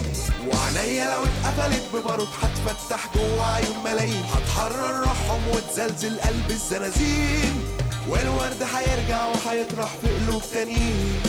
وعينيا 0.47 1.05
لو 1.05 1.25
اتقفلت 1.25 1.83
ببارود 1.95 2.29
هتفتح 2.43 3.15
جوه 3.15 3.55
عيون 3.55 3.77
ملايين. 3.85 4.25
هتحرر 4.35 5.01
روحهم 5.01 5.49
وتزلزل 5.49 6.21
قلب 6.21 6.51
الزنازين 6.51 7.65
والورد 8.09 8.63
هيرجع 8.75 9.27
وهيطرح 9.27 9.91
في 10.03 10.09
قلوب 10.27 10.43
تانيين. 10.53 11.23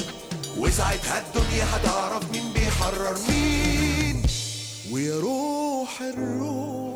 وساعتها 0.57 1.23
الدنيا 1.27 1.65
هتعرف 1.73 2.31
مين 2.31 2.53
بيحرر 2.53 3.17
مين. 3.29 4.23
ويا 4.91 5.19
روح 5.19 6.01
الروح. 6.01 6.90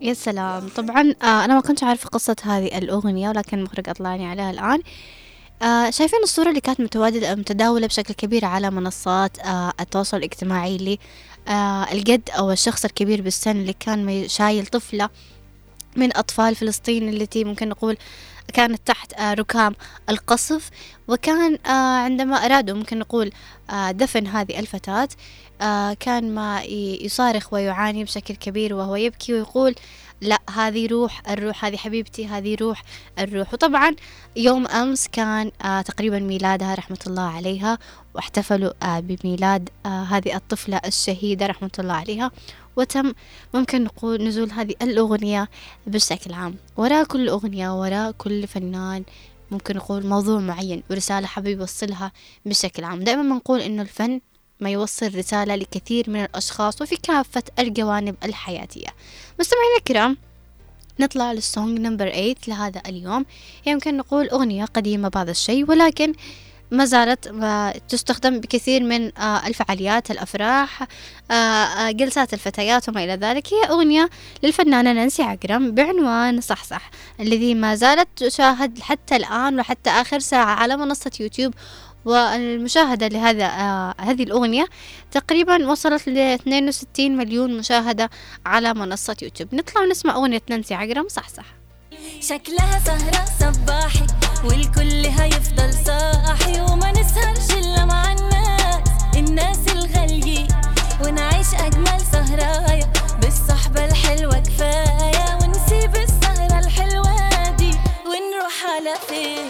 يا 0.00 0.14
سلام. 0.14 0.68
طبعا 0.68 1.14
آه 1.22 1.44
أنا 1.44 1.54
ما 1.54 1.60
كنت 1.60 1.84
عارفة 1.84 2.08
قصة 2.08 2.36
هذه 2.42 2.78
الأغنية 2.78 3.28
ولكن 3.28 3.58
المخرج 3.58 3.88
أطلعني 3.88 4.26
عليها 4.26 4.50
الآن. 4.50 4.82
آه 5.62 5.90
شايفين 5.90 6.18
الصورة 6.22 6.48
اللي 6.48 6.60
كانت 6.60 6.80
متواجدة 6.80 7.34
متداولة 7.34 7.86
بشكل 7.86 8.14
كبير 8.14 8.44
على 8.44 8.70
منصات 8.70 9.38
آه 9.38 9.72
التواصل 9.80 10.16
الاجتماعي 10.16 10.76
اللي 10.76 10.98
آه 11.48 11.92
الجد 11.92 12.30
أو 12.38 12.50
الشخص 12.52 12.84
الكبير 12.84 13.22
بالسن 13.22 13.50
اللي 13.50 13.72
كان 13.80 14.28
شايل 14.28 14.66
طفلة 14.66 15.10
من 15.96 16.16
أطفال 16.16 16.54
فلسطين 16.54 17.08
التي 17.08 17.44
ممكن 17.44 17.68
نقول 17.68 17.96
كانت 18.54 18.80
تحت 18.86 19.12
آه، 19.14 19.34
ركام 19.34 19.74
القصف. 20.10 20.70
وكان 21.08 21.58
آه، 21.66 21.98
عندما 22.04 22.36
أرادوا 22.36 22.76
ممكن 22.76 22.98
نقول 22.98 23.30
آه، 23.70 23.90
دفن 23.90 24.26
هذه 24.26 24.58
الفتاة 24.58 25.08
كان 26.00 26.34
ما 26.34 26.62
يصارخ 27.00 27.52
ويعاني 27.52 28.04
بشكل 28.04 28.34
كبير 28.34 28.74
وهو 28.74 28.96
يبكي 28.96 29.34
ويقول 29.34 29.74
لا 30.20 30.38
هذه 30.54 30.86
روح 30.86 31.30
الروح 31.30 31.64
هذه 31.64 31.76
حبيبتي 31.76 32.26
هذه 32.26 32.56
روح 32.60 32.82
الروح. 33.18 33.54
وطبعا 33.54 33.96
يوم 34.36 34.66
أمس 34.66 35.08
كان 35.08 35.50
تقريبا 35.84 36.18
ميلادها 36.18 36.74
رحمة 36.74 36.98
الله 37.06 37.22
عليها 37.22 37.78
واحتفلوا 38.14 39.00
بميلاد 39.00 39.68
هذه 39.86 40.36
الطفلة 40.36 40.80
الشهيدة 40.86 41.46
رحمة 41.46 41.70
الله 41.78 41.94
عليها. 41.94 42.30
وتم 42.76 43.12
ممكن 43.54 43.84
نقول 43.84 44.24
نزول 44.28 44.50
هذه 44.50 44.74
الأغنية 44.82 45.48
بشكل 45.86 46.32
عام. 46.32 46.56
وراء 46.76 47.04
كل 47.04 47.28
أغنية 47.28 47.80
وراء 47.80 48.12
كل 48.12 48.46
فنان 48.46 49.04
ممكن 49.50 49.76
نقول 49.76 50.06
موضوع 50.06 50.40
معين 50.40 50.82
ورسالة 50.90 51.26
حابب 51.26 51.60
يوصلها 51.60 52.12
بشكل 52.46 52.84
عام. 52.84 53.04
دائما 53.04 53.22
بنقول 53.22 53.60
إنه 53.60 53.82
الفن 53.82 54.20
يوصل 54.60 55.18
رسالة 55.18 55.56
لكثير 55.56 56.10
من 56.10 56.24
الأشخاص 56.24 56.82
وفي 56.82 56.96
كافة 56.96 57.42
الجوانب 57.58 58.16
الحياتية. 58.24 58.88
مستمعينا 59.40 59.76
الكرام 59.78 60.16
نطلع 61.00 61.32
للسونج 61.32 61.80
نمبر 61.80 62.10
8 62.10 62.34
لهذا 62.48 62.82
اليوم. 62.86 63.26
يمكن 63.66 63.96
نقول 63.96 64.28
أغنية 64.28 64.64
قديمة 64.64 65.08
بعض 65.08 65.28
الشيء 65.28 65.70
ولكن 65.70 66.12
ما 66.70 66.84
زالت 66.84 67.28
تستخدم 67.88 68.40
بكثير 68.40 68.82
من 68.82 69.18
آه، 69.18 69.46
الفعاليات 69.46 70.10
الأفراح 70.10 70.82
آه، 71.30 71.34
آه، 71.34 71.90
جلسات 71.90 72.34
الفتيات 72.34 72.88
وما 72.88 73.04
إلى 73.04 73.12
ذلك. 73.12 73.54
هي 73.54 73.70
أغنية 73.70 74.10
للفنانة 74.42 74.92
نانسي 74.92 75.22
عقرم 75.22 75.70
بعنوان 75.74 76.40
صحصح 76.40 76.90
الذي 77.20 77.54
ما 77.54 77.74
زالت 77.74 78.08
تشاهد 78.16 78.80
حتى 78.80 79.16
الآن 79.16 79.60
وحتى 79.60 79.90
آخر 79.90 80.18
ساعة 80.18 80.54
على 80.54 80.76
منصة 80.76 81.10
يوتيوب 81.20 81.54
والمشاهدة 82.06 83.08
لهذا 83.08 83.44
آه 83.46 83.94
هذه 84.00 84.22
الأغنية 84.22 84.66
تقريبا 85.10 85.68
وصلت 85.68 86.08
ل 86.08 86.18
62 86.18 87.16
مليون 87.16 87.58
مشاهدة 87.58 88.10
على 88.46 88.74
منصة 88.74 89.16
يوتيوب. 89.22 89.54
نطلع 89.54 89.82
ونسمع 89.82 90.14
أغنية 90.16 90.42
نانسي 90.50 90.74
عقرم 90.74 91.08
صح 91.08 91.28
صح. 91.28 91.44
شكلها 92.20 92.78
سهرة 92.86 93.24
صباحي 93.40 94.06
والكل 94.44 95.06
هيفضل 95.06 95.74
صاحي 95.86 96.60
وما 96.60 96.92
نسهرش 96.92 97.50
إلا 97.64 97.84
مع 97.84 98.12
الناس 98.12 98.82
الناس 99.16 99.58
الغاليين 99.68 100.48
ونعيش 101.04 101.54
أجمل 101.54 102.00
سهرايا 102.12 102.92
بالصحبة 103.22 103.84
الحلوة 103.84 104.38
كفاية. 104.40 105.38
ونسيب 105.42 105.96
السهرة 105.96 106.58
الحلوة 106.58 107.50
دي 107.50 107.70
ونروح 108.06 108.56
على 108.76 108.94
فين؟ 109.08 109.48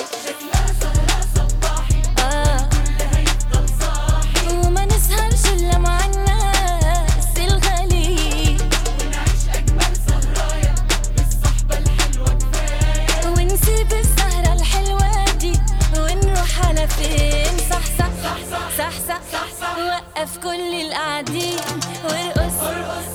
صح 19.09 19.21
صح 19.61 19.79
وقف 19.79 20.39
كل 20.39 20.75
القاعدين. 20.81 21.57
وارقص 22.05 22.61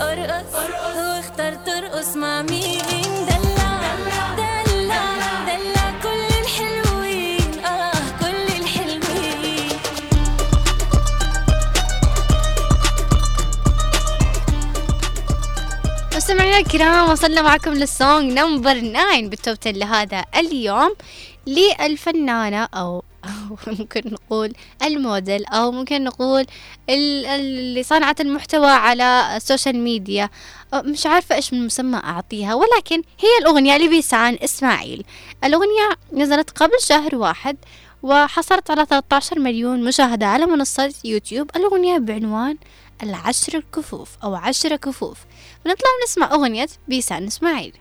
ارقص 0.01 0.53
واختار 0.97 1.53
ترقص 1.55 2.15
مع 2.15 2.41
مين؟ 2.41 2.81
دلع 3.25 3.95
دلع 4.37 5.05
دلع. 5.47 5.91
كل 6.03 6.27
الحلوين 6.41 7.65
آه 7.65 7.91
كل 8.19 8.61
الحلوين. 8.61 9.77
مستمعينا 16.15 16.57
الكرام 16.57 17.09
وصلنا 17.09 17.41
معكم 17.41 17.73
لل 17.73 17.92
song 17.92 18.31
number 18.39 18.79
9 18.79 19.21
بال 19.21 19.36
top 19.36 19.57
10 19.61 19.71
لهذا 19.71 20.25
اليوم 20.35 20.95
للفنانة 21.47 22.63
أو 22.73 23.03
أو 23.51 23.57
ممكن 23.79 24.01
نقول 24.05 24.53
الموديل 24.83 25.45
أو 25.45 25.71
ممكن 25.71 26.03
نقول 26.03 26.45
ال- 26.89 27.25
اللي 27.25 27.83
صانعة 27.83 28.15
المحتوى 28.19 28.67
على 28.71 29.37
ال 29.37 29.43
social 29.43 29.77
media. 29.79 30.29
أه، 30.73 30.81
مش 30.81 31.05
عارفة 31.05 31.35
إيش 31.35 31.53
من 31.53 31.65
مسمى 31.65 31.97
أعطيها 31.97 32.53
ولكن 32.53 33.01
هي 33.19 33.29
الأغنية 33.41 33.77
لبيسان 33.77 34.37
إسماعيل. 34.43 35.03
الأغنية 35.43 35.89
نزلت 36.13 36.49
قبل 36.49 36.73
شهر 36.79 37.15
واحد 37.15 37.57
وحصلت 38.03 38.71
على 38.71 38.85
13 38.85 39.39
مليون 39.39 39.83
مشاهدة 39.83 40.25
على 40.27 40.45
منصة 40.45 40.93
يوتيوب. 41.03 41.49
الأغنية 41.55 41.97
بعنوان 41.97 42.57
العشر 43.03 43.57
الكفوف 43.57 44.09
أو 44.23 44.35
عشر 44.35 44.75
كفوف. 44.75 45.17
بنطلع 45.65 45.89
نسمع 46.05 46.33
أغنية 46.33 46.67
بيسان 46.87 47.27
إسماعيل. 47.27 47.73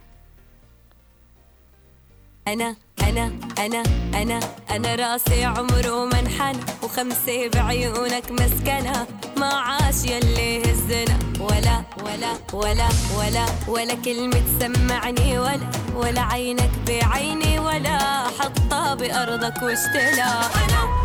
أنا 2.49 2.77
أنا 3.09 3.33
أنا 3.59 3.83
أنا 4.15 4.41
أنا 4.71 4.95
راسي 4.95 5.45
عمره 5.45 6.05
ما 6.05 6.21
انحنى 6.21 6.59
وخمسة 6.83 7.49
بعيونك 7.55 8.31
مسكنة. 8.31 9.07
ما 9.37 9.47
عاش 9.47 10.05
يلي 10.05 10.63
هزنا. 10.63 11.19
ولا 11.41 11.83
ولا 12.05 12.33
ولا 12.53 12.89
ولا 13.19 13.47
ولا 13.69 13.95
كلمة 13.95 14.43
سمعني 14.61 15.39
ولا 15.39 15.71
ولا 15.95 16.21
عينك 16.21 16.71
بعيني 16.87 17.59
ولا 17.59 17.99
حطها 18.39 18.95
بأرضك 18.95 19.63
واشتلا 19.63 20.31
أنا 20.41 21.00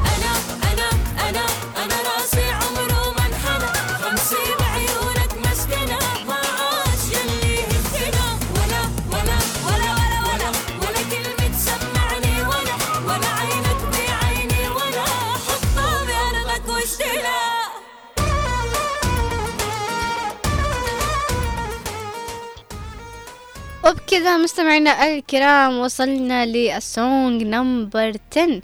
وبكذا 24.16 24.38
مستمعينا 24.38 25.08
الكرام 25.08 25.80
وصلنا 25.80 26.46
لل 26.46 26.78
song 26.78 27.44
number 27.44 28.14
10 28.32 28.62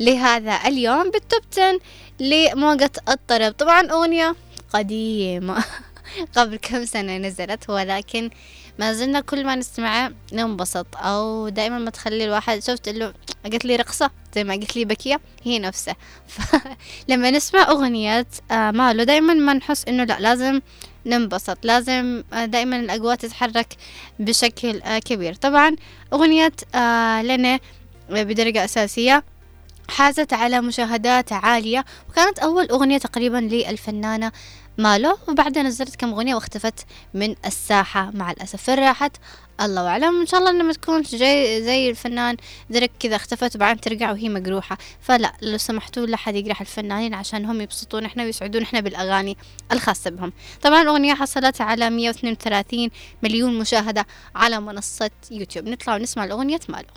لهذا 0.00 0.60
اليوم 0.66 1.10
بال 1.10 1.23
top 1.23 1.42
10 1.52 1.80
لموجة 2.20 2.90
الطرب. 3.08 3.52
طبعا 3.52 3.90
أغنية 3.90 4.36
قديمة 4.72 5.64
قبل 6.36 6.56
كم 6.56 6.84
سنة 6.84 7.16
نزلت 7.16 7.70
ولكن 7.70 8.30
ما 8.78 8.92
زلنا 8.92 9.20
كل 9.20 9.44
ما 9.44 9.54
نسمعها 9.54 10.12
ننبسط 10.32 10.86
أو 10.96 11.48
دائما 11.48 11.78
ما 11.78 11.90
تخلي 11.90 12.24
الواحد 12.24 12.62
شفت 12.62 12.88
اللي 12.88 13.14
قلت 13.44 13.64
لي 13.64 13.76
رقصة 13.76 14.10
زي 14.34 14.44
ما 14.44 14.54
قلت 14.54 14.76
لي 14.76 14.84
بكية 14.84 15.20
هي 15.42 15.58
نفسها. 15.58 15.96
فلما 16.26 17.30
نسمع 17.36 17.70
أغنية 17.70 18.26
آه، 18.50 18.70
مالو 18.70 19.02
دائما 19.02 19.34
ما 19.34 19.54
نحس 19.54 19.84
إنه 19.88 20.04
لا 20.04 20.20
لازم 20.20 20.60
ننبسط 21.06 21.58
لازم 21.62 22.22
آه، 22.32 22.44
دائما 22.44 22.76
الأجواء 22.76 23.14
تتحرك 23.14 23.76
بشكل 24.18 24.82
آه، 24.82 24.98
كبير. 24.98 25.34
طبعا 25.34 25.76
أغنية 26.12 26.52
لنا 27.22 27.60
بدرجة 28.10 28.64
أساسية 28.64 29.24
حازت 29.88 30.32
على 30.32 30.60
مشاهدات 30.60 31.32
عالية 31.32 31.84
وكانت 32.10 32.38
أول 32.38 32.66
أغنية 32.66 32.98
تقريبا 32.98 33.36
للفنانة 33.36 34.32
مالو 34.78 35.18
وبعدها 35.28 35.62
نزلت 35.62 35.96
كم 35.96 36.12
أغنية 36.12 36.34
واختفت 36.34 36.86
من 37.14 37.34
الساحة. 37.46 38.10
مع 38.14 38.30
الأسف 38.30 38.62
فين 38.62 38.78
راحت؟ 38.78 39.16
الله 39.60 39.88
أعلم. 39.88 40.20
إن 40.20 40.26
شاء 40.26 40.40
الله 40.40 40.50
إنها 40.50 40.66
ما 40.66 40.72
تكونش 40.72 41.08
زي 41.08 41.62
زي 41.62 41.90
الفنان 41.90 42.36
درك 42.70 42.90
كذا 43.00 43.16
اختفت 43.16 43.56
وبعدين 43.56 43.80
ترجع 43.80 44.10
وهي 44.12 44.28
مجروحة 44.28 44.78
فلا 45.00 45.32
لو 45.42 45.58
سمحتوا 45.58 46.06
لا 46.06 46.16
حد 46.16 46.34
يجرح 46.34 46.60
الفنانين 46.60 47.14
عشان 47.14 47.44
هم 47.44 47.60
يبسطون 47.60 48.04
إحنا 48.04 48.24
ويسعدون 48.24 48.62
إحنا 48.62 48.80
بالأغاني 48.80 49.36
الخاصة 49.72 50.10
بهم. 50.10 50.32
طبعا 50.62 50.82
الأغنية 50.82 51.14
حصلت 51.14 51.60
على 51.60 51.90
132 51.90 52.90
مليون 53.22 53.58
مشاهدة 53.58 54.06
على 54.34 54.60
منصة 54.60 55.10
يوتيوب. 55.30 55.68
نطلع 55.68 55.94
ونسمع 55.94 56.24
الأغنية 56.24 56.60
مالو 56.68 56.88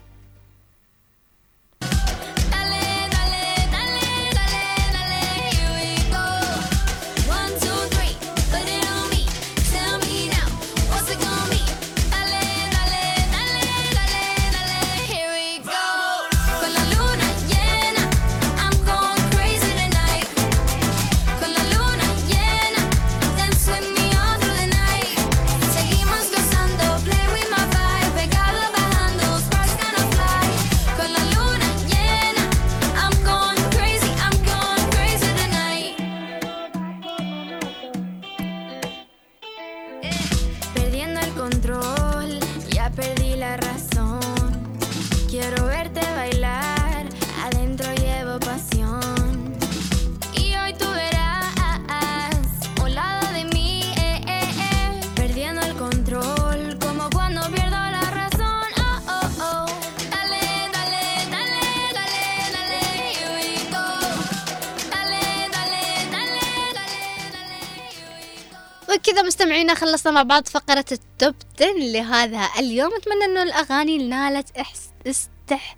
خلصنا 69.75 70.11
مع 70.11 70.23
بعض 70.23 70.47
فقرة 70.47 70.85
ال 70.91 71.02
top 71.02 71.35
10 71.61 71.73
لهذا 71.77 72.49
اليوم. 72.59 72.91
أتمنى 72.95 73.25
أنه 73.25 73.43
الأغاني 73.43 73.97
نالت 73.97 74.57
إحس... 74.57 74.89
استح 75.07 75.75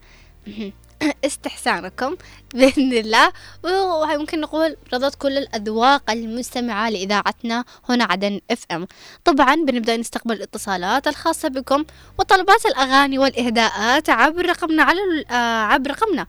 استحسانكم 1.25 2.15
بإذن 2.53 2.93
الله. 2.93 3.31
وممكن 3.63 4.41
نقول 4.41 4.75
رضت 4.93 5.15
كل 5.15 5.37
الأذواق 5.37 6.11
المستمعة 6.11 6.89
لإذاعتنا 6.89 7.65
هنا 7.89 8.03
عدن 8.03 8.41
FM 8.51 8.87
طبعا 9.25 9.55
بنبدأ 9.55 9.97
نستقبل 9.97 10.35
الاتصالات 10.35 11.07
الخاصة 11.07 11.47
بكم 11.49 11.85
وطلبات 12.19 12.65
الأغاني 12.65 13.19
والإهداءات 13.19 14.09
عبر 14.09 14.45
رقمنا 14.45 14.83
على 14.83 14.99
آه، 15.31 15.33
عبر 15.63 15.91
رقمنا 15.91 16.27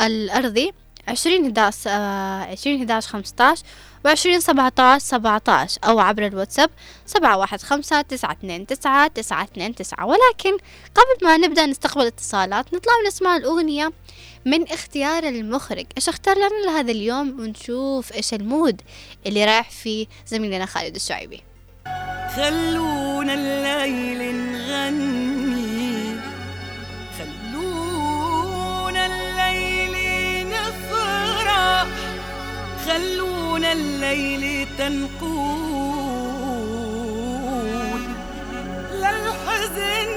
الأرضي 0.00 0.72
عشرين 1.08 1.44
هداش 1.44 1.86
عشرين 2.52 2.82
هداش 2.82 3.06
خمسطاش 3.06 3.62
وعشرين 4.04 4.40
سبعتاش 4.40 5.02
سبعتاش 5.02 5.78
أو 5.78 6.00
عبر 6.00 6.26
الواتساب 6.26 6.70
سبعة 7.06 7.36
واحد 7.36 7.62
خمسة 7.62 8.00
تسعة 8.00 8.32
اثنين 8.32 8.66
تسعة 8.66 9.08
تسعة 9.08 9.44
اثنين 9.44 9.74
تسعة. 9.74 10.06
ولكن 10.06 10.56
قبل 10.94 11.26
ما 11.26 11.36
نبدأ 11.36 11.66
نستقبل 11.66 12.06
اتصالات 12.06 12.74
نطلع 12.74 12.92
ونسمع 13.04 13.36
الأغنية 13.36 13.92
من 14.44 14.68
اختيار 14.68 15.24
المخرج. 15.24 15.86
إيش 15.96 16.08
اختار 16.08 16.36
لنا 16.36 16.66
لهذا 16.66 16.90
اليوم؟ 16.90 17.40
ونشوف 17.40 18.12
إيش 18.12 18.34
المود 18.34 18.82
اللي 19.26 19.44
رايح 19.44 19.70
فيه 19.70 20.06
زميلنا 20.26 20.66
خالد 20.66 20.94
الشعيبي. 20.94 21.42
خلونا 22.36 23.34
الليل 23.34 24.34
نغني. 24.52 26.20
خلونا 27.18 29.06
الليل 29.06 30.48
نفرح. 30.48 31.86
خلونا 32.86 33.27
الليل 33.72 34.68
تنقول 36.78 38.00
للحزن 38.92 40.10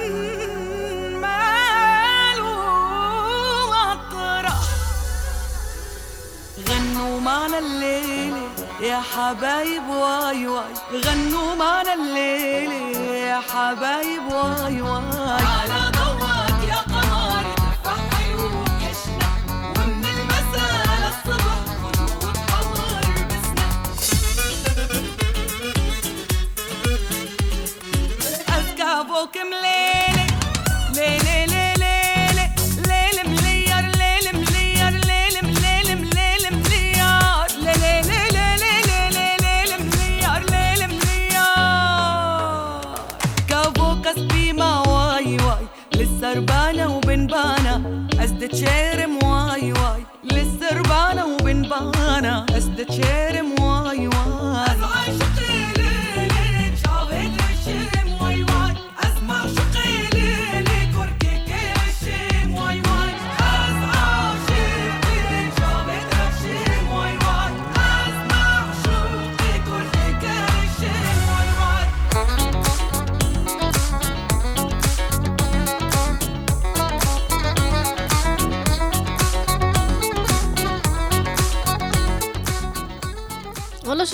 ماله 1.22 2.62
غنوا 6.70 7.20
معنا 7.20 7.60
الليل 7.60 8.34
يا 8.82 9.02
حبايب 9.16 9.90
واي 9.90 10.48
واي. 10.48 10.74
غنوا 11.06 11.56
معنا 11.56 11.94
الليل 11.94 12.72
يا 13.14 13.40
حبايب 13.54 14.26
واي 14.32 14.82
واي. 14.82 15.46
على 15.46 15.92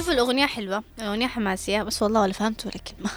شوفوا 0.07 0.19
الأغنية 0.21 0.45
حلوة 0.45 0.83
الأغنية 0.99 1.27
حماسية 1.27 1.83
بس 1.83 2.01
والله 2.03 2.21
ولا 2.21 2.33
فهمت 2.33 2.65
ولا 2.65 2.73
كلمة. 2.77 3.09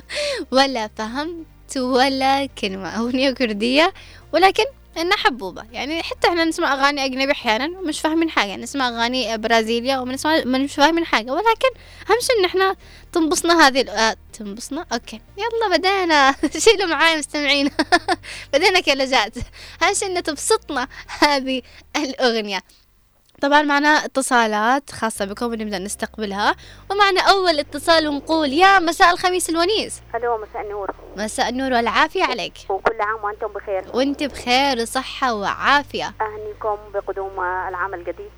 ولا 0.62 0.90
فهمت 0.98 1.76
ولا 1.76 2.46
كلمة. 2.46 2.88
أغنية 2.98 3.30
كردية 3.30 3.92
ولكن 4.32 4.64
إنها 4.98 5.16
حبوبة. 5.16 5.64
يعني 5.72 6.02
حتى 6.02 6.28
إحنا 6.28 6.44
نسمع 6.44 6.74
أغاني 6.74 7.04
أجنبي 7.04 7.32
أحيانا 7.32 7.78
ومش 7.78 8.00
فاهمين 8.00 8.30
حاجة. 8.30 8.56
نسمع 8.56 8.88
أغاني 8.88 9.38
برازيلية 9.38 9.96
ومنسمع 9.98 10.44
مش 10.44 10.74
فاهمين 10.74 11.04
حاجة. 11.04 11.32
ولكن 11.32 11.68
أهم 12.10 12.18
شيء 12.20 12.38
إن 12.40 12.44
إحنا 12.44 12.76
تنبسطنا 13.12 13.66
هذه 13.66 13.84
الأ- 13.84 13.90
آه 13.90 14.16
تنبسطنا 14.32 14.86
أوكي. 14.92 15.20
يلا 15.36 15.76
بدينا 15.76 16.34
شيلوا 16.70 16.86
معاي 16.86 17.18
مستمعين. 17.18 17.70
بدينا 18.52 18.80
كلجات. 18.80 19.34
أهم 19.82 19.94
شيء 19.94 20.08
إن 20.18 20.22
تبسطنا 20.22 20.88
هذه 21.20 21.62
الأغنية. 21.96 22.60
طبعا 23.42 23.62
معنا 23.62 23.88
اتصالات 23.88 24.90
خاصة 24.90 25.24
بكم 25.24 25.46
ونبدأ 25.46 25.78
نستقبلها. 25.78 26.56
ومعنا 26.90 27.20
أول 27.20 27.58
اتصال 27.58 28.08
ونقول 28.08 28.52
يا 28.52 28.78
مساء 28.78 29.10
الخميس 29.12 29.50
الونيس. 29.50 30.02
ألو 30.14 30.38
مساء 30.38 30.62
النور. 30.62 30.90
مساء 31.16 31.48
النور 31.48 31.72
والعافية 31.72 32.24
عليك. 32.24 32.52
وكل 32.68 33.00
عام 33.00 33.24
وأنتم 33.24 33.46
بخير. 33.48 33.84
وأنت 33.94 34.22
بخير 34.22 34.82
وصحة 34.82 35.34
وعافية. 35.34 36.12
أهنيكم 36.20 36.76
بقدوم 36.94 37.40
العام 37.40 37.94
الجديد 37.94 38.30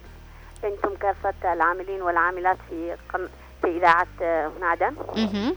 أنتم 0.64 0.94
كافة 0.96 1.52
العاملين 1.52 2.02
والعاملات 2.02 2.56
في 2.70 2.96
قن... 3.14 3.28
في 3.62 3.76
إذاعة 3.78 4.06
نعدم 4.60 4.94
مهم. 5.16 5.56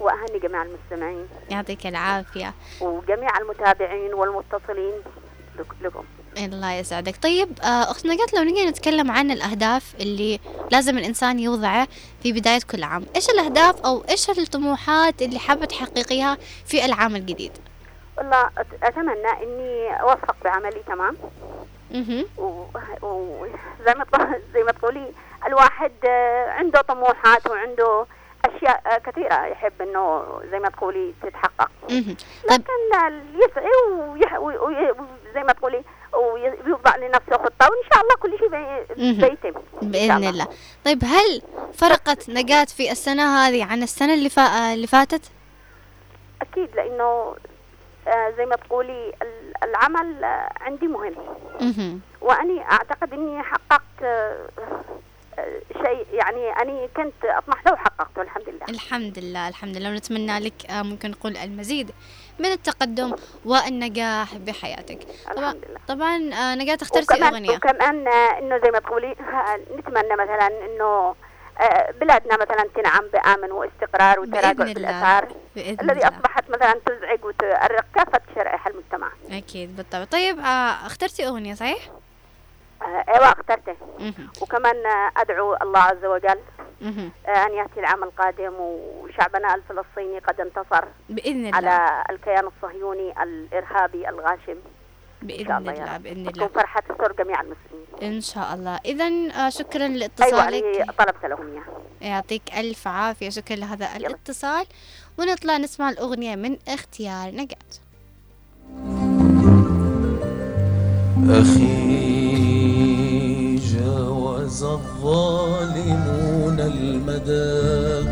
وأهني 0.00 0.38
جميع 0.42 0.62
المستمعين. 0.62 1.26
يعطيك 1.50 1.86
العافية. 1.86 2.54
وجميع 2.80 3.38
المتابعين 3.38 4.14
والمتصلين 4.14 4.94
لك- 5.58 5.82
لكم. 5.82 6.04
الله 6.36 6.72
يسعدك. 6.72 7.16
طيب 7.22 7.48
آه، 7.62 7.90
أختنا 7.90 8.16
قالت 8.16 8.34
لو 8.34 8.42
نجي 8.42 8.66
نتكلم 8.66 9.10
عن 9.10 9.30
الأهداف 9.30 9.94
اللي 10.00 10.40
لازم 10.70 10.98
الإنسان 10.98 11.38
يوضعه 11.38 11.88
في 12.22 12.32
بداية 12.32 12.60
كل 12.70 12.82
عام 12.82 13.06
إيش 13.16 13.28
الأهداف 13.30 13.80
أو 13.86 14.04
إيش 14.10 14.30
الطموحات 14.30 15.22
اللي 15.22 15.38
حابة 15.38 15.66
تحققيها 15.66 16.38
في 16.66 16.84
العام 16.84 17.16
الجديد؟ 17.16 17.52
والله 18.18 18.44
أت- 18.44 18.82
أتمنى 18.84 19.42
إني 19.42 20.00
أوفق 20.00 20.36
بعملي 20.44 20.82
تمام. 20.86 21.16
وزي 21.94 22.24
و... 23.02 23.46
ما 23.98 24.04
زي 24.54 24.62
ما 24.62 24.72
تقولي 24.72 25.12
الواحد 25.46 25.92
آه، 26.04 26.50
عنده 26.50 26.80
طموحات 26.80 27.46
وعنده 27.50 28.06
أشياء 28.44 28.82
آه، 28.86 28.98
كثيرة 28.98 29.46
يحب 29.46 29.72
إنه 29.82 30.24
زي 30.50 30.58
ما 30.58 30.68
تقولي 30.68 31.14
تتحقق. 31.22 31.70
طيب. 31.88 32.16
لكن 32.50 32.72
يسعي 33.34 33.98
ويح... 34.08 34.38
وي... 34.38 34.56
وي... 34.56 34.94
زي 35.34 35.42
ما 35.42 35.52
تقولي 35.52 35.82
ويوضع 36.14 36.96
لنفسه 36.96 37.32
خطة 37.32 37.68
وإن 37.70 37.82
شاء 37.92 38.02
الله 38.02 38.14
كل 38.20 38.38
شيء. 38.38 38.48
بيتم. 39.12 39.52
شاء 39.52 39.62
بإذن 39.82 40.24
الله. 40.24 40.46
طيب 40.84 41.04
هل 41.04 41.42
فرقت 41.74 42.30
نجاة 42.30 42.64
في 42.64 42.90
السنة 42.92 43.22
هذه 43.46 43.64
عن 43.64 43.82
السنة 43.82 44.14
اللي, 44.14 44.28
فا... 44.28 44.74
اللي 44.74 44.86
فاتت؟ 44.86 45.22
أكيد 46.42 46.76
لأنه 46.76 47.36
آه، 48.08 48.30
زي 48.36 48.46
ما 48.46 48.56
تقولي 48.56 49.12
ال- 49.22 49.52
العمل 49.64 50.24
آه، 50.24 50.52
عندي 50.60 50.86
مهم. 50.86 52.00
وأني 52.20 52.60
أعتقد 52.62 53.12
إني 53.12 53.42
حققت 53.42 54.02
آه، 54.02 54.48
شيء 55.72 56.06
يعني 56.12 56.50
أني 56.62 56.88
كنت 56.96 57.14
اطمح 57.24 57.66
له 57.66 57.72
وحققته 57.72 58.22
الحمد 58.22 58.48
لله. 58.48 58.66
الحمد 58.68 59.18
لله 59.18 59.48
الحمد 59.48 59.76
لله. 59.76 59.90
ونتمنى 59.90 60.38
لك 60.38 60.52
ممكن 60.70 61.10
نقول 61.10 61.36
المزيد. 61.36 61.90
من 62.38 62.52
التقدم 62.52 63.14
والنجاح 63.44 64.34
بحياتك. 64.36 64.98
طبعا 65.36 65.50
الحمد 65.50 65.64
لله. 65.68 65.80
طبعا 65.88 66.34
آه، 66.34 66.54
نجاة 66.54 66.78
اخترتي 66.82 67.14
وكمان 67.14 67.34
أغنية. 67.34 67.56
وكمان 67.56 68.08
آه، 68.08 68.38
إنه 68.38 68.58
زي 68.58 68.70
ما 68.70 68.78
تقولي 68.78 69.16
نتمنى 69.78 70.12
مثلا 70.12 70.46
إنه 70.46 71.14
آه، 71.60 71.90
بلادنا 72.00 72.34
مثلا 72.34 72.68
تنعم 72.74 73.04
بآمن 73.12 73.52
واستقرار 73.52 74.20
وتراجع 74.20 74.64
في 74.64 74.74
بإذن 75.56 75.90
الذي 75.90 76.08
أصبحت 76.08 76.50
مثلا 76.50 76.80
تزعج 76.86 77.24
وتؤرق 77.24 77.84
كافة 77.94 78.20
شرائح 78.34 78.66
المجتمع. 78.66 79.08
أكيد 79.30 79.76
بالطبع. 79.76 80.04
طيب 80.04 80.38
اخترتي 80.86 81.26
أغنية 81.26 81.54
صحيح؟ 81.54 81.78
آه، 82.82 83.04
أيوه 83.14 83.26
اخترته. 83.26 83.76
وكمان 84.42 84.76
آه، 84.86 85.10
أدعو 85.16 85.56
الله 85.62 85.78
عز 85.80 86.04
وجل. 86.04 86.38
آه، 86.82 87.46
أن 87.46 87.52
يأتي 87.54 87.80
العام 87.80 88.04
القادم 88.04 88.52
وشعبنا 88.60 89.54
الفلسطيني 89.54 90.18
قد 90.18 90.40
انتصر 90.40 90.84
بإذن 91.08 91.46
الله. 91.46 91.56
على 91.56 92.04
الكيان 92.10 92.46
الصهيوني 92.46 93.22
الإرهابي 93.22 94.08
الغاشم. 94.08 94.58
إن 95.22 95.26
بإذن 95.26 95.46
شاء 95.46 95.58
الله 95.58 95.72
الله 95.72 95.96
بإذن 95.96 96.26
وتكون 96.26 96.42
الله. 96.42 96.54
فرحة 96.54 96.80
تسر 96.80 97.12
جميع 97.12 97.40
المسلمين. 97.40 98.14
إن 98.14 98.20
شاء 98.20 98.54
الله. 98.54 98.80
إذا 98.84 99.08
شكرا 99.48 99.82
أيوه 99.86 99.96
لاتصالك. 99.96 100.64
أنا 100.64 100.92
طلبت 100.92 101.24
الاغنيه 101.24 101.62
يعطيك 102.00 102.42
ألف 102.56 102.88
عافية. 102.88 103.28
شكرا 103.30 103.56
لهذا 103.56 103.96
الاتصال. 103.96 104.66
ونطلع 105.18 105.56
نسمع 105.56 105.90
الأغنية 105.90 106.36
من 106.36 106.58
اختيار 106.68 107.30
نجاة. 107.30 107.56
أخي 111.30 112.07
جاوز 114.48 114.62
الظالمون 114.62 116.60
المدى. 116.60 118.08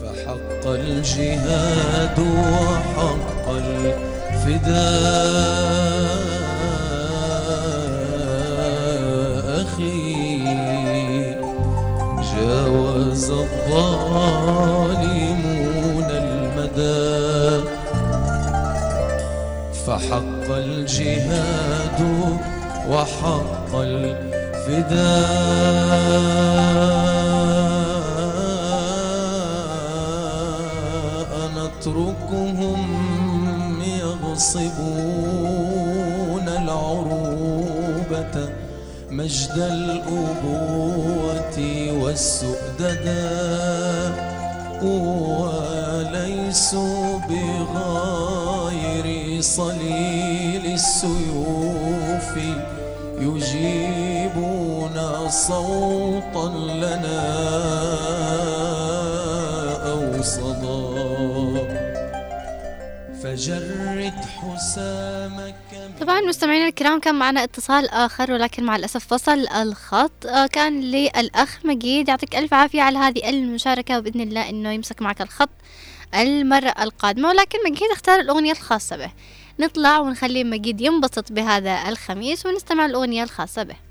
فحق 0.00 0.64
الجهاد 0.66 2.18
وحق 2.18 3.46
الفداء 3.48 4.66
أخي. 9.62 10.44
جاوز 12.34 13.30
الظالمون 13.30 14.48
المدى. 16.10 17.64
فحق 19.86 20.48
الجهاد 20.50 22.00
وحق 22.90 23.72
الفداء 30.46 31.50
نتركهم 31.56 32.80
يغصبون 34.00 34.76
العروبة 36.48 38.34
مجد 39.10 39.56
الأبوة 39.56 41.58
والسؤددا 42.02 43.26
وليسوا 45.96 47.18
بغير 47.18 49.06
صليل 49.40 50.66
السيوف 50.74 52.32
يجيبون 53.18 54.96
صوتا 55.28 56.46
لنا 56.82 57.22
أو 59.90 60.22
صدى. 60.22 60.86
فجرد 63.22 64.14
حسامك 64.14 65.56
طبعا 66.00 66.20
مستمعينا 66.20 66.68
الكرام 66.68 67.00
كان 67.00 67.14
معنا 67.14 67.44
اتصال 67.44 67.88
آخر 67.90 68.32
ولكن 68.32 68.64
مع 68.64 68.76
الأسف 68.76 69.06
فصل 69.06 69.48
الخط. 69.48 70.26
آه، 70.26 70.46
كان 70.46 70.80
للأخ 70.80 71.58
مجيد 71.64 72.08
يعطيك 72.08 72.36
ألف 72.36 72.54
عافية 72.54 72.82
على 72.82 72.98
هذه 72.98 73.28
المشاركة 73.30 73.98
وبإذن 73.98 74.20
الله 74.20 74.48
أنه 74.48 74.72
يمسك 74.72 75.02
معك 75.02 75.22
الخط 75.22 75.48
المرة 76.14 76.74
القادمة. 76.80 77.28
ولكن 77.28 77.58
مجيد 77.70 77.90
اختار 77.92 78.20
الأغنية 78.20 78.52
الخاصة 78.52 78.96
به. 78.96 79.10
نطلع 79.58 79.98
ونخلي 79.98 80.44
مجيد 80.44 80.80
ينبسط 80.80 81.32
بهذا 81.32 81.88
الخميس 81.88 82.46
ونستمع 82.46 82.86
الأغنية 82.86 83.22
الخاصة 83.22 83.62
به. 83.62 83.85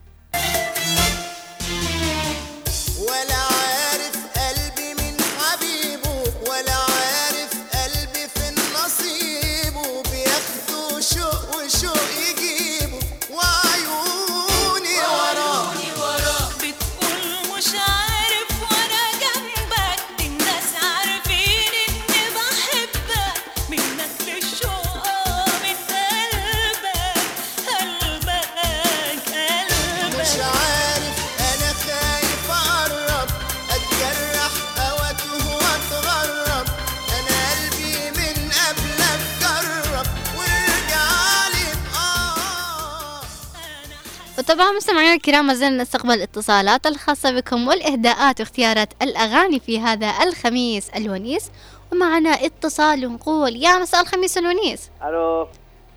وطبعا 44.49 44.71
مستمعينا 44.71 45.13
الكرام 45.13 45.47
ما 45.47 45.53
زلنا 45.53 45.83
نستقبل 45.83 46.11
الاتصالات 46.11 46.87
الخاصة 46.87 47.31
بكم 47.31 47.67
والإهداءات 47.67 48.39
واختيارات 48.39 48.89
الأغاني 49.01 49.59
في 49.59 49.79
هذا 49.79 50.13
الخميس 50.23 50.89
الونيس. 50.89 51.51
ومعنا 51.91 52.29
اتصال 52.29 53.05
ونقول 53.05 53.55
يا 53.55 53.77
مساء 53.77 54.01
الخميس 54.01 54.37
الونيس. 54.37 54.89
ألو. 55.03 55.47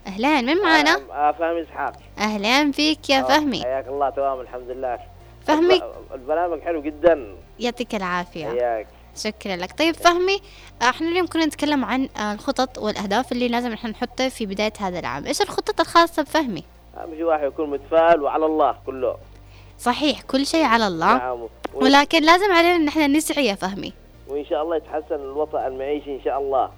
أهلين 0.07 0.45
من 0.45 0.57
معنا؟ 0.63 1.01
آه، 1.11 1.33
فهمي 1.33 1.63
إسحاق. 1.63 1.93
أهلين 2.19 2.73
فيك 2.73 3.11
يا 3.11 3.19
آه، 3.19 3.23
فهمي. 3.23 3.63
حياك 3.63 3.87
الله 3.89 4.11
تمام 4.11 4.41
الحمد 4.41 4.71
لله. 4.71 4.99
فهمي؟ 5.47 5.75
الب- 5.75 5.93
البرنامج 6.15 6.61
حلو 6.63 6.83
جدا. 6.83 7.37
يعطيك 7.59 7.95
العافية. 7.95 8.49
حياك. 8.49 8.87
شكرا 9.17 9.57
لك. 9.57 9.79
طيب 9.79 9.95
فهمي 9.95 10.41
إحنا 10.83 11.09
اليوم 11.09 11.27
كنا 11.27 11.45
نتكلم 11.47 11.85
عن 11.85 12.09
آه، 12.17 12.33
الخطط 12.33 12.79
والأهداف 12.79 13.33
اللي 13.33 13.49
لازم 13.49 13.73
إحنا 13.73 13.91
نحطها 13.91 14.29
في 14.29 14.47
بداية 14.47 14.73
هذا 14.81 14.99
العام. 14.99 15.27
إيش 15.27 15.43
الخطط 15.43 15.81
الخاصة 15.81 16.23
بفهمي؟ 16.23 16.65
اهم 17.05 17.15
شيء 17.15 17.25
واحد 17.25 17.45
يكون 17.45 17.71
متفائل 17.71 18.23
وعلى 18.23 18.47
الله 18.47 18.77
كله. 18.87 19.17
صحيح 19.79 20.23
كل 20.23 20.47
شيء 20.47 20.65
على 20.65 20.87
الله. 20.87 21.19
نعم. 21.19 21.49
ولكن 21.75 22.23
لازم 22.23 22.53
علينا 22.53 22.77
إن 22.77 22.89
إحنا 22.89 23.07
نسعى 23.07 23.47
يا 23.47 23.55
فهمي. 23.55 23.93
وإن 24.29 24.45
شاء 24.45 24.63
الله 24.63 24.77
يتحسن 24.77 25.15
الوضع 25.15 25.67
المعيشي 25.67 26.17
إن 26.17 26.21
شاء 26.25 26.39
الله 26.39 26.71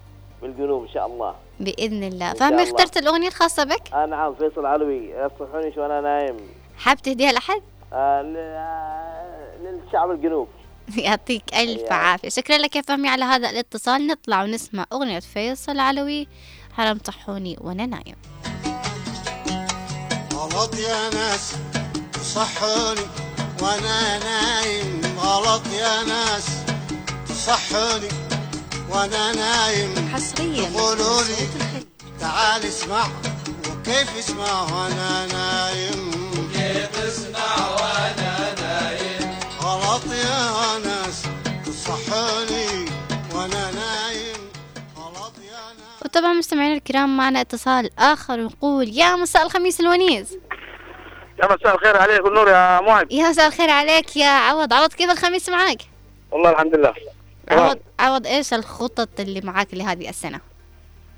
بالجنوب 0.42 0.82
إن 0.82 0.88
شاء 0.88 1.06
الله. 1.06 1.34
بإذن 1.60 2.02
الله. 2.04 2.32
فهمي. 2.32 2.62
اخترت 2.62 2.96
الأغنية 2.96 3.28
الخاصة 3.28 3.64
بك؟ 3.64 3.92
آه 3.94 4.06
نعم 4.06 4.34
فيصل 4.34 4.66
علوي. 4.66 5.10
يصحوني 5.10 5.72
وأنا 5.76 6.00
نايم. 6.00 6.36
حاب 6.78 6.96
تهديها 6.96 7.32
لأحد؟ 7.32 7.62
آه 7.92 8.22
آه، 8.36 9.56
للشعب 9.62 10.10
الجنوب 10.10 10.48
يعطيك 11.04 11.42
ألف 11.54 11.80
يا. 11.82 11.92
عافية. 11.92 12.28
شكرا 12.28 12.56
لك 12.58 12.76
يا 12.76 12.82
فهمي 12.82 13.08
على 13.08 13.24
هذا 13.24 13.50
الاتصال. 13.50 14.06
نطلع 14.06 14.42
ونسمع 14.42 14.84
أغنية 14.92 15.20
فيصل 15.20 15.78
علوي. 15.78 16.28
حرام 16.72 16.98
طحوني 16.98 17.56
وأنا 17.60 17.86
نايم. 17.86 18.16
غلط 20.52 20.74
يا 20.74 21.10
ناس 21.10 21.52
تصحوني 22.12 23.06
وأنا 23.62 24.18
نايم. 24.18 25.00
غلط 25.18 25.62
يا 25.72 26.02
ناس 26.02 26.44
تصحوني 27.28 28.08
وأنا 28.90 29.32
نايم. 29.32 30.10
حصريا 30.14 30.68
قولوا 30.80 31.22
لي 31.22 31.48
تعال 32.20 32.64
اسمع 32.64 33.06
وكيف 33.70 34.08
اسمع 34.18 34.62
وأنا 34.62 35.26
نايم؟ 35.26 36.10
كيف 36.54 36.94
اسمع 37.08 37.68
وأنا 37.70 37.99
وطبعا 46.10 46.32
مستمعينا 46.32 46.74
الكرام 46.74 47.16
معنا 47.16 47.40
اتصال 47.40 47.90
آخر 47.98 48.40
ونقول 48.40 48.88
يا 48.88 49.16
مساء 49.16 49.42
الخميس 49.42 49.80
الونيس 49.80 50.38
يا 51.42 51.46
مساء 51.54 51.74
الخير 51.74 51.96
عليك 51.96 52.24
والنور 52.24 52.48
يا 52.48 52.80
معد 52.80 53.12
يا 53.12 53.28
مساء 53.30 53.46
الخير 53.46 53.70
عليك 53.70 54.16
يا 54.16 54.28
عوض 54.28 54.72
عوض 54.72 54.92
كيف 54.92 55.10
الخميس 55.10 55.48
معاك؟ 55.48 55.78
والله 56.30 56.50
الحمد 56.50 56.74
لله. 56.74 56.94
عوض 57.50 57.78
عوض 58.00 58.26
إيش 58.26 58.54
الخطط 58.54 59.20
اللي 59.20 59.40
معاك 59.40 59.74
لهذه 59.74 60.08
السنة؟ 60.08 60.40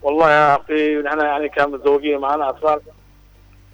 والله 0.02 0.30
يا 0.30 0.56
أخي 0.56 0.94
نحن 0.96 1.20
يعني 1.20 1.48
كان 1.48 1.70
متزوجين 1.70 2.18
معنا 2.18 2.48
أطفال 2.48 2.80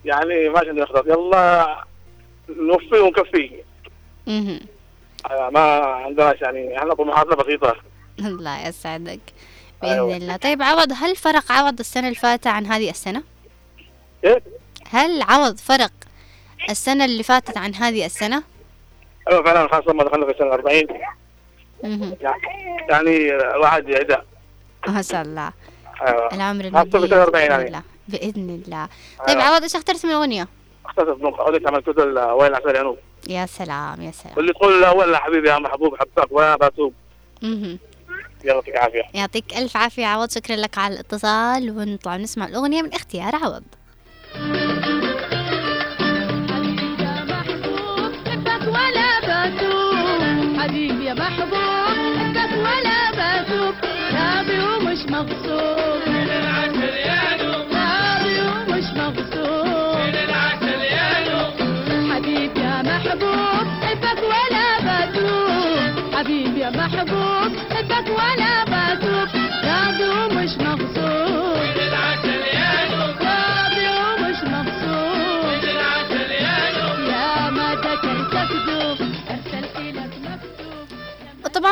يعني 0.05 0.49
ما 0.49 0.59
عندنا 0.59 0.87
خطط 0.87 1.07
يلا 1.07 1.85
نوفي 2.49 2.99
ونكفي. 2.99 3.51
آه، 5.31 5.51
ما 5.51 5.61
عندناش 5.85 6.41
يعني 6.41 6.79
إحنا 6.79 6.95
طموحاتنا 6.95 7.35
بسيطة 7.35 7.77
الله 8.29 8.69
يسعدك 8.69 9.21
بإذن 9.83 9.93
أيوة. 9.93 10.17
الله 10.17 10.37
طيب 10.37 10.63
عوض 10.63 10.93
هل 10.97 11.17
فرق 11.17 11.53
عوض 11.53 11.79
السنة 11.81 12.07
اللي 12.09 12.19
فاتت 12.19 12.47
عن 12.47 12.67
هذه 12.67 12.91
السنة؟ 12.91 13.23
إيه 14.25 14.43
هل 14.91 15.23
عوض 15.23 15.57
فرق 15.57 15.93
السنة 16.71 17.05
اللي 17.05 17.23
فاتت 17.23 17.57
عن 17.57 17.75
هذه 17.75 18.07
السنة؟ 18.07 18.43
أيوه 19.31 19.43
فعلا 19.45 19.69
خاصة 19.69 19.93
لما 19.93 20.05
دخلنا 20.05 20.27
في 20.27 20.39
سنة 20.39 20.53
40 20.53 20.83
مهم. 21.85 22.17
يعني 22.91 23.35
الواحد 23.35 23.89
يهدى 23.89 24.17
ما 24.89 25.03
شاء 25.03 25.23
الله 25.23 25.53
أيوه 26.03 26.35
العمر 26.35 26.71
خاصة 26.71 26.91
في 26.91 26.97
المجيد 26.97 27.11
سنة 27.11 27.23
40 27.23 27.33
بإذن 27.33 27.51
يعني. 27.51 27.67
الله 27.67 27.83
بإذن 28.09 28.63
الله 28.67 28.89
طيب 29.19 29.39
أيوة. 29.39 29.43
عوض 29.43 29.63
إيش 29.63 29.77
أخترت 29.77 30.07
من 30.07 30.13
الأغنية؟ 30.13 30.49
أخترت 30.87 31.19
بنوك 31.19 31.39
اولك 31.41 31.67
عملت 31.67 31.89
وين 31.99 32.55
العسل 32.55 32.97
يا 33.29 33.47
سلام 33.47 34.03
يا 34.03 34.11
سلام 34.11 34.35
واللي 34.37 34.53
تقول 34.53 34.87
ولا 34.87 35.19
حبيبي 35.19 35.49
يا 35.49 35.59
محبوب 35.59 35.97
حبك 35.97 36.33
ولا 36.33 36.57
بتوب 36.57 36.95
يعطيك 38.45 38.75
العافية. 38.75 39.03
يعطيك 39.15 39.57
ألف 39.57 39.77
عافية 39.77 40.07
عوض. 40.07 40.31
شكرا 40.31 40.57
لك 40.57 40.79
على 40.79 40.95
الاتصال. 40.95 41.71
ونطلع 41.71 42.17
نسمع 42.17 42.47
الأغنية 42.47 42.83
من 42.83 42.95
اختيار 42.95 43.37
عوض. 43.37 43.63
حبيبي 50.59 51.08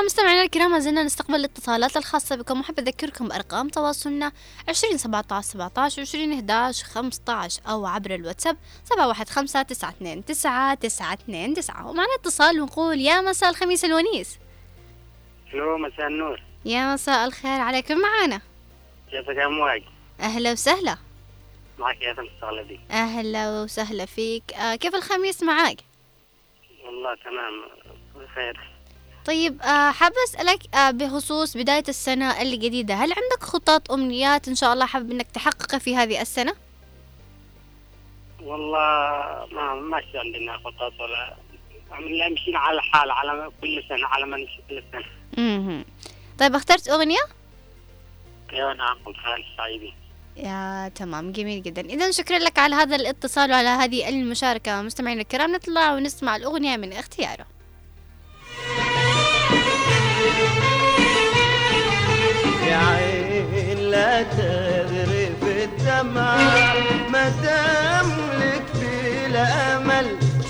مستمعينا 0.06 0.42
الكرام 0.42 0.70
ما 0.70 0.78
زلنا 0.78 1.02
نستقبل 1.02 1.34
الاتصالات 1.34 1.96
الخاصة 1.96 2.36
بكم. 2.36 2.60
وحب 2.60 2.78
أذكركم 2.78 3.28
بأرقام 3.28 3.68
تواصلنا 3.68 4.32
20 4.68 4.96
17 4.98 5.48
17 5.48 6.02
20 6.02 6.32
11 6.32 6.84
15 6.86 7.60
أو 7.68 7.86
عبر 7.86 8.14
الواتساب 8.14 8.56
715 8.84 9.72
92 9.72 10.24
9 10.24 10.74
9 10.74 11.14
9 11.54 11.86
ومعنا 11.90 12.14
اتصال 12.20 12.60
ونقول 12.60 13.00
يا 13.00 13.20
مساء 13.20 13.50
الخميس 13.50 13.84
الونيس. 13.84 14.38
ألو 15.54 15.78
مساء 15.78 16.06
النور؟ 16.06 16.42
يا 16.64 16.94
مساء 16.94 17.26
الخير 17.26 17.60
عليكم. 17.60 17.98
معانا 17.98 18.40
كيفك 19.10 19.36
يا 19.36 19.48
مواج 19.48 19.82
أهلا 20.20 20.52
وسهلا. 20.52 20.96
معك 21.78 22.02
يا 22.02 22.14
فندم 22.14 22.78
أهلا 22.90 23.62
وسهلا 23.62 24.06
فيك. 24.06 24.52
آه 24.52 24.76
كيف 24.76 24.94
الخميس 24.94 25.42
معاك؟ 25.42 25.78
والله 26.84 27.14
تمام. 27.14 27.52
بخير. 28.14 28.75
طيب 29.26 29.62
آه 29.62 29.90
حابة 29.90 30.14
أسألك 30.28 30.74
آه 30.74 30.90
بخصوص 30.90 31.56
بداية 31.56 31.84
السنة 31.88 32.42
الجديدة 32.42 32.94
هل 32.94 33.12
عندك 33.12 33.42
خطط 33.42 33.92
أمنيات 33.92 34.48
إن 34.48 34.54
شاء 34.54 34.72
الله 34.72 34.86
حابب 34.86 35.10
إنك 35.10 35.26
تحققها 35.30 35.78
في 35.78 35.96
هذه 35.96 36.20
السنة؟ 36.22 36.54
والله 38.42 39.46
ما 39.52 39.74
ماشي 39.74 40.18
عندنا 40.18 40.58
خطط 40.58 41.00
ولا 41.00 41.36
عم- 41.92 42.32
مشينا 42.32 42.58
على 42.58 42.76
الحال 42.78 43.10
على 43.10 43.50
كل 43.60 43.84
سنة 43.88 44.06
على 44.06 44.26
ما 44.26 44.36
نمشي 44.36 44.60
كل 44.68 44.82
سنة 44.92 45.04
مهم. 45.38 45.84
طيب 46.38 46.54
اخترت 46.54 46.88
أغنية؟ 46.88 47.20
أيوه 48.52 48.72
نعم 48.74 48.96
خالد 49.04 49.44
الصعيدي 49.52 49.92
يا 50.36 50.88
تمام 50.94 51.32
جميل 51.32 51.62
جدا 51.62 51.80
إذا 51.82 52.10
شكرا 52.10 52.38
لك 52.38 52.58
على 52.58 52.74
هذا 52.74 52.96
الاتصال 52.96 53.50
وعلى 53.50 53.68
هذه 53.68 54.08
المشاركة 54.08 54.82
مستمعينا 54.82 55.20
الكرام 55.20 55.52
نطلع 55.52 55.92
ونسمع 55.94 56.36
الأغنية 56.36 56.76
من 56.76 56.92
اختياره 56.92 57.46
لا 64.16 64.22
تغرف 64.22 65.42
الدمع 65.42 66.36
ما 67.12 67.28
دام 67.28 68.08
لك 68.40 68.66
في 68.80 69.26
الأمل 69.26 70.06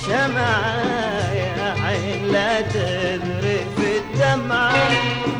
شمعة 0.07 1.33
يا 1.35 1.75
عين. 1.85 2.33
لا 2.33 2.61
تغرف 2.61 3.79
الدمع 3.79 4.71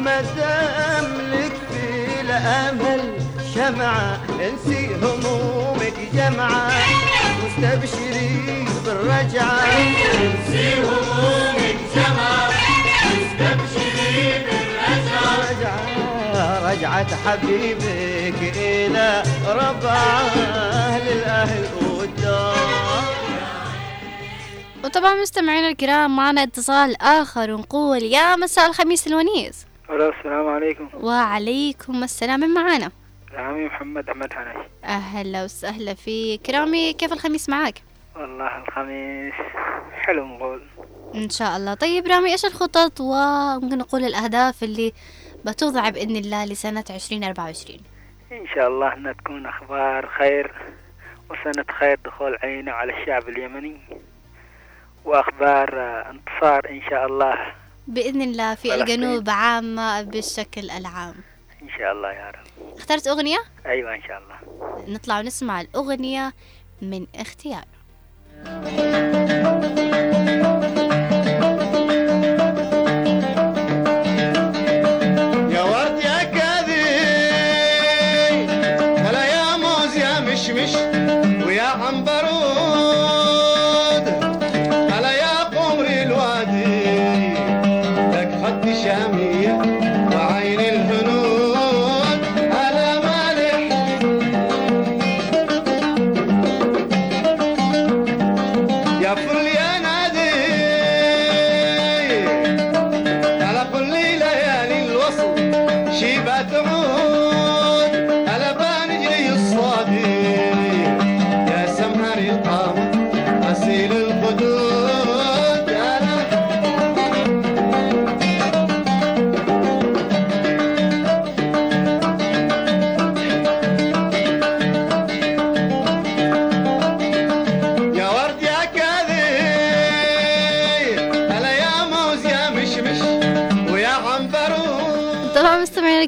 ما 0.05 0.21
دام 0.21 1.09
لك 1.33 1.57
في 1.71 2.21
الأمل 2.21 3.01
شمعة. 3.55 4.19
انسي 4.41 4.95
همومك 5.03 5.99
جمعة 6.15 6.73
واستبشري 7.43 8.67
بالرجعة. 8.85 9.65
انسي 10.15 10.75
همومك 10.75 11.79
جمعة 11.95 12.49
واستبشري 13.07 14.23
بالرجعة 14.39 14.56
رجعة 16.77 17.17
حبيبك 17.17 18.57
إلى 18.57 19.23
ربع 19.49 19.97
أهل 19.97 21.09
الأهل 21.19 21.65
والدار. 21.91 22.57
وطبعا 24.85 25.15
مستمعينا 25.15 25.69
الكرام 25.69 26.17
معنا 26.17 26.43
اتصال 26.43 27.03
آخر 27.03 27.51
ونقول 27.51 28.03
يا 28.03 28.37
مساء 28.37 28.67
الخميس 28.67 29.07
الونيس. 29.07 29.67
ألو 29.91 30.09
السلام 30.09 30.49
عليكم. 30.49 30.89
وعليكم 30.95 32.03
السلام 32.05 32.41
من 32.41 32.49
معنا 32.49 32.91
عمي 33.35 33.67
محمد 33.67 34.09
أحمد 34.09 34.33
حناش 34.33 34.67
أهلا 34.85 35.45
وسهلا 35.45 35.95
فيك. 35.95 36.51
رامي 36.51 36.93
كيف 36.93 37.13
الخميس 37.13 37.49
معك؟ 37.49 37.83
والله 38.17 38.65
الخميس 38.65 39.35
حلو 39.93 40.27
نقول. 40.27 40.63
إن 41.15 41.31
شاء 41.31 41.57
الله. 41.57 41.75
طيب 41.75 42.07
رامي 42.07 42.33
إيش 42.33 42.45
الخطط؟ 42.45 43.01
وممكن 43.01 43.79
نقول 43.79 44.05
الأهداف 44.05 44.63
اللي 44.63 44.93
بتوضع 45.47 45.89
بإذن 45.89 46.17
الله 46.17 46.45
لسنة 46.45 46.85
2024 46.91 47.81
إن 48.33 48.47
شاء 48.55 48.69
الله 48.69 48.95
أنها 48.95 49.13
تكون 49.13 49.47
أخبار 49.47 50.09
خير 50.19 50.53
وسنة 51.31 51.65
خير 51.81 51.99
دخول 52.05 52.37
علينا 52.43 52.73
على 52.73 53.01
الشعب 53.01 53.29
اليمني. 53.29 53.81
وأخبار 55.05 55.71
انتصار 56.11 56.71
إن 56.71 56.83
شاء 56.91 57.07
الله. 57.07 57.39
بإذن 57.87 58.23
الله 58.23 58.55
في. 58.55 58.75
الجنوب 58.75 59.31
عامة 59.31 60.03
بالشكل 60.03 60.71
العام. 60.71 61.15
إن 61.63 61.69
شاء 61.79 61.93
الله 61.93 62.13
يا 62.13 62.31
رب. 62.31 62.77
اخترت 62.77 63.07
أغنية؟ 63.07 63.39
أيوة 63.67 63.95
إن 63.95 64.03
شاء 64.03 64.23
الله. 64.23 64.37
نطلع 64.89 65.19
ونسمع 65.19 65.61
الأغنية 65.61 66.33
من 66.83 67.07
اختيار. 67.15 67.65
يا 68.47 69.16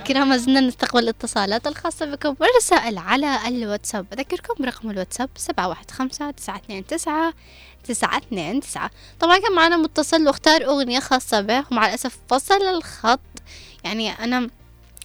الكرام 0.09 0.29
ما 0.29 0.37
زلنا 0.37 0.61
نستقبل 0.61 1.03
الاتصالات 1.03 1.67
الخاصة 1.67 2.07
بكم 2.07 2.37
والرسائل 2.41 2.99
على 2.99 3.49
الواتساب. 3.49 4.07
أذكركم 4.13 4.55
برقم 4.65 4.91
الواتساب 4.91 5.31
سبعة 5.37 5.69
واحد 5.69 5.91
خمسة 5.91 6.31
تسعة 6.31 6.57
اثنين 6.57 6.87
تسعة 6.87 7.35
تسعة 7.85 8.19
اثنين 8.19 8.61
تسعة. 8.61 8.91
طبعا 9.21 9.39
كان 9.39 9.53
معنا 9.53 9.77
متصل 9.77 10.27
واختار 10.27 10.65
أغنية 10.65 11.01
خاصة 11.01 11.41
به 11.41 11.65
ومع 11.71 11.87
الأسف 11.89 12.19
فصل 12.29 12.63
الخط. 12.63 13.21
يعني 13.85 14.11
أنا 14.11 14.51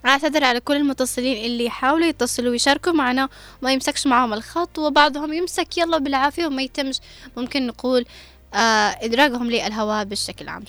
أعتذر 0.06 0.44
على 0.44 0.60
كل 0.60 0.76
المتصلين 0.76 1.46
اللي 1.46 1.66
يحاولوا 1.66 2.08
يتصلوا 2.08 2.52
ويشاركوا 2.52 2.92
معنا 2.92 3.30
وما 3.62 3.74
يمسكش 3.74 4.08
معهم 4.08 4.34
الخط 4.34 4.80
وبعضهم 4.80 5.34
يمسك 5.34 5.78
يلا 5.78 5.98
بالعافية 5.98 6.46
وما 6.46 6.62
يتمش. 6.62 7.00
ممكن 7.38 7.68
نقول 7.68 8.06
آه 8.54 8.58
إدراجهم 9.02 9.52
للهواء 9.52 10.04
بالشكل 10.04 10.50
عام. 10.50 10.64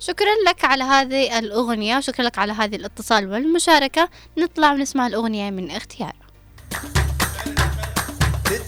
شكرا 0.00 0.34
لك 0.48 0.64
على 0.64 0.84
هذه 0.84 1.38
الأغنية 1.38 2.00
شكرا 2.00 2.24
لك 2.24 2.38
على 2.38 2.52
هذه 2.52 2.76
الاتصال 2.76 3.32
والمشاركة. 3.32 4.08
نطلع 4.38 4.72
ونسمع 4.72 5.06
الأغنية 5.06 5.50
من 5.50 5.70
اختيار. 5.70 6.12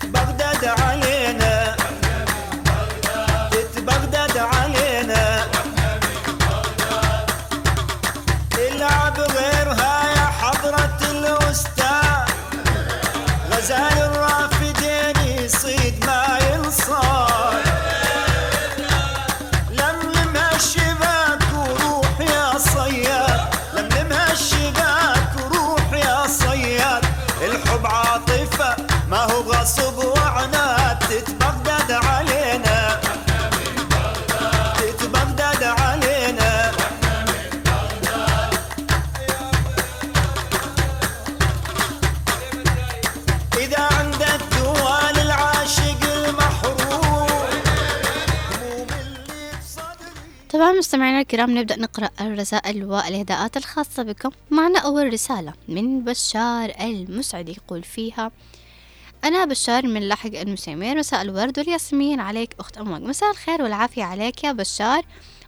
بغداد 0.05 0.65
علينا 0.65 1.50
مستمعينا 51.21 51.33
الكرام 51.33 51.59
نبدأ 51.59 51.77
نقرأ 51.77 52.11
الرسائل 52.21 52.85
والإهداءات 52.85 53.57
الخاصة 53.57 54.03
بكم. 54.03 54.31
معنا 54.51 54.79
أول 54.79 55.13
رسالة 55.13 55.53
من 55.69 56.05
بشار 56.05 56.73
المسعد 56.81 57.49
يقول 57.49 57.83
فيها 57.83 58.31
أنا 59.25 59.45
بشار 59.45 59.87
من 59.87 60.09
لحق 60.09 60.35
المسامير 60.35 60.99
مساء 60.99 61.23
الورد 61.23 61.59
والياسمين. 61.59 62.21
عليك 62.21 62.55
أخت 62.61 62.79
أمواج 62.79 63.03
مساء 63.03 63.31
الخير 63.31 63.63
والعافية 63.63 64.05
عليك 64.05 64.45
يا 64.45 64.53
بشار. 64.53 65.05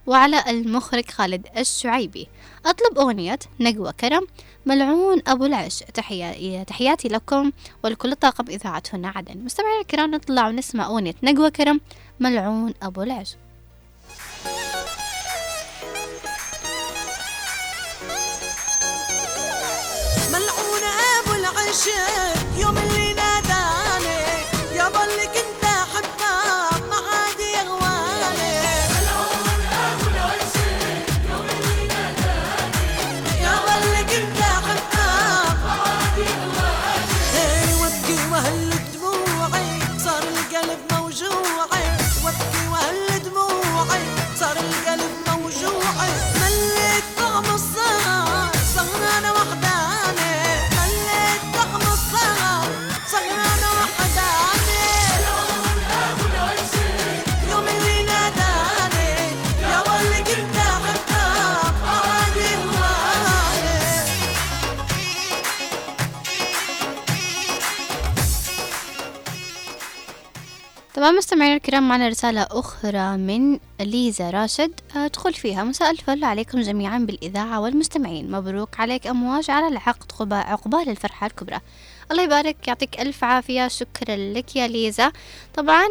وعلى 0.07 0.45
المخرج 0.49 1.11
خالد 1.11 1.47
الشعيبي 1.57 2.29
أطلب 2.67 2.99
أغنية 2.99 3.39
نقوى 3.61 3.93
كرم 3.93 4.27
ملعون 4.67 5.23
أبو 5.27 5.45
العش. 5.45 5.79
تحيا... 5.79 6.65
تحياتي 6.65 7.09
لكم 7.09 7.53
ولكل 7.85 8.15
طاقم 8.15 8.45
إذاعة 8.49 8.83
هنا 8.93 9.09
عدن. 9.09 9.45
مستمعينا 9.45 9.81
الكرام 9.81 10.11
نطلع 10.11 10.49
ونسمع 10.49 10.87
أغنية 10.87 11.15
نقوى 11.23 11.51
كرم 11.51 11.81
ملعون 12.21 12.75
أبو 12.83 13.03
العش. 13.03 13.37
düşer 21.73 22.42
طبعا 70.95 71.11
مستمعينا 71.11 71.57
الكرام 71.57 71.89
معنا 71.89 72.09
رسالة 72.09 72.47
أخرى 72.51 73.17
من 73.17 73.59
ليزا 73.81 74.31
راشد. 74.31 74.81
آه، 74.97 75.07
تقول 75.07 75.33
فيها 75.35 75.65
مساء 75.65 75.91
الفل 75.91 76.25
عليكم 76.25 76.61
جميعا 76.61 76.99
بالإذاعة 76.99 77.61
والمستمعين. 77.61 78.31
مبروك 78.31 78.81
عليك 78.81 79.07
أمواج 79.07 79.51
على 79.51 79.69
العقد 79.69 80.13
قبا- 80.13 80.35
عقبال 80.35 80.89
الفرحة 80.89 81.27
الكبرى. 81.27 81.61
الله 82.11 82.23
يبارك 82.23 82.69
يعطيك 82.69 83.01
ألف 83.01 83.25
عافية. 83.25 83.69
شكرا 83.69 84.17
لك 84.17 84.57
يا 84.57 84.67
ليزا. 84.69 85.13
طبعا 85.55 85.85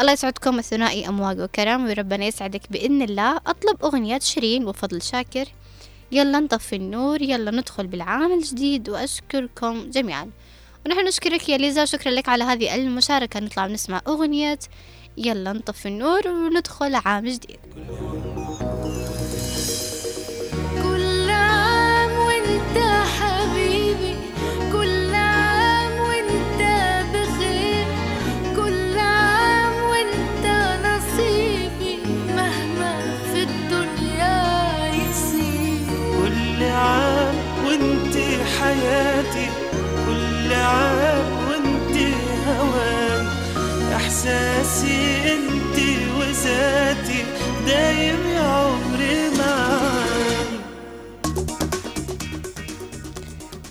الله 0.00 0.12
يسعدكم 0.12 0.58
الثنائي 0.58 1.08
أمواج 1.08 1.40
وكرم 1.40 1.88
وربنا 1.88 2.24
يسعدك 2.24 2.72
بإذن 2.72 3.02
الله. 3.02 3.36
أطلب 3.36 3.84
أغنية 3.84 4.18
شيرين 4.18 4.66
وفضل 4.66 5.02
شاكر. 5.02 5.48
يلا 6.12 6.40
نطفي 6.40 6.76
النور 6.76 7.22
يلا 7.22 7.50
ندخل 7.50 7.86
بالعام 7.86 8.32
الجديد 8.32 8.88
وأشكركم 8.88 9.90
جميعا. 9.90 10.30
ونحن 10.86 11.04
نشكرك 11.06 11.48
يا 11.48 11.58
ليزا 11.58 11.84
شكرا 11.84 12.12
لك 12.12 12.28
على 12.28 12.44
هذه 12.44 12.74
المشاركة. 12.74 13.40
نطلع 13.40 13.64
ونسمع 13.64 14.00
أغنية. 14.08 14.58
يلا 15.16 15.52
نطفي 15.52 15.88
النور 15.88 16.28
وندخل 16.28 16.94
عام 16.94 17.24
جديد. 17.24 17.58
عام 40.60 41.26
وانت 41.48 41.96
هواي 42.46 43.26
إحساسي 43.96 45.32
انت 45.32 45.76
وذاتي 46.16 47.24
دايم 47.66 48.26
يا 48.34 48.40
عمري. 48.40 49.29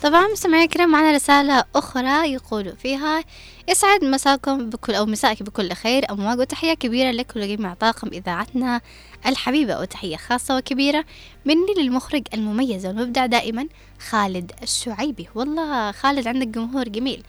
طبعا 0.02 0.26
مستمعي 0.26 0.64
الكرام 0.64 0.90
معنا 0.90 1.12
رسالة 1.12 1.64
أخرى 1.74 2.32
يقول 2.32 2.76
فيها 2.76 3.24
يسعد 3.68 4.04
مساكم 4.04 4.70
بكل 4.70 4.94
أو 4.94 5.06
مساك 5.06 5.42
بكل 5.42 5.72
خير 5.72 6.10
أمواج 6.10 6.38
وتحية 6.38 6.74
كبيرة 6.74 7.10
لك 7.10 7.32
ولجميع 7.36 7.74
طاقم 7.74 8.08
إذاعتنا 8.12 8.80
الحبيبة. 9.26 9.80
وتحية 9.80 10.16
خاصة 10.16 10.56
وكبيرة 10.56 11.04
مني 11.44 11.74
للمخرج 11.78 12.22
المميز 12.34 12.86
والمبدع 12.86 13.26
دائما 13.26 13.66
خالد 14.08 14.52
الشعيبي. 14.62 15.28
والله 15.34 15.92
خالد 15.92 16.26
عندك 16.28 16.46
جمهور 16.46 16.88
جميل. 16.88 17.22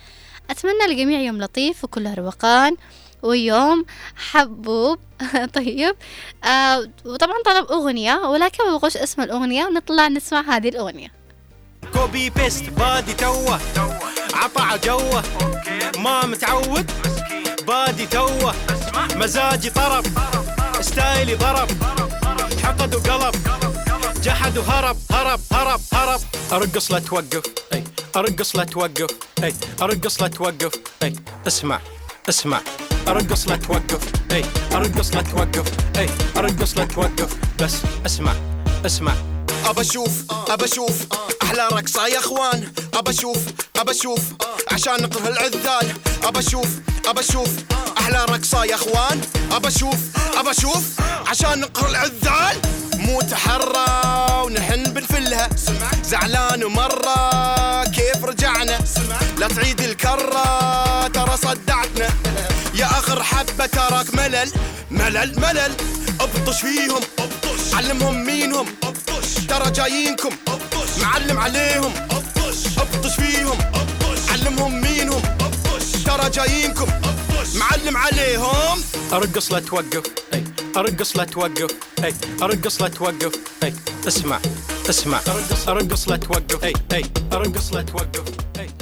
أتمنى 0.49 0.87
للجميع 0.89 1.19
يوم 1.19 1.41
لطيف 1.41 1.83
وكله 1.83 2.13
روقان 2.13 2.75
ويوم 3.23 3.85
حبوب. 4.15 4.99
طيب. 5.55 5.95
آه 6.43 6.89
وطبعا 7.05 7.35
طلب 7.45 7.71
أغنية 7.71 8.15
ولكن 8.15 8.65
ما 8.65 8.77
بقولش 8.77 8.97
اسم 8.97 9.21
الأغنية 9.21 9.65
ونطلع 9.65 10.07
نسمع 10.07 10.41
هذه 10.41 10.69
الأغنية. 10.69 11.20
copy 11.93 12.29
paste 12.29 12.69
بادي 12.69 13.13
توه. 13.13 13.59
عطى 14.33 14.87
جوه. 14.87 15.23
ما 15.97 16.25
متعود. 16.25 16.91
بادي 17.67 18.05
توه. 18.05 18.55
مزاجي 19.15 19.69
طرب. 19.69 20.05
style 20.81 21.26
ي 21.26 21.35
ضرب. 21.35 21.69
حقد 22.63 22.95
وقلب. 22.95 23.35
جحد 24.23 24.57
وهرب. 24.57 24.97
هرب 25.11 25.39
هرب 25.51 25.81
هرب. 25.93 26.21
أرقص 26.51 26.91
لا 26.91 26.99
توقف. 26.99 27.43
أي 27.73 27.83
أرقص 28.15 28.55
لا 28.55 28.63
توقف. 28.63 29.09
أي 29.43 29.53
أرقص 29.81 30.21
لا 30.21 30.27
توقف. 30.27 30.71
أي 31.03 31.13
اسمع 31.47 31.79
اسمع. 32.29 32.61
أرقص 33.07 33.47
لا 33.47 33.55
توقف. 33.55 34.11
أي 34.31 34.45
أرقص 34.73 35.15
لا 35.15 35.21
توقف. 35.21 35.71
أي 35.97 36.09
أرقص 36.37 36.77
لا 36.77 36.85
توقف. 36.85 37.35
بس 37.59 37.75
اسمع 38.05 38.33
اسمع. 38.85 39.30
أبى 39.65 39.81
أشوف 39.81 40.11
أبى 40.49 40.65
أشوف. 40.65 40.91
أحلى 41.43 41.67
رقصة 41.71 42.07
يا 42.07 42.19
أخوان. 42.19 42.71
أبى 42.93 43.11
أشوف 43.11 43.37
أبى 43.75 43.91
أشوف. 43.91 44.19
عشان 44.71 45.03
نقره 45.03 45.27
العذال. 45.27 45.93
أبى 46.23 46.39
أشوف 46.39 46.67
أبى 47.05 47.19
أشوف. 47.19 47.49
أحلى 47.97 48.25
رقصة 48.29 48.63
يا 48.65 48.75
أخوان. 48.75 49.21
أبى 49.51 49.67
أشوف 49.67 49.95
أبى 50.39 50.51
أشوف. 50.51 50.83
عشان 51.27 51.59
نقهر 51.59 51.89
العذال. 51.89 52.61
مو 52.93 53.21
تحرى 53.21 54.43
ونحن 54.45 54.83
بنفلها 54.83 55.49
زعلان 56.03 56.63
ومرة 56.63 57.85
كيف 57.85 58.25
رجعنا؟ 58.25 58.79
لا 59.37 59.47
تعيد 59.47 59.81
الكرة 59.81 61.07
ترى 61.07 61.37
صدعتنا. 61.37 62.09
يا 62.73 62.85
آخر 62.85 63.23
حبة 63.23 63.65
تراك 63.65 64.15
ملل. 64.15 64.51
ملل 64.91 65.39
ملل. 65.39 65.75
أبطش 66.19 66.61
فيهم 66.61 67.01
أبطش. 67.19 67.73
علمهم 67.73 68.25
مينهم 68.25 68.65
أبطش. 68.83 69.10
ترى 69.35 69.71
جايينكم. 69.71 70.29
معلم 71.01 71.37
عليهم. 71.37 71.93
أبطش. 72.11 73.15
فيهم. 73.15 73.57
علمهم 74.31 74.81
مينهم. 74.81 75.21
ترى 76.05 76.29
جايينكم. 76.29 76.87
معلم 77.55 77.97
عليهم. 77.97 78.83
أرقص 79.13 79.51
لا 79.51 79.59
توقف. 79.59 80.03
أي. 80.33 80.43
أرقص 80.77 81.17
لا 81.17 81.23
توقف. 81.23 81.71
أي. 82.03 82.13
أرقص 82.41 82.81
لا 82.81 82.87
توقف. 82.87 83.33
أي. 83.63 83.73
اسمع. 84.07 84.39
اسمع. 84.89 85.19
أرقص. 85.67 86.09
لا 86.09 86.17
توقف. 86.17 86.63
أي. 86.63 86.73
أي. 86.93 87.03
أرقص 87.33 87.73
لا 87.73 87.81
توقف. 87.81 88.23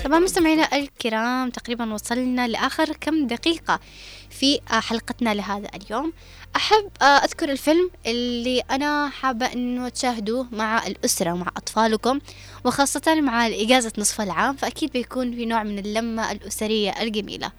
طبعا 0.06 0.20
مستمعينا 0.20 0.76
الكرام 0.76 1.50
تقريبا 1.50 1.94
وصلنا 1.94 2.48
لآخر 2.48 2.94
كم 3.02 3.28
دقيقة 3.28 3.80
في 4.40 4.60
حلقتنا 4.70 5.34
لهذا 5.34 5.70
اليوم. 5.76 6.14
أحب 6.56 6.90
آه، 7.02 7.06
أذكر 7.06 7.52
الفيلم 7.52 7.90
اللي 8.06 8.60
أنا 8.60 9.10
حابة 9.10 9.46
أنه 9.46 9.90
تشاهدوه 9.90 10.48
مع 10.52 10.88
الأسرة 10.88 11.32
ومع 11.34 11.48
أطفالكم 11.58 12.20
وخاصة 12.66 13.16
مع 13.22 13.48
إجازة 13.48 13.92
نصف 13.98 14.22
العام 14.22 14.56
فأكيد 14.56 14.92
بيكون 14.92 15.32
في 15.36 15.46
نوع 15.46 15.64
من 15.64 15.80
اللمة 15.80 16.32
الأسرية 16.32 17.02
الجميلة. 17.02 17.52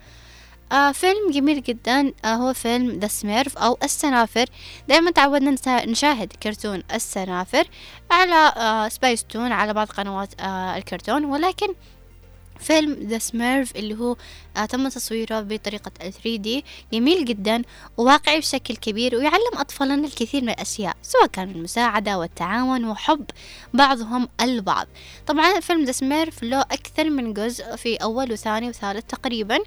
آه 0.72 0.92
فيلم 0.92 1.30
جميل 1.30 1.62
جدا 1.62 2.12
آه 2.24 2.34
هو 2.34 2.52
فيلم 2.54 2.98
The 2.98 3.08
Smurf 3.08 3.58
أو 3.58 3.78
السنافر. 3.82 4.46
دائما 4.88 5.10
تعودنا 5.10 5.56
نشاهد 5.86 6.32
كرتون 6.42 6.82
السنافر 6.94 7.64
على 8.10 8.52
آه 8.56 8.88
سبيستون 8.88 9.52
على 9.52 9.74
بعض 9.74 9.88
قنوات 9.88 10.40
آه 10.40 10.76
الكرتون 10.76 11.24
ولكن 11.24 11.68
فيلم 12.60 12.92
The 13.02 13.18
Smurf 13.18 13.76
اللي 13.76 13.98
هو 13.98 14.16
آه 14.56 14.64
تم 14.64 14.88
تصويره 14.88 15.40
بطريقة 15.40 15.90
ال 16.02 16.12
3D 16.12 16.64
جميل 16.92 17.24
جدا 17.24 17.62
وواقعي 17.96 18.38
بشكل 18.38 18.76
كبير 18.76 19.16
ويعلم 19.16 19.54
أطفالنا 19.56 20.06
الكثير 20.06 20.42
من 20.42 20.48
الأشياء 20.48 20.96
سواء 21.02 21.26
كان 21.26 21.50
المساعدة 21.50 22.18
والتعاون 22.18 22.84
وحب 22.84 23.24
بعضهم 23.74 24.28
البعض. 24.40 24.86
طبعا 25.26 25.60
فيلم 25.60 25.84
The 25.84 25.92
Smurf 25.92 26.42
له 26.42 26.60
أكثر 26.60 27.10
من 27.10 27.34
جزء 27.34 27.76
في 27.76 27.96
أول 27.96 28.32
وثاني 28.32 28.68
وثالث 28.68 29.04
تقريبا 29.04 29.58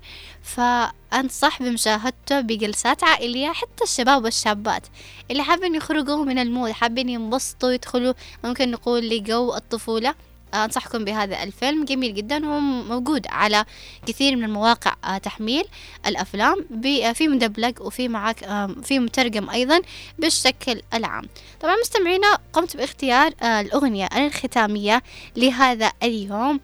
فأنصح 0.43 1.63
بمشاهدته 1.63 2.41
بجلسات 2.41 3.03
عائلية 3.03 3.49
حتى 3.51 3.83
الشباب 3.83 4.23
والشابات 4.23 4.87
اللي 5.31 5.43
حابين 5.43 5.75
يخرجوا 5.75 6.25
من 6.25 6.39
ال 6.39 6.45
mood 6.45 6.71
حابين 6.71 7.09
ينبسطوا 7.09 7.71
يدخلوا 7.71 8.13
ممكن 8.43 8.71
نقول 8.71 9.09
لجو 9.09 9.55
الطفولة. 9.55 10.15
أنصحكم 10.53 11.05
بهذا 11.05 11.43
الفيلم 11.43 11.85
جميل 11.85 12.13
جدا 12.13 12.45
هو 12.45 12.59
موجود 12.59 13.27
على 13.29 13.65
كثير 14.05 14.35
من 14.35 14.43
المواقع 14.43 14.95
آه، 15.03 15.17
تحميل 15.17 15.63
الأفلام 16.05 16.65
آه، 16.85 17.11
في 17.11 17.27
مدبلج 17.27 17.81
وفي 17.81 18.07
معك 18.07 18.43
آه، 18.43 18.75
في 18.83 18.99
مترجم 18.99 19.49
أيضا 19.49 19.81
بالشكل 20.19 20.81
العام. 20.93 21.23
طبعا 21.61 21.75
مستمعينا 21.75 22.37
قمت 22.53 22.77
باختيار 22.77 23.33
الأغنية 23.43 24.09
الختامية 24.17 25.03
لهذا 25.35 25.91
اليوم. 26.03 26.59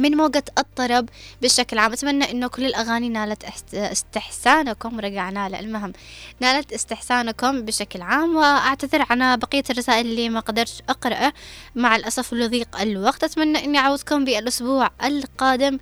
من 0.00 0.16
موجة 0.16 0.44
الطرب 0.58 1.08
بشكل 1.42 1.78
عام. 1.78 1.92
أتمنى 1.92 2.30
أنه 2.30 2.48
كل 2.48 2.64
الأغاني 2.64 3.08
نالت 3.08 3.44
است- 3.44 3.74
استحسانكم 3.74 5.00
رجعنا 5.00 5.48
له 5.48 5.60
المهم 5.60 5.92
نالت 6.40 6.72
استحسانكم 6.72 7.62
بشكل 7.62 8.02
عام 8.02 8.36
وأعتذر 8.36 9.06
عن 9.10 9.36
بقية 9.36 9.62
الرسائل 9.70 10.06
اللي 10.06 10.28
ما 10.28 10.40
قدرت 10.40 10.82
أقرأه. 10.88 11.32
مع 11.74 11.96
الأسف 11.96 12.34
لضيق 12.34 12.80
الوقت 12.80 13.24
أتمنى 13.24 13.64
أني 13.64 13.78
أعودكم 13.78 14.24
بالأسبوع 14.24 14.90
القادم. 15.04 15.78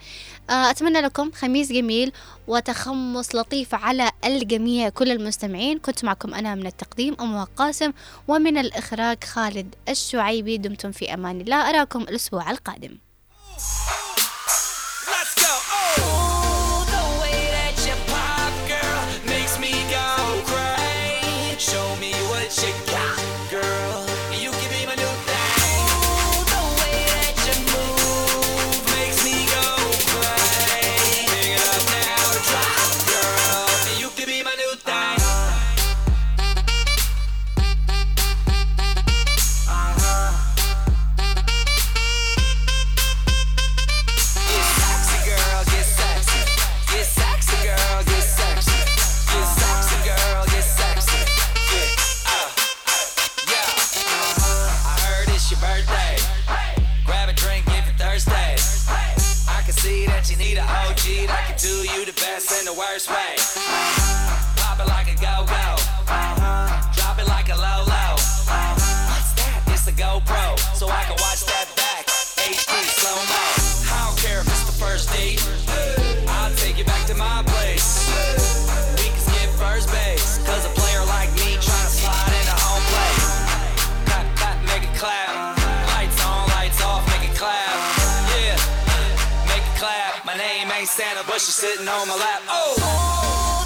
آه، 0.50 0.70
أتمنى 0.70 1.00
لكم 1.00 1.30
خميس 1.32 1.72
جميل 1.72 2.12
وتخمص 2.48 3.34
لطيف 3.34 3.74
على 3.74 4.10
الجميع 4.24 4.88
كل 4.88 5.10
المستمعين. 5.10 5.78
كنت 5.78 6.04
معكم 6.04 6.34
أنا 6.34 6.54
من 6.54 6.66
التقديم 6.66 7.16
أم 7.20 7.44
قاسم 7.44 7.92
ومن 8.28 8.58
الإخراج 8.58 9.24
خالد 9.24 9.74
الشعيبي. 9.88 10.56
دمتم 10.56 10.92
في 10.92 11.14
أمان 11.14 11.40
الله. 11.40 11.68
أراكم 11.70 12.00
الأسبوع 12.00 12.50
القادم. 12.50 12.98
OG 59.78 60.10
that 60.10 60.28
you 60.28 60.36
need 60.36 60.58
a 60.58 60.62
high 60.62 60.92
G 60.94 61.28
I 61.28 61.42
can 61.46 61.56
do 61.56 61.86
you 61.86 62.04
the 62.04 62.12
best 62.18 62.50
and 62.50 62.66
the 62.66 62.74
worst 62.74 63.08
way. 63.08 63.38
Pop 64.58 64.80
it 64.80 64.88
like 64.90 65.06
a 65.06 65.14
go-go. 65.22 65.66
Drop 66.98 67.18
it 67.18 67.28
like 67.28 67.48
a 67.48 67.54
low-low. 67.54 68.18
What's 68.18 69.38
that? 69.38 69.62
It's 69.70 69.86
a 69.86 69.92
GoPro, 69.94 70.58
so 70.74 70.88
I 70.88 71.06
can 71.06 71.14
watch 71.22 71.46
that 71.46 71.70
back. 71.78 72.06
HD 72.42 72.74
slow-mo. 72.90 73.94
I 73.94 74.10
don't 74.10 74.18
care 74.18 74.40
if 74.40 74.48
it's 74.50 74.66
the 74.66 74.74
first 74.74 75.14
date. 75.14 75.38
I'll 76.26 76.54
take 76.56 76.76
you 76.76 76.84
back 76.84 77.06
to 77.06 77.14
my 77.14 77.44
place. 77.46 78.10
We 78.98 79.14
can 79.14 79.22
skip 79.30 79.50
first 79.62 79.92
base. 79.92 80.42
Cause 80.42 80.66
a 80.66 80.77
Santa, 90.98 91.22
but 91.28 91.34
she's 91.34 91.54
sitting 91.54 91.86
on 91.86 92.08
my 92.08 92.16
lap. 92.16 92.42
Oh, 92.50 92.74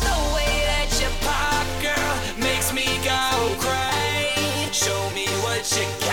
the 0.05 0.35
way 0.37 0.53
that 0.69 0.93
you 1.01 1.09
pop, 1.25 1.65
girl, 1.81 2.13
makes 2.37 2.75
me 2.75 2.85
go 3.01 3.57
crazy. 3.57 4.69
Show 4.71 5.01
me 5.17 5.25
what 5.41 5.65
you 5.73 5.89
got, 6.05 6.12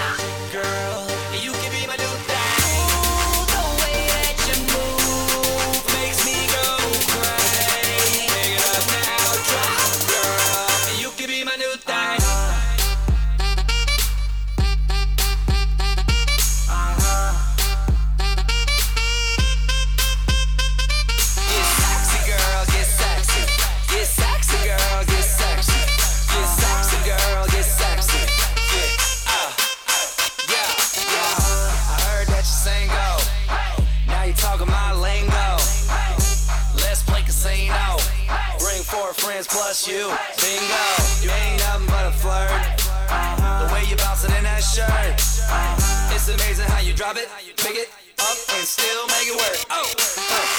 drop 46.99 47.15
it, 47.15 47.29
pick 47.55 47.77
it 47.77 47.89
up, 48.19 48.37
and 48.57 48.67
still 48.67 49.07
make 49.07 49.27
it 49.29 49.37
work. 49.37 49.65
Oh, 49.69 50.58